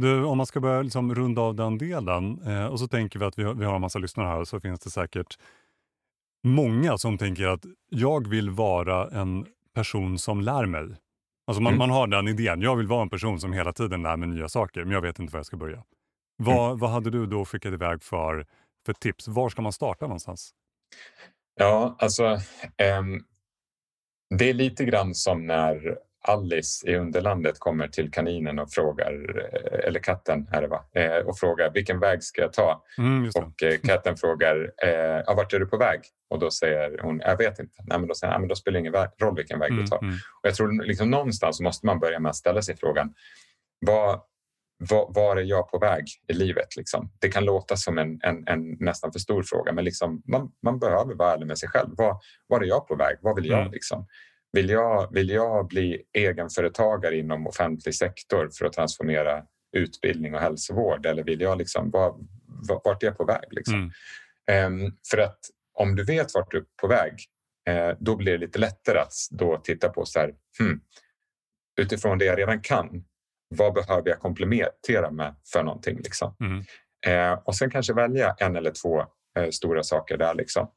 Du, 0.00 0.24
om 0.24 0.36
man 0.36 0.46
ska 0.46 0.60
börja 0.60 0.82
liksom 0.82 1.14
runda 1.14 1.42
av 1.42 1.54
den 1.54 1.78
delen 1.78 2.42
eh, 2.46 2.66
och 2.66 2.80
så 2.80 2.88
tänker 2.88 3.18
vi 3.18 3.24
att 3.24 3.38
vi 3.38 3.42
har, 3.44 3.54
vi 3.54 3.64
har 3.64 3.74
en 3.74 3.80
massa 3.80 3.98
lyssnare 3.98 4.26
här 4.26 4.44
så 4.44 4.60
finns 4.60 4.80
det 4.80 4.90
säkert 4.90 5.38
många 6.44 6.98
som 6.98 7.18
tänker 7.18 7.46
att 7.46 7.64
jag 7.88 8.28
vill 8.28 8.50
vara 8.50 9.10
en 9.10 9.46
person 9.74 10.18
som 10.18 10.40
lär 10.40 10.66
mig. 10.66 10.96
Alltså 11.46 11.62
man, 11.62 11.74
mm. 11.74 11.78
man 11.78 11.90
har 11.90 12.06
den 12.06 12.28
idén, 12.28 12.60
jag 12.60 12.76
vill 12.76 12.86
vara 12.86 13.02
en 13.02 13.10
person 13.10 13.40
som 13.40 13.52
hela 13.52 13.72
tiden 13.72 14.02
lär 14.02 14.16
mig 14.16 14.28
nya 14.28 14.48
saker 14.48 14.84
men 14.84 14.92
jag 14.92 15.00
vet 15.00 15.18
inte 15.18 15.32
var 15.32 15.38
jag 15.38 15.46
ska 15.46 15.56
börja. 15.56 15.84
Vad, 16.36 16.66
mm. 16.66 16.78
vad 16.78 16.90
hade 16.90 17.10
du 17.10 17.26
då 17.26 17.44
skickat 17.44 17.72
iväg 17.72 18.02
för, 18.02 18.46
för 18.86 18.92
tips? 18.92 19.28
Var 19.28 19.48
ska 19.48 19.62
man 19.62 19.72
starta 19.72 20.06
någonstans? 20.06 20.50
Ja, 21.54 21.96
alltså 21.98 22.24
um, 22.98 23.24
det 24.38 24.50
är 24.50 24.54
lite 24.54 24.84
grann 24.84 25.14
som 25.14 25.46
när 25.46 25.98
Alice 26.22 26.90
i 26.90 26.96
Underlandet 26.96 27.58
kommer 27.58 27.88
till 27.88 28.10
kaninen 28.10 28.58
och 28.58 28.70
frågar, 28.70 29.12
eh, 29.38 29.88
eller 29.88 30.00
katten 30.00 30.48
är 30.52 30.62
det 30.62 30.68
va, 30.68 30.84
eh, 30.94 31.16
och 31.16 31.38
frågar 31.38 31.70
vilken 31.70 32.00
väg 32.00 32.22
ska 32.22 32.40
jag 32.40 32.52
ta? 32.52 32.84
Mm, 32.98 33.30
och 33.34 33.62
eh, 33.62 33.78
katten 33.78 34.16
frågar, 34.16 34.72
eh, 34.82 35.34
vart 35.36 35.52
är 35.52 35.58
du 35.58 35.66
på 35.66 35.76
väg? 35.76 36.00
Och 36.30 36.38
då 36.38 36.50
säger 36.50 36.98
hon, 37.02 37.20
jag 37.20 37.36
vet 37.36 37.58
inte. 37.58 37.74
Nej, 37.84 37.98
men 37.98 38.08
då 38.08 38.14
säger 38.14 38.32
han, 38.32 38.40
men 38.40 38.48
då 38.48 38.54
spelar 38.54 38.72
det 38.72 38.80
ingen 38.80 39.08
roll 39.20 39.36
vilken 39.36 39.58
väg 39.58 39.70
mm, 39.70 39.82
du 39.82 39.88
tar. 39.88 39.98
Mm. 40.02 40.14
Och 40.14 40.48
jag 40.48 40.54
tror 40.54 40.84
liksom 40.84 41.10
någonstans 41.10 41.60
måste 41.60 41.86
man 41.86 42.00
börja 42.00 42.20
med 42.20 42.30
att 42.30 42.36
ställa 42.36 42.62
sig 42.62 42.76
frågan, 42.76 43.14
vad, 43.86 44.20
var, 44.90 45.06
var, 45.14 45.36
är 45.36 45.42
jag 45.42 45.70
på 45.70 45.78
väg 45.78 46.04
i 46.28 46.32
livet? 46.32 46.76
Liksom? 46.76 47.12
Det 47.18 47.28
kan 47.28 47.44
låta 47.44 47.76
som 47.76 47.98
en, 47.98 48.20
en, 48.22 48.48
en, 48.48 48.76
nästan 48.80 49.12
för 49.12 49.18
stor 49.18 49.42
fråga 49.42 49.72
men 49.72 49.84
liksom, 49.84 50.22
man, 50.26 50.52
man 50.62 50.78
behöver 50.78 51.14
vara 51.14 51.32
ärlig 51.32 51.46
med 51.46 51.58
sig 51.58 51.68
själv. 51.68 51.88
Var, 51.96 52.16
var 52.46 52.60
är 52.60 52.64
jag 52.64 52.88
på 52.88 52.96
väg? 52.96 53.16
Vad 53.20 53.36
vill 53.36 53.46
jag? 53.46 53.60
Mm. 53.60 53.72
Liksom? 53.72 54.06
Vill, 54.52 54.70
jag 54.70 55.14
vill 55.14 55.30
jag 55.30 55.68
bli 55.68 56.02
egenföretagare 56.12 57.16
inom 57.16 57.46
offentlig 57.46 57.94
sektor 57.94 58.50
för 58.58 58.66
att 58.66 58.72
transformera 58.72 59.42
utbildning 59.76 60.34
och 60.34 60.40
hälsovård 60.40 61.06
eller 61.06 61.24
vill 61.24 61.40
jag 61.40 61.58
liksom, 61.58 61.90
var, 61.90 62.18
vart 62.84 63.02
är 63.02 63.06
jag 63.06 63.18
på 63.18 63.24
väg? 63.24 63.44
Liksom? 63.50 63.92
Mm. 64.50 64.84
Um, 64.84 64.96
för 65.10 65.18
att 65.18 65.38
om 65.74 65.96
du 65.96 66.04
vet 66.04 66.34
vart 66.34 66.50
du 66.50 66.58
är 66.58 66.64
på 66.80 66.86
väg 66.86 67.12
uh, 67.70 67.96
då 68.00 68.16
blir 68.16 68.32
det 68.32 68.38
lite 68.38 68.58
lättare 68.58 68.98
att 68.98 69.12
då 69.30 69.56
titta 69.56 69.88
på 69.88 70.04
så 70.04 70.18
här, 70.18 70.34
hmm, 70.58 70.80
utifrån 71.80 72.18
det 72.18 72.24
jag 72.24 72.38
redan 72.38 72.60
kan 72.60 73.04
vad 73.56 73.74
behöver 73.74 74.08
jag 74.08 74.20
komplementera 74.20 75.10
med 75.10 75.34
för 75.52 75.62
någonting? 75.62 75.98
Liksom? 75.98 76.36
Mm. 76.40 76.64
Eh, 77.06 77.38
och 77.44 77.56
sen 77.56 77.70
kanske 77.70 77.92
välja 77.92 78.34
en 78.38 78.56
eller 78.56 78.70
två 78.82 79.00
eh, 79.38 79.50
stora 79.50 79.82
saker 79.82 80.16
där. 80.16 80.34
Liksom. 80.34 80.70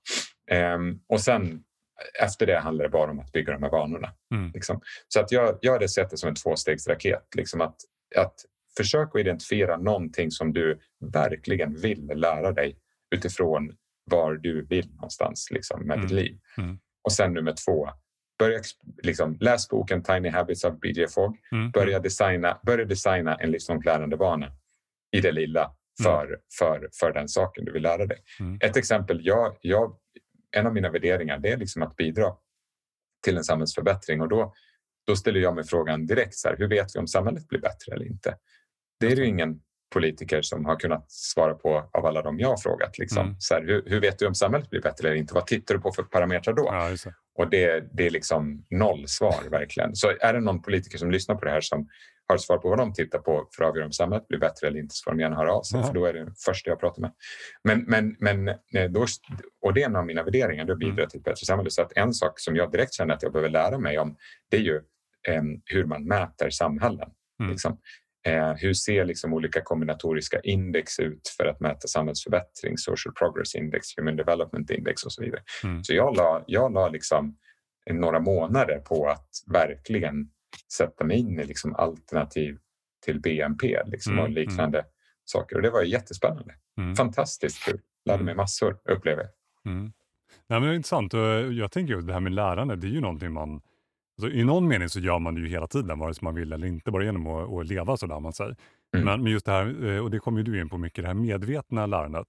Eh, 0.51 0.77
och 1.09 1.21
sen 1.21 1.63
efter 2.21 2.45
det 2.45 2.59
handlar 2.59 2.83
det 2.83 2.89
bara 2.89 3.11
om 3.11 3.19
att 3.19 3.31
bygga 3.31 3.53
de 3.53 3.63
här 3.63 3.69
vanorna. 3.69 4.09
Mm. 4.35 4.51
Liksom. 4.53 4.81
Så 5.07 5.19
att 5.19 5.31
jag, 5.31 5.57
jag 5.61 5.73
hade 5.73 5.89
sett 5.89 6.09
det 6.09 6.17
som 6.17 6.29
en 6.29 6.35
tvåstegsraket. 6.35 7.35
Liksom 7.35 7.61
att, 7.61 7.75
att 8.15 8.35
försök 8.77 9.09
att 9.13 9.21
identifiera 9.21 9.77
någonting 9.77 10.31
som 10.31 10.53
du 10.53 10.79
verkligen 11.13 11.75
vill 11.75 12.07
lära 12.07 12.51
dig 12.51 12.77
utifrån 13.15 13.71
var 14.11 14.33
du 14.33 14.65
vill 14.65 14.89
någonstans 14.93 15.47
liksom, 15.51 15.81
med 15.87 15.97
mm. 15.97 16.01
ditt 16.07 16.15
liv. 16.15 16.39
Mm. 16.57 16.77
Och 17.03 17.11
sen 17.11 17.33
nummer 17.33 17.53
två, 17.65 17.89
Börja 18.39 18.61
liksom, 19.03 19.37
läs 19.39 19.69
boken 19.69 20.03
Tiny 20.03 20.29
Habits 20.29 20.65
av 20.65 20.79
BJ 20.79 21.07
Fogg. 21.07 21.37
Mm. 21.51 21.71
Börja, 21.71 21.99
designa, 21.99 22.59
börja 22.65 22.85
designa 22.85 23.35
en 23.35 23.51
livslångt 23.51 23.85
lärandebana 23.85 24.51
i 25.11 25.21
det 25.21 25.31
lilla 25.31 25.71
för, 26.03 26.25
mm. 26.25 26.39
för, 26.59 26.89
för 26.99 27.13
den 27.13 27.27
saken 27.27 27.65
du 27.65 27.71
vill 27.71 27.83
lära 27.83 28.05
dig. 28.05 28.17
Mm. 28.39 28.59
Ett 28.61 28.77
exempel, 28.77 29.25
jag, 29.25 29.57
jag, 29.61 29.95
en 30.53 30.67
av 30.67 30.73
mina 30.73 30.89
värderingar 30.89 31.39
det 31.39 31.51
är 31.51 31.57
liksom 31.57 31.81
att 31.81 31.95
bidra 31.95 32.35
till 33.23 33.37
en 33.37 33.43
samhällsförbättring 33.43 34.21
och 34.21 34.29
då, 34.29 34.53
då 35.07 35.15
ställer 35.15 35.39
jag 35.39 35.55
mig 35.55 35.63
frågan 35.63 36.05
direkt, 36.05 36.35
så 36.35 36.47
här, 36.47 36.57
hur 36.57 36.67
vet 36.67 36.95
vi 36.95 36.99
om 36.99 37.07
samhället 37.07 37.47
blir 37.47 37.59
bättre 37.59 37.93
eller 37.95 38.05
inte? 38.05 38.37
Det 38.99 39.07
är 39.07 39.15
ju 39.15 39.25
ingen 39.25 39.59
politiker 39.93 40.41
som 40.41 40.65
har 40.65 40.75
kunnat 40.75 41.11
svara 41.11 41.53
på 41.53 41.89
av 41.93 42.05
alla 42.05 42.21
de 42.21 42.39
jag 42.39 42.49
har 42.49 42.57
frågat. 42.57 42.97
Liksom. 42.97 43.25
Mm. 43.25 43.35
Så 43.39 43.53
här, 43.53 43.61
hur, 43.61 43.83
hur, 43.85 44.01
vet 44.01 44.19
du 44.19 44.27
om 44.27 44.35
samhället 44.35 44.69
blir 44.69 44.81
bättre 44.81 45.07
eller 45.07 45.17
inte? 45.17 45.33
Vad 45.33 45.47
tittar 45.47 45.75
du 45.75 45.81
på 45.81 45.91
för 45.91 46.03
parametrar 46.03 46.53
då? 46.53 46.63
Ja, 46.65 47.11
och 47.35 47.49
det, 47.49 47.83
det 47.93 48.05
är 48.05 48.09
liksom 48.09 48.65
noll 48.69 49.07
svar 49.07 49.43
verkligen. 49.51 49.95
Så 49.95 50.13
är 50.19 50.33
det 50.33 50.39
någon 50.39 50.61
politiker 50.61 50.97
som 50.97 51.11
lyssnar 51.11 51.35
på 51.35 51.45
det 51.45 51.51
här 51.51 51.61
som 51.61 51.89
har 52.34 52.38
svar 52.38 52.58
på 52.58 52.69
vad 52.69 52.78
de 52.78 52.93
tittar 52.93 53.19
på 53.19 53.48
för 53.56 53.63
att 53.63 53.69
avgöra 53.69 53.86
om 53.86 53.91
samhället 53.91 54.28
blir 54.28 54.39
bättre 54.39 54.67
eller 54.67 54.80
inte 54.80 54.96
så 54.96 55.04
får 55.04 55.12
de 55.12 55.19
gärna 55.19 55.36
höra 55.36 55.54
av 55.54 55.63
sig, 55.63 55.80
ja. 55.80 55.88
för 55.88 55.93
då 55.93 56.06
är 56.06 56.13
det 56.13 56.34
första 56.46 56.69
jag 56.69 56.80
pratar 56.80 57.02
med. 57.02 57.12
Men, 57.63 57.84
men, 57.88 58.15
men 58.19 58.48
eh, 58.48 58.89
då, 58.89 59.06
och 59.62 59.74
det 59.74 59.82
är 59.82 59.86
en 59.86 59.96
av 59.96 60.06
mina 60.06 60.24
värderingar, 60.24 60.72
att 60.72 60.80
bidra 60.80 60.93
mm. 60.93 61.10
till 61.10 61.19
ett 61.19 61.26
bättre 61.26 61.46
samhälle. 61.46 61.69
Så 61.69 61.82
att 61.82 61.91
en 61.96 62.13
sak 62.13 62.39
som 62.39 62.56
jag 62.56 62.72
direkt 62.72 62.93
känner 62.93 63.13
att 63.13 63.24
jag 63.24 63.32
behöver 63.32 63.50
lära 63.50 63.78
mig 63.78 64.00
om, 64.00 64.17
det 64.52 64.58
är 64.58 64.62
ju 64.62 64.76
eh, 65.28 65.43
hur 65.65 65.86
man 65.86 66.08
mäter 66.08 66.50
samhällen. 66.50 67.10
Mm. 67.39 67.52
Liksom. 67.52 67.78
Eh, 68.28 68.54
hur 68.54 68.74
ser 68.74 69.06
liksom 69.06 69.34
olika 69.34 69.62
kombinatoriska 69.62 70.39
index 70.39 71.00
ut 71.00 71.27
för 71.38 71.46
att 71.46 71.60
mäta 71.60 71.88
samhällsförbättring? 71.88 72.77
Social 72.77 73.13
Progress 73.13 73.56
Index, 73.56 73.98
Human 73.98 74.15
Development 74.15 74.69
Index 74.69 75.04
och 75.04 75.13
så 75.13 75.21
vidare. 75.21 75.42
Mm. 75.63 75.84
Så 75.84 75.94
jag 75.94 76.17
la, 76.17 76.44
jag 76.48 76.73
la 76.73 76.90
liksom 76.90 77.38
några 77.92 78.19
månader 78.19 78.79
på 78.79 79.08
att 79.08 79.29
verkligen 79.54 80.29
sätta 80.73 81.04
mig 81.04 81.17
in 81.17 81.39
i 81.39 81.45
liksom 81.45 81.75
alternativ 81.75 82.58
till 83.06 83.21
BNP 83.21 83.83
liksom, 83.85 84.13
mm. 84.13 84.25
och 84.25 84.29
liknande 84.29 84.79
mm. 84.79 84.89
saker. 85.25 85.56
Och 85.56 85.62
det 85.62 85.69
var 85.69 85.83
jättespännande. 85.83 86.56
Mm. 86.77 86.95
Fantastiskt 86.95 87.65
kul. 87.65 87.79
Lärde 88.06 88.15
mm. 88.15 88.25
mig 88.25 88.35
massor, 88.35 88.77
upplever 88.83 89.23
jag. 89.23 89.71
Mm. 89.73 89.93
Nej, 90.47 90.60
men 90.60 90.62
det 90.62 90.69
är 90.69 90.75
intressant. 90.75 91.13
Jag 91.58 91.71
tänker 91.71 91.95
att 91.97 92.08
det 92.08 92.13
här 92.13 92.19
med 92.19 92.33
lärande, 92.33 92.75
det 92.75 92.87
är 92.87 92.91
ju 92.91 93.01
någonting 93.01 93.33
man 93.33 93.62
Alltså, 94.17 94.37
I 94.37 94.43
någon 94.43 94.67
mening 94.67 94.89
så 94.89 94.99
gör 94.99 95.19
man 95.19 95.35
det 95.35 95.41
ju 95.41 95.47
hela 95.47 95.67
tiden, 95.67 95.99
vare 95.99 96.13
sig 96.13 96.23
man 96.23 96.35
vill 96.35 96.54
eller 96.54 96.67
inte, 96.67 96.91
bara 96.91 97.04
genom 97.04 97.27
att, 97.27 97.54
att 97.54 97.67
leva 97.67 97.97
sådär 97.97 98.19
man 98.19 98.33
säger. 98.33 98.56
Mm. 98.95 99.06
Men, 99.06 99.23
men 99.23 99.31
just 99.31 99.45
det 99.45 99.51
här, 99.51 99.85
eh, 99.85 100.04
och 100.04 100.12
det 100.12 100.19
kommer 100.19 100.43
du 100.43 100.62
in 100.62 100.69
på 100.69 100.77
mycket, 100.77 101.04
det 101.04 101.08
här 101.08 101.13
medvetna 101.13 101.85
lärandet. 101.85 102.27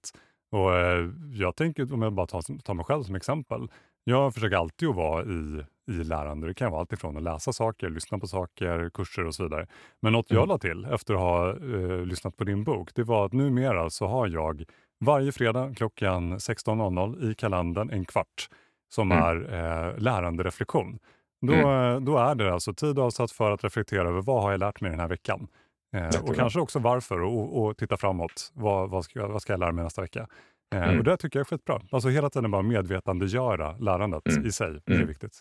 Och 0.51 0.75
eh, 0.75 1.09
jag 1.31 1.55
tänker, 1.55 1.93
om 1.93 2.01
jag 2.01 2.13
bara 2.13 2.27
tar, 2.27 2.61
tar 2.61 2.73
mig 2.73 2.85
själv 2.85 3.03
som 3.03 3.15
exempel, 3.15 3.67
Jag 4.07 4.33
försöker 4.33 4.55
alltid 4.57 4.89
att 4.89 4.95
vara 4.95 5.23
i, 5.23 5.63
i 5.91 5.91
lärande. 6.03 6.47
Det 6.47 6.53
kan 6.53 6.71
vara 6.71 6.81
allt 6.81 6.93
ifrån 6.93 7.17
att 7.17 7.23
läsa 7.23 7.53
saker, 7.53 7.89
lyssna 7.89 8.19
på 8.19 8.27
saker, 8.27 8.89
kurser 8.93 9.25
och 9.25 9.35
så 9.35 9.43
vidare. 9.43 9.67
Men 10.01 10.13
något 10.13 10.25
jag 10.31 10.37
Mm. 10.37 10.49
la 10.49 10.57
till 10.57 10.85
efter 10.85 11.13
att 11.13 11.19
ha 11.19 11.49
eh, 11.49 12.05
lyssnat 12.05 12.37
på 12.37 12.43
din 12.43 12.63
bok, 12.63 12.89
det 12.95 13.03
var 13.03 13.25
att 13.25 13.33
numera 13.33 13.89
så 13.89 14.07
har 14.07 14.27
jag 14.27 14.63
varje 14.99 15.31
fredag 15.31 15.73
klockan 15.75 16.37
16.00 16.39 17.31
i 17.31 17.35
kalendern 17.35 17.89
en 17.89 18.05
kvart 18.05 18.49
som 18.93 19.11
Mm. 19.11 19.23
är 19.23 19.35
eh, 19.89 19.97
lärandereflektion. 19.97 20.99
Då, 21.47 21.53
Mm. 21.53 22.05
då 22.05 22.17
är 22.17 22.35
det 22.35 22.53
alltså 22.53 22.73
tid 22.73 22.99
avsatt 22.99 23.31
för 23.31 23.51
att 23.51 23.63
reflektera 23.63 24.09
över 24.09 24.21
vad 24.21 24.41
har 24.43 24.51
jag 24.51 24.59
lärt 24.59 24.81
mig 24.81 24.91
den 24.91 24.99
här 24.99 25.07
veckan? 25.07 25.47
Eh, 25.95 26.23
och 26.23 26.35
kanske 26.35 26.59
också 26.59 26.79
varför 26.79 27.21
och, 27.21 27.63
och 27.63 27.77
titta 27.77 27.97
framåt. 27.97 28.51
Vad, 28.53 28.89
vad, 28.89 29.03
ska, 29.05 29.27
vad 29.27 29.41
ska 29.41 29.53
jag 29.53 29.59
lära 29.59 29.71
mig 29.71 29.83
nästa 29.83 30.01
vecka? 30.01 30.27
Eh, 30.75 30.83
Mm. 30.83 30.97
Och 30.97 31.03
det 31.03 31.17
tycker 31.17 31.39
jag 31.39 31.45
är 31.45 31.49
skitbra. 31.49 31.81
Alltså 31.91 32.09
hela 32.09 32.29
tiden 32.29 32.51
bara 32.51 32.61
medvetandegöra 32.61 33.77
lärandet 33.77 34.27
Mm. 34.29 34.45
i 34.45 34.51
sig. 34.51 34.79
Det 34.85 34.91
är 34.91 34.95
Mm. 34.95 35.07
viktigt. 35.07 35.39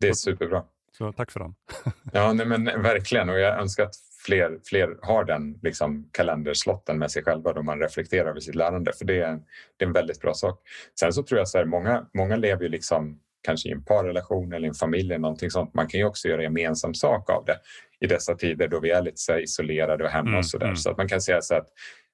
Det 0.00 0.08
är 0.08 0.12
superbra. 0.12 0.64
Så 0.98 1.12
tack 1.12 1.30
för 1.30 1.40
den. 1.40 1.54
Ja, 2.12 2.32
nej, 2.32 2.46
men 2.46 2.64
verkligen. 2.64 3.28
Och 3.28 3.38
jag 3.40 3.60
önskar 3.60 3.84
att 3.84 3.94
fler, 4.26 4.58
fler 4.64 4.96
har 5.02 5.24
den 5.24 5.58
liksom, 5.62 6.08
kalenderslotten 6.12 6.98
med 6.98 7.10
sig 7.10 7.24
själva 7.24 7.52
då 7.52 7.62
man 7.62 7.78
reflekterar 7.80 8.28
över 8.30 8.40
sitt 8.40 8.54
lärande. 8.54 8.92
För 8.98 9.04
det 9.04 9.20
är, 9.20 9.28
en, 9.28 9.42
det 9.76 9.84
är 9.84 9.86
en 9.86 9.92
väldigt 9.92 10.20
bra 10.20 10.34
sak. 10.34 10.60
Sen 11.00 11.12
så 11.12 11.22
tror 11.22 11.38
jag 11.38 11.48
så 11.48 11.58
här, 11.58 11.64
många, 11.64 12.06
många 12.14 12.36
lever 12.36 12.62
ju 12.62 12.68
liksom 12.68 13.20
kanske 13.42 13.68
i 13.68 13.72
en 13.72 13.84
parrelation 13.84 14.52
eller 14.52 14.68
en 14.68 14.74
familj 14.74 15.06
eller 15.12 15.18
någonting 15.18 15.50
sånt. 15.50 15.74
Man 15.74 15.86
kan 15.88 16.00
ju 16.00 16.06
också 16.06 16.28
göra 16.28 16.42
gemensam 16.42 16.94
sak 16.94 17.30
av 17.30 17.44
det 17.44 17.56
i 18.00 18.06
dessa 18.06 18.34
tider 18.34 18.68
då 18.68 18.80
vi 18.80 18.90
är 18.90 19.02
lite 19.02 19.16
så 19.20 19.38
isolerade 19.38 20.04
och 20.04 20.10
hemma 20.10 20.28
Mm, 20.28 20.38
och 20.38 20.46
så 20.46 20.58
där. 20.58 20.66
mm. 20.66 20.76
Så 20.76 20.90
att 20.90 20.96
man 20.96 21.08
kan 21.08 21.20
säga 21.20 21.40
så 21.40 21.54
att 21.54 21.68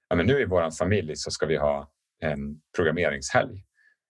ja, 0.08 0.16
men 0.16 0.26
nu 0.26 0.40
i 0.40 0.44
vår 0.44 0.70
familj 0.78 1.16
så 1.16 1.30
ska 1.30 1.46
vi 1.46 1.56
ha 1.56 1.90
en 2.20 2.60
programmeringshelg. 2.76 3.64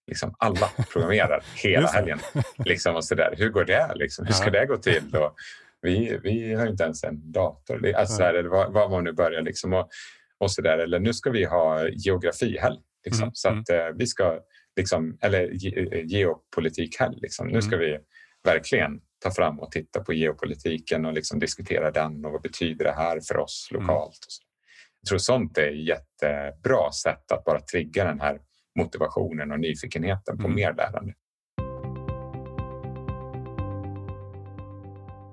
Liksom 0.07 0.35
alla 0.39 0.69
programmerar 0.93 1.45
hela 1.63 1.89
helgen. 1.89 2.19
Liksom 2.65 2.97
och 2.97 3.05
så 3.05 3.15
där. 3.15 3.35
Hur 3.37 3.49
går 3.49 3.65
det? 3.65 3.93
Liksom? 3.95 4.27
Hur 4.27 4.33
ska 4.33 4.45
Ja. 4.47 4.51
det 4.61 4.67
gå 4.67 4.77
till? 4.77 5.17
Och 5.17 5.35
vi, 5.83 6.19
vi 6.23 6.55
har 6.55 6.67
inte 6.67 6.85
ens 6.85 7.05
en 7.05 7.33
dator. 7.33 7.79
Det- 7.79 7.95
Alltså, 7.95 8.17
så 8.17 8.23
här, 8.23 8.35
eller 8.35 8.49
vad, 8.49 8.73
vad 8.73 8.91
man 8.91 9.05
nu 9.05 9.13
börjar. 9.13 9.43
Liksom, 9.43 9.73
och, 9.73 9.89
och 10.39 10.51
så 10.53 10.63
där. 10.63 10.79
Eller 10.79 10.99
nu 11.01 11.13
ska 11.15 11.31
vi 11.31 11.45
ha 11.45 11.89
geografihelg. 11.89 12.79
Liksom, 13.05 13.23
Mm, 13.23 13.35
så 13.35 13.49
att 13.49 13.71
eh, 13.71 13.87
vi 13.95 14.07
ska, 14.07 14.41
liksom, 14.77 15.19
eller 15.23 15.49
ge, 15.51 15.79
eh, 15.99 16.07
geopolitikhelg. 16.07 17.17
Liksom. 17.23 17.49
Nu 17.49 17.63
ska 17.63 17.77
vi 17.77 17.99
verkligen 18.45 19.01
ta 19.25 19.31
fram 19.31 19.61
och 19.61 19.71
titta 19.71 20.01
på 20.01 20.13
geopolitiken 20.13 21.07
och 21.07 21.13
liksom 21.13 21.39
diskutera 21.39 21.91
den 21.91 22.25
och 22.25 22.33
vad 22.33 22.43
betyder 22.43 22.85
det 22.85 22.93
här 22.93 23.21
för 23.29 23.37
oss 23.37 23.69
Mm. 23.71 23.83
lokalt. 23.83 24.09
Och 24.27 24.33
så. 24.33 24.43
Jag 25.01 25.09
tror 25.09 25.19
sånt 25.19 25.59
är 25.59 25.63
ett 25.71 25.87
jättebra 25.87 26.93
sätt 26.93 27.33
att 27.33 27.45
bara 27.45 27.61
trigga 27.61 28.05
den 28.05 28.21
här 28.21 28.39
motivationen 28.79 29.53
och 29.53 29.61
nyfikenheten 29.61 30.37
på 30.39 30.45
Mm. 30.45 30.55
mer 30.57 30.75
lärande. 30.75 31.15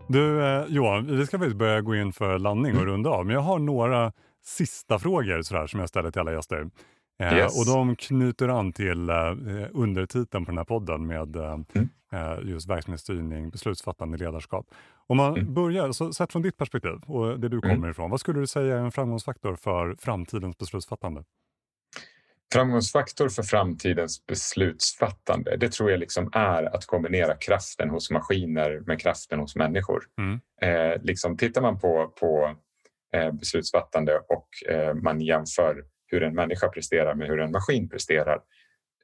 Du 0.07 0.45
eh, 0.45 0.65
Johan, 0.67 1.17
vi 1.17 1.25
ska 1.25 1.37
faktiskt 1.37 1.57
börja 1.57 1.81
gå 1.81 1.95
in 1.95 2.13
för 2.13 2.39
landning 2.39 2.71
och 2.71 2.81
Mm. 2.81 2.91
runda 2.93 3.09
av. 3.09 3.25
Men 3.25 3.33
jag 3.33 3.41
har 3.41 3.59
några 3.59 4.11
sista 4.43 4.99
frågor 4.99 5.41
sådär, 5.41 5.67
som 5.67 5.79
jag 5.79 5.89
ställer 5.89 6.11
till 6.11 6.21
alla 6.21 6.33
gäster. 6.33 6.69
Eh, 7.19 7.37
Yes. 7.37 7.59
Och 7.59 7.65
de 7.75 7.95
knyter 7.95 8.47
an 8.49 8.73
till 8.73 9.09
eh, 9.09 9.15
undertiteln 9.73 10.45
på 10.45 10.51
den 10.51 10.57
här 10.57 10.65
podden 10.65 11.07
med 11.07 11.35
eh, 11.35 11.53
Mm. 11.73 11.89
eh, 12.13 12.49
just 12.49 12.69
verksamhetsstyrning, 12.69 13.49
beslutsfattande 13.49 14.17
ledarskap. 14.17 14.65
Om 15.07 15.17
man 15.17 15.37
Mm. 15.37 15.53
börjar, 15.53 15.91
så 15.91 16.13
sett 16.13 16.31
från 16.31 16.41
ditt 16.41 16.57
perspektiv 16.57 16.91
och 17.07 17.39
det 17.39 17.49
du 17.49 17.57
Mm. 17.57 17.69
kommer 17.75 17.89
ifrån, 17.89 18.09
vad 18.11 18.19
skulle 18.19 18.39
du 18.39 18.47
säga 18.47 18.75
är 18.77 18.79
en 18.81 18.91
framgångsfaktor 18.91 19.55
för 19.55 19.95
framtidens 19.99 20.57
beslutsfattande? 20.57 21.23
Framgångsfaktor 22.53 23.29
för 23.29 23.43
framtidens 23.43 24.25
beslutsfattande, 24.25 25.57
det 25.57 25.71
tror 25.71 25.91
jag 25.91 25.99
liksom 25.99 26.29
är 26.33 26.75
att 26.75 26.85
kombinera 26.85 27.35
kraften 27.35 27.89
hos 27.89 28.11
maskiner 28.11 28.79
med 28.85 29.01
kraften 29.01 29.39
hos 29.39 29.55
människor. 29.55 30.03
Mm. 30.17 30.39
Eh, 30.61 31.01
liksom, 31.03 31.37
tittar 31.37 31.61
man 31.61 31.79
på, 31.79 32.13
på 32.19 32.55
eh, 33.15 33.31
beslutsfattande 33.31 34.19
och 34.29 34.69
eh, 34.73 34.93
man 34.93 35.21
jämför 35.21 35.83
hur 36.07 36.23
en 36.23 36.35
människa 36.35 36.67
presterar 36.69 37.15
med 37.15 37.27
hur 37.27 37.39
en 37.39 37.51
maskin 37.51 37.89
presterar 37.89 38.39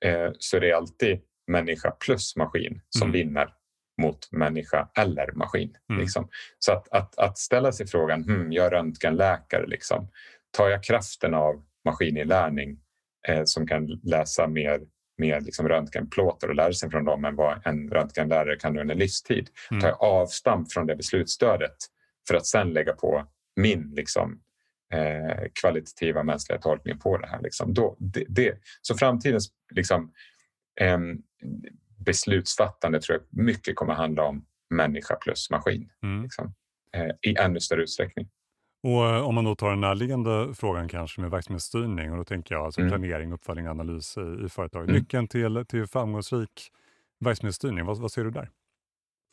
eh, 0.02 0.30
så 0.40 0.58
är 0.58 0.62
det 0.62 0.74
alltid 0.74 1.22
människa 1.48 1.92
plus 1.92 2.36
maskin 2.36 2.82
som 2.90 3.08
Mm. 3.10 3.12
vinner 3.14 3.54
mot 4.02 4.32
människa 4.32 4.90
eller 4.98 5.32
maskin. 5.32 5.76
Mm. 5.90 6.02
Liksom. 6.02 6.30
Så 6.60 6.72
att, 6.72 6.88
att, 6.92 7.20
att 7.20 7.38
ställa 7.38 7.72
sig 7.72 7.88
frågan, 7.88 8.24
hmm, 8.24 8.52
jag 8.52 8.66
är 8.66 8.70
röntgenläkare, 8.72 9.68
liksom. 9.68 10.10
tar 10.52 10.70
jag 10.70 10.84
kraften 10.84 11.34
av 11.34 11.64
maskininlärning 11.86 12.80
eh, 13.28 13.42
som 13.46 13.68
kan 13.68 13.88
läsa 14.04 14.48
mer, 14.48 14.82
mer 15.18 15.42
liksom 15.42 15.70
röntgenplåtar 15.70 16.48
och 16.48 16.56
lära 16.56 16.74
sig 16.74 16.90
från 16.90 17.06
dem 17.06 17.26
än 17.26 17.36
vad 17.36 17.68
en 17.68 17.90
röntgenlärare 17.90 18.56
kan 18.56 18.80
under 18.80 18.96
livstid. 18.96 19.50
Mm. 19.72 19.82
Tar 19.82 19.88
jag 19.90 20.04
avstamp 20.04 20.72
från 20.74 20.88
det 20.88 20.96
beslutsstödet 20.96 21.76
för 22.28 22.36
att 22.36 22.46
sen 22.46 22.74
lägga 22.74 22.94
på 22.94 23.28
min 23.56 23.92
liksom, 23.96 24.40
eh, 24.92 25.44
kvalitativa 25.62 26.24
mänskliga 26.24 26.60
tolkning 26.60 27.00
på 27.00 27.18
det 27.18 27.28
här. 27.28 27.42
Liksom. 27.42 27.74
Då, 27.74 27.96
det, 28.00 28.26
det, 28.30 28.58
så 28.82 28.96
framtidens 28.98 29.52
liksom, 29.72 30.12
em, 30.82 31.22
beslutsfattande 32.06 33.02
tror 33.02 33.18
jag 33.20 33.44
mycket 33.46 33.76
kommer 33.76 33.94
handla 33.94 34.24
om 34.24 34.46
människa 34.70 35.16
plus 35.16 35.50
maskin 35.50 35.90
Mm. 36.04 36.24
liksom, 36.24 36.54
eh, 36.96 37.32
i 37.32 37.36
ännu 37.36 37.60
större 37.60 37.82
utsträckning. 37.82 38.30
Och 38.84 39.10
eh, 39.10 39.28
om 39.28 39.36
man 39.36 39.46
då 39.46 39.56
tar 39.56 39.70
den 39.70 39.82
närliggande 39.82 40.54
frågan 40.54 40.88
kanske 40.88 41.22
med 41.22 41.32
verksamhetsstyrning 41.32 42.12
och 42.12 42.18
då 42.18 42.24
tänker 42.24 42.56
jag 42.56 42.66
alltså 42.66 42.82
Mm. 42.82 42.92
planering, 42.92 43.34
uppföljning, 43.34 43.68
analys 43.68 44.18
i, 44.18 44.46
i 44.46 44.50
företag. 44.50 44.84
Mm. 44.84 44.96
Nyckeln 44.96 45.28
till, 45.28 45.66
till 45.68 45.88
framgångsrik 45.88 46.72
verksamhetsstyrning, 47.20 47.86
vad, 47.86 47.98
vad 47.98 48.12
ser 48.12 48.24
du 48.24 48.32
där? 48.32 48.50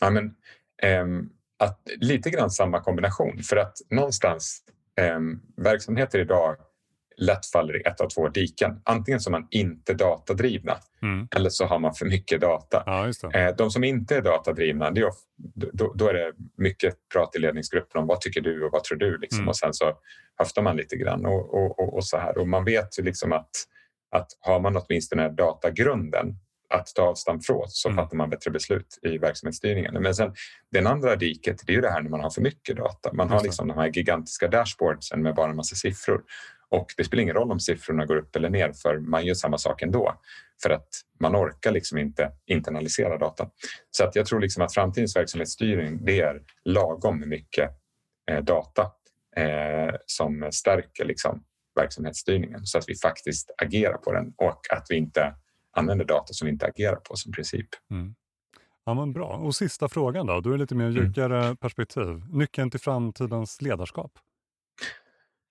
Ja, 0.00 0.10
men, 0.10 0.34
ehm, 0.82 1.30
att, 1.58 1.80
lite 1.96 2.30
grann 2.30 2.50
samma 2.50 2.80
kombination 2.80 3.38
för 3.42 3.56
att 3.56 3.76
någonstans 3.90 4.62
ehm, 4.98 5.40
verksamheter 5.56 6.18
idag 6.18 6.56
lätt 7.16 7.46
faller 7.46 7.76
i 7.76 7.82
ett 7.88 8.00
av 8.00 8.08
två 8.08 8.28
diken. 8.28 8.80
Antingen 8.84 9.20
så 9.20 9.30
är 9.30 9.32
man 9.32 9.46
inte 9.50 9.94
datadrivna 9.94 10.76
Mm. 11.02 11.28
eller 11.36 11.50
så 11.50 11.64
har 11.64 11.78
man 11.78 11.94
för 11.94 12.06
mycket 12.06 12.40
data. 12.40 12.82
Ja, 12.86 13.06
just 13.06 13.20
det. 13.32 13.38
Eh, 13.48 13.56
De 13.56 13.70
som 13.70 13.84
inte 13.84 14.16
är 14.16 14.22
datadrivna, 14.22 14.90
det 14.90 15.00
är, 15.00 15.10
då, 15.54 15.92
då 15.94 16.08
är 16.08 16.14
det 16.14 16.32
mycket 16.56 16.94
prat 17.12 17.36
i 17.36 17.38
ledningsgruppen 17.38 18.00
om 18.00 18.06
vad 18.06 18.20
tycker 18.20 18.40
du 18.40 18.64
och 18.64 18.72
vad 18.72 18.84
tror 18.84 18.98
du? 18.98 19.18
Liksom. 19.18 19.38
Mm. 19.38 19.48
Och 19.48 19.56
sen 19.56 19.74
så 19.74 19.92
höftar 20.36 20.62
man 20.62 20.76
lite 20.76 20.96
grann 20.96 21.26
och, 21.26 21.54
och, 21.54 21.78
och, 21.80 21.94
och 21.94 22.04
så 22.04 22.16
här. 22.18 22.38
Och 22.38 22.48
man 22.48 22.64
vet 22.64 22.98
ju 22.98 23.02
liksom 23.02 23.32
att, 23.32 23.50
att 24.10 24.26
har 24.40 24.60
man 24.60 24.76
åtminstone 24.76 25.28
datagrunden 25.28 26.34
att 26.74 26.86
ta 26.94 27.02
avstamp 27.02 27.46
från 27.46 27.68
så 27.68 27.88
Mm. 27.88 27.96
fattar 28.04 28.16
man 28.16 28.30
bättre 28.30 28.50
beslut 28.50 28.98
i 29.02 29.18
verksamhetsstyrningen. 29.18 30.02
Men 30.02 30.14
sen 30.14 30.34
den 30.72 30.86
andra 30.86 31.16
diket, 31.16 31.62
det 31.66 31.72
är 31.72 31.74
ju 31.74 31.80
det 31.80 31.90
här 31.90 32.02
när 32.02 32.10
man 32.10 32.20
har 32.20 32.30
för 32.30 32.40
mycket 32.40 32.76
data. 32.76 33.12
Man 33.12 33.30
har 33.30 33.42
liksom 33.42 33.68
de 33.68 33.78
här 33.78 33.88
gigantiska 33.88 34.48
dashboardsen 34.48 35.22
med 35.22 35.34
bara 35.34 35.50
en 35.50 35.56
massa 35.56 35.76
siffror. 35.76 36.22
Och 36.70 36.86
det 36.96 37.04
spelar 37.04 37.22
ingen 37.22 37.34
roll 37.34 37.52
om 37.52 37.60
siffrorna 37.60 38.06
går 38.06 38.16
upp 38.16 38.36
eller 38.36 38.50
ner 38.50 38.72
för 38.72 38.98
man 38.98 39.26
gör 39.26 39.34
samma 39.34 39.58
sak 39.58 39.82
ändå. 39.82 40.20
För 40.62 40.70
att 40.70 40.88
man 41.20 41.36
orkar 41.36 41.72
liksom 41.72 41.98
inte 41.98 42.32
internalisera 42.46 43.18
data. 43.18 43.50
Så 43.90 44.04
att 44.04 44.16
jag 44.16 44.26
tror 44.26 44.40
liksom 44.40 44.62
att 44.62 44.74
framtidens 44.74 45.16
verksamhetsstyrning 45.16 46.04
det 46.04 46.20
är 46.20 46.42
lagom 46.64 47.28
mycket 47.28 47.70
eh, 48.30 48.44
data 48.44 48.82
eh, 49.36 49.94
som 50.06 50.48
stärker 50.52 51.04
liksom 51.04 51.44
verksamhetsstyrningen 51.80 52.66
så 52.66 52.78
att 52.78 52.84
vi 52.88 52.94
faktiskt 52.96 53.50
agerar 53.62 53.96
på 53.96 54.12
den 54.12 54.32
och 54.36 54.60
att 54.70 54.86
vi 54.88 54.96
inte 54.96 55.34
använder 55.76 56.04
data 56.04 56.32
som 56.32 56.46
vi 56.46 56.52
inte 56.52 56.66
agerar 56.66 56.96
på 56.96 57.16
som 57.16 57.32
princip. 57.32 57.68
Mm. 57.90 58.14
Ja, 58.84 58.94
men 58.94 59.12
bra. 59.12 59.26
Och 59.28 59.54
sista 59.54 59.88
frågan 59.88 60.26
då, 60.26 60.40
då 60.40 60.52
är 60.52 60.58
lite 60.58 60.74
mer 60.74 60.84
Mm. 60.88 61.02
mjukare 61.02 61.56
perspektiv. 61.56 62.22
Nyckeln 62.30 62.70
till 62.70 62.80
framtidens 62.80 63.62
ledarskap? 63.62 64.12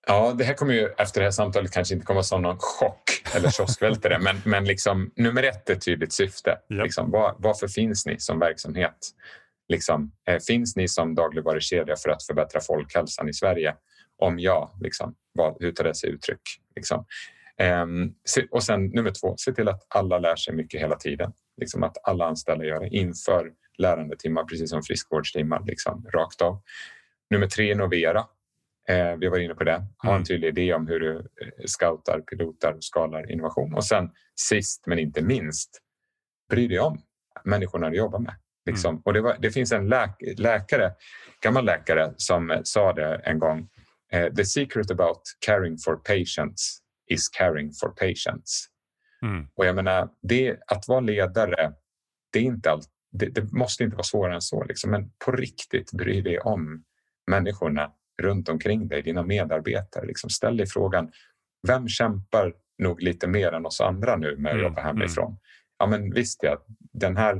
Ja, 0.08 0.34
det 0.38 0.44
här 0.44 0.54
kommer 0.54 0.74
ju 0.74 0.88
efter 0.98 1.22
det 1.22 1.26
här 1.26 1.32
samtalet 1.32 1.72
kanske 1.72 1.94
inte 1.94 2.06
komma 2.06 2.24
som 2.24 2.42
någon 2.42 2.58
chock 2.60 3.24
eller 3.36 3.50
kioskvältare, 3.50 4.20
men, 4.24 4.42
men 4.46 4.66
liksom, 4.66 5.12
nummer 5.16 5.44
ett 5.44 5.70
är 5.70 5.76
tydligt 5.76 6.14
syfte. 6.14 6.50
Japp. 6.70 6.84
Liksom, 6.84 7.12
var, 7.12 7.36
varför 7.38 7.68
finns 7.68 8.06
ni 8.06 8.20
som 8.20 8.40
verksamhet? 8.40 8.98
Liksom, 9.70 10.12
eh, 10.28 10.40
finns 10.48 10.76
ni 10.76 10.88
som 10.88 11.16
dagligvarukedja 11.16 11.96
för 11.96 12.10
att 12.10 12.24
förbättra 12.24 12.62
folkhälsan 12.62 13.30
i 13.30 13.34
Sverige? 13.34 13.76
Om 14.18 14.40
ja, 14.40 14.78
liksom, 14.82 15.16
vad, 15.34 15.58
hur 15.60 15.72
tar 15.72 15.84
det 15.84 15.96
sig 15.96 16.10
uttryck? 16.10 16.42
Liksom? 16.76 17.06
Ehm, 17.60 18.14
och 18.52 18.64
sen 18.64 18.86
nummer 18.86 19.12
två, 19.22 19.36
se 19.38 19.52
till 19.54 19.68
att 19.68 19.86
alla 19.90 20.20
lär 20.20 20.36
sig 20.36 20.54
mycket 20.56 20.82
hela 20.82 20.96
tiden. 20.96 21.34
Liksom 21.58 21.84
att 21.84 21.98
alla 22.04 22.26
anställda 22.26 22.66
gör 22.66 22.80
det 22.80 22.88
inför 22.90 23.52
lärandetimmar, 23.78 24.44
precis 24.44 24.70
som 24.70 24.84
friskvårdstimmar, 24.84 25.64
liksom, 25.66 26.06
rakt 26.14 26.42
av. 26.42 26.62
Nummer 27.30 27.48
tre, 27.48 27.72
innovera. 27.72 28.26
Eh, 28.90 29.16
vi 29.20 29.28
var 29.28 29.38
inne 29.40 29.56
på 29.56 29.64
det. 29.64 29.86
Ha 30.04 30.10
Mm. 30.10 30.18
en 30.20 30.26
tydlig 30.26 30.48
idé 30.48 30.74
om 30.74 30.88
hur 30.88 31.00
du 31.00 31.16
eh, 31.18 31.66
scoutar, 31.66 32.20
pilotar 32.22 32.74
och 32.74 32.84
skalar 32.84 33.32
innovation. 33.32 33.74
Och 33.74 33.86
sen 33.86 34.10
sist 34.36 34.84
men 34.88 35.00
inte 35.00 35.22
minst, 35.22 35.82
bry 36.50 36.68
dig 36.68 36.80
om 36.80 37.02
människorna 37.44 37.90
du 37.90 37.98
jobbar 37.98 38.20
med. 38.20 38.36
Liksom. 38.66 39.02
Och 39.06 39.14
det, 39.14 39.22
var, 39.22 39.38
det 39.40 39.52
finns 39.52 39.72
en 39.72 39.88
läk, 39.88 40.16
läkare, 40.38 40.92
gammal 41.42 41.66
läkare 41.66 42.14
som 42.18 42.52
eh, 42.52 42.60
sa 42.64 42.94
det 42.94 43.16
en 43.16 43.40
gång. 43.40 43.70
Eh, 44.12 44.34
The 44.34 44.46
secret 44.46 44.92
about 44.92 45.22
caring 45.46 45.78
for 45.78 45.96
patients 45.96 46.80
is 47.08 47.30
caring 47.30 47.72
for 47.74 47.90
patients. 47.90 48.68
Mm. 49.22 49.48
Och 49.56 49.66
jag 49.66 49.76
menar, 49.76 50.10
det, 50.22 50.58
att 50.68 50.88
vara 50.88 51.00
ledare, 51.00 51.74
det, 52.34 52.40
är 52.40 52.44
inte 52.44 52.72
allt, 52.72 52.90
det, 53.12 53.26
det 53.26 53.52
måste 53.52 53.84
inte 53.84 53.96
vara 53.96 54.04
svårare 54.04 54.36
än 54.36 54.42
så. 54.42 54.64
Liksom. 54.64 54.92
Men 54.92 55.12
på 55.26 55.32
riktigt, 55.32 55.92
bry 55.92 56.22
dig 56.22 56.40
om 56.40 56.84
människorna 57.32 57.92
runt 58.22 58.50
omkring 58.50 58.88
dig, 58.88 59.02
dina 59.02 59.24
medarbetare. 59.24 60.06
Liksom. 60.06 60.30
Ställ 60.30 60.58
dig 60.58 60.68
frågan, 60.68 61.12
vem 61.68 61.88
kämpar 61.88 62.54
nog 62.78 63.02
lite 63.02 63.28
mer 63.28 63.52
än 63.52 63.66
oss 63.66 63.82
andra 63.82 64.16
nu 64.16 64.38
med 64.38 64.50
att 64.50 64.56
mm, 64.56 64.64
jobba 64.64 64.82
hemifrån? 64.82 65.28
Mm. 65.28 65.40
Ja, 65.80 65.86
men 65.88 66.14
visst 66.14 66.44
ja, 66.44 66.66
den 66.94 67.18
här 67.18 67.36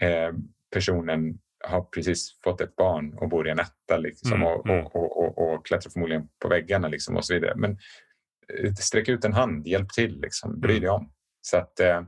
eh, 0.00 0.32
personen 0.72 1.38
har 1.64 1.82
precis 1.82 2.38
fått 2.44 2.60
ett 2.60 2.76
barn 2.76 3.14
och 3.14 3.28
bor 3.28 3.48
i 3.48 3.50
en 3.50 3.58
etta 3.58 3.96
liksom, 3.96 4.32
mm, 4.32 4.46
och, 4.48 4.68
mm. 4.68 4.86
och, 4.86 4.96
och, 4.96 5.38
och, 5.38 5.54
och 5.54 5.66
klättrar 5.66 5.90
förmodligen 5.90 6.28
på 6.38 6.48
väggarna 6.48 6.88
liksom, 6.88 7.16
och 7.16 7.24
så 7.24 7.34
vidare. 7.34 7.54
Men 7.56 7.78
sträck 8.78 9.08
ut 9.08 9.24
en 9.24 9.32
hand, 9.32 9.66
hjälp 9.66 9.88
till, 9.88 10.20
liksom, 10.20 10.60
bry 10.60 10.78
dig 10.78 10.88
om. 10.88 11.12
Så 11.40 11.56
att, 11.56 11.80
eh, 11.80 12.02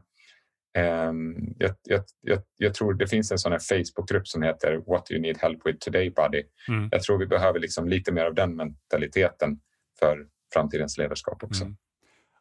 eh, 0.78 1.12
jag, 1.59 1.74
jag, 1.82 2.05
jag, 2.20 2.39
jag, 2.57 2.74
tror 2.74 2.95
det 2.95 3.07
finns 3.07 3.32
en 3.32 3.39
sån 3.39 3.53
här 3.53 3.59
Facebookgrupp 3.59 4.28
som 4.28 4.43
heter 4.43 4.76
What 4.87 5.07
do 5.07 5.14
you 5.14 5.22
need 5.22 5.39
help 5.39 5.66
with 5.66 5.78
today 5.78 6.11
buddy? 6.11 6.43
Mm. 6.68 6.89
Jag 6.93 7.03
tror 7.03 7.18
vi 7.18 7.26
behöver 7.26 7.61
liksom 7.61 7.89
lite 7.89 8.12
mer 8.12 8.24
av 8.24 8.35
den 8.35 8.57
mentaliteten 8.57 9.61
för 9.99 10.26
framtidens 10.53 10.99
ledarskap 10.99 11.45
också. 11.45 11.64
Mm. 11.64 11.76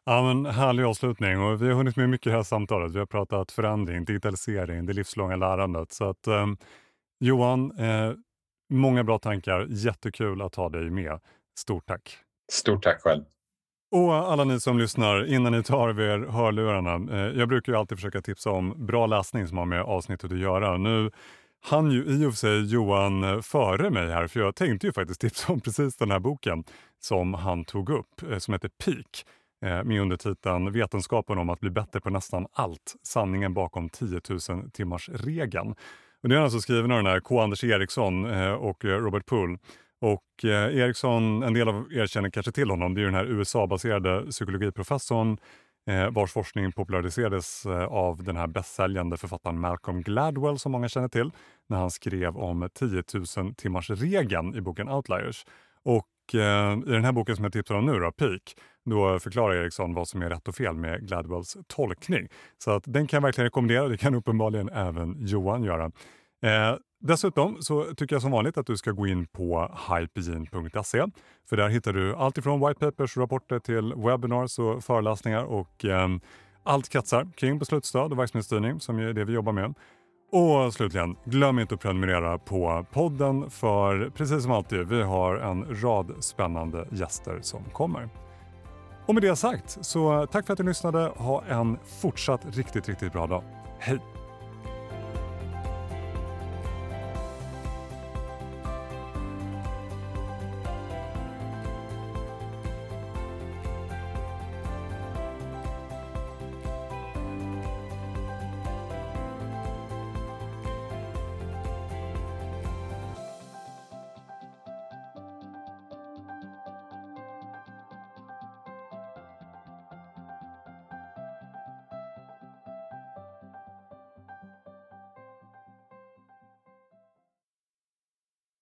Ja, 0.06 0.22
men 0.22 0.46
härlig 0.46 0.84
avslutning 0.84 1.40
och 1.40 1.62
vi 1.62 1.68
har 1.68 1.74
hunnit 1.74 1.96
med 1.96 2.10
mycket 2.10 2.26
i 2.26 2.30
det 2.30 2.36
här 2.36 2.42
samtalet. 2.42 2.92
Vi 2.92 2.98
har 2.98 3.06
pratat 3.06 3.52
förändring, 3.52 4.04
digitalisering, 4.04 4.86
det 4.86 4.92
livslånga 4.92 5.36
lärandet. 5.36 5.92
Så 5.92 6.04
att, 6.04 6.26
eh, 6.26 6.46
Johan, 7.20 7.78
eh, 7.78 8.12
många 8.70 9.04
bra 9.04 9.18
tankar. 9.18 9.66
Jättekul 9.70 10.42
att 10.42 10.54
ha 10.54 10.68
dig 10.68 10.90
med. 10.90 11.20
Stort 11.58 11.86
tack! 11.86 12.18
Stort 12.52 12.82
tack 12.82 13.02
själv! 13.02 13.24
Och 13.94 14.14
alla 14.14 14.44
ni 14.44 14.60
som 14.60 14.78
lyssnar, 14.78 15.24
innan 15.24 15.52
ni 15.52 15.62
tar 15.62 15.88
av 15.88 16.00
er 16.00 16.18
hörlurarna. 16.18 17.16
Eh, 17.16 17.38
jag 17.38 17.48
brukar 17.48 17.72
ju 17.72 17.78
alltid 17.78 17.98
försöka 17.98 18.22
tipsa 18.22 18.50
om 18.50 18.86
bra 18.86 19.06
läsning 19.06 19.48
som 19.48 19.58
har 19.58 19.64
med 19.64 19.82
avsnittet 19.82 20.32
att 20.32 20.38
göra. 20.38 20.76
Nu 20.76 21.10
han 21.62 21.90
ju 21.90 22.04
i 22.04 22.26
och 22.26 22.32
för 22.32 22.36
sig 22.36 22.72
Johan 22.72 23.24
eh, 23.24 23.40
före 23.40 23.90
mig 23.90 24.12
här, 24.12 24.26
för 24.26 24.40
jag 24.40 24.56
tänkte 24.56 24.86
ju 24.86 24.92
faktiskt 24.92 25.20
tipsa 25.20 25.52
om 25.52 25.60
precis 25.60 25.96
den 25.96 26.10
här 26.10 26.18
boken 26.18 26.64
som 27.00 27.34
han 27.34 27.64
tog 27.64 27.90
upp, 27.90 28.22
eh, 28.30 28.38
som 28.38 28.54
heter 28.54 28.70
Peak 28.84 29.24
eh, 29.64 29.84
med 29.84 30.00
undertiteln 30.00 30.72
Vetenskapen 30.72 31.38
om 31.38 31.50
att 31.50 31.60
bli 31.60 31.70
bättre 31.70 32.00
på 32.00 32.10
nästan 32.10 32.46
allt. 32.52 32.94
Sanningen 33.02 33.54
bakom 33.54 33.88
10 33.88 34.20
000 34.48 34.70
timmars 34.70 35.08
regeln. 35.08 35.74
Och 36.22 36.28
det 36.28 36.36
är 36.36 36.40
alltså 36.40 36.60
skriven 36.60 36.90
av 36.90 36.96
den 36.96 37.06
här 37.06 37.20
K. 37.20 37.40
Anders 37.40 37.64
Eriksson 37.64 38.30
eh, 38.30 38.52
och 38.52 38.84
Robert 38.84 39.26
Poole. 39.26 39.58
Och 40.00 40.44
eh, 40.44 40.78
Eriksson, 40.78 41.42
en 41.42 41.54
del 41.54 41.68
av 41.68 41.92
er 41.92 42.06
känner 42.06 42.30
kanske 42.30 42.52
till 42.52 42.70
honom, 42.70 42.94
det 42.94 43.00
är 43.00 43.04
den 43.04 43.14
här 43.14 43.24
USA-baserade 43.24 44.26
psykologiprofessorn 44.30 45.38
eh, 45.90 46.10
vars 46.10 46.32
forskning 46.32 46.72
populariserades 46.72 47.66
eh, 47.66 47.84
av 47.84 48.22
den 48.22 48.36
här 48.36 48.46
bästsäljande 48.46 49.16
författaren 49.16 49.60
Malcolm 49.60 50.02
Gladwell 50.02 50.58
som 50.58 50.72
många 50.72 50.88
känner 50.88 51.08
till 51.08 51.30
när 51.68 51.78
han 51.78 51.90
skrev 51.90 52.36
om 52.36 52.68
10 52.74 53.02
000 53.36 53.54
timmars 53.54 53.90
regeln 53.90 54.54
i 54.54 54.60
boken 54.60 54.88
Outliers. 54.88 55.46
Och 55.84 56.34
eh, 56.34 56.78
i 56.78 56.90
den 56.90 57.04
här 57.04 57.12
boken 57.12 57.36
som 57.36 57.44
jag 57.44 57.52
tipsar 57.52 57.74
om 57.74 57.86
nu, 57.86 57.98
då, 57.98 58.12
Peak, 58.12 58.54
då 58.84 59.18
förklarar 59.18 59.54
Eriksson 59.54 59.94
vad 59.94 60.08
som 60.08 60.22
är 60.22 60.30
rätt 60.30 60.48
och 60.48 60.54
fel 60.54 60.74
med 60.74 61.08
Gladwells 61.08 61.56
tolkning. 61.66 62.28
Så 62.58 62.70
att 62.70 62.84
den 62.86 63.06
kan 63.06 63.16
jag 63.16 63.22
verkligen 63.22 63.46
rekommendera. 63.46 63.88
Det 63.88 63.96
kan 63.96 64.14
uppenbarligen 64.14 64.68
även 64.68 65.26
Johan 65.26 65.64
göra. 65.64 65.90
Eh, 66.44 66.76
dessutom 67.00 67.62
så 67.62 67.84
tycker 67.84 68.14
jag 68.14 68.22
som 68.22 68.30
vanligt 68.30 68.58
att 68.58 68.66
du 68.66 68.76
ska 68.76 68.90
gå 68.90 69.06
in 69.06 69.26
på 69.26 69.78
hypegen.se. 69.88 71.04
För 71.48 71.56
där 71.56 71.68
hittar 71.68 71.92
du 71.92 72.14
allt 72.14 72.38
ifrån 72.38 72.68
white 72.68 72.80
papers-rapporter 72.80 73.58
till 73.58 73.94
webinars 73.96 74.58
och 74.58 74.84
föreläsningar 74.84 75.44
och 75.44 75.84
eh, 75.84 76.08
allt 76.62 76.88
kretsar 76.88 77.28
kring 77.36 77.58
beslutsstöd 77.58 78.12
och 78.12 78.18
verksamhetsstyrning 78.18 78.80
som 78.80 78.98
är 78.98 79.12
det 79.12 79.24
vi 79.24 79.32
jobbar 79.32 79.52
med. 79.52 79.74
Och 80.32 80.74
slutligen, 80.74 81.16
glöm 81.24 81.58
inte 81.58 81.74
att 81.74 81.80
prenumerera 81.80 82.38
på 82.38 82.86
podden 82.92 83.50
för 83.50 84.10
precis 84.10 84.42
som 84.42 84.52
alltid, 84.52 84.88
vi 84.88 85.02
har 85.02 85.36
en 85.36 85.82
rad 85.82 86.12
spännande 86.20 86.88
gäster 86.90 87.38
som 87.42 87.64
kommer. 87.64 88.08
Och 89.06 89.14
med 89.14 89.22
det 89.22 89.36
sagt, 89.36 89.78
så 89.84 90.26
tack 90.26 90.46
för 90.46 90.52
att 90.52 90.56
du 90.56 90.64
lyssnade. 90.64 91.12
Ha 91.16 91.44
en 91.44 91.78
fortsatt 92.00 92.56
riktigt, 92.56 92.88
riktigt 92.88 93.12
bra 93.12 93.26
dag. 93.26 93.42
Hej! 93.78 94.13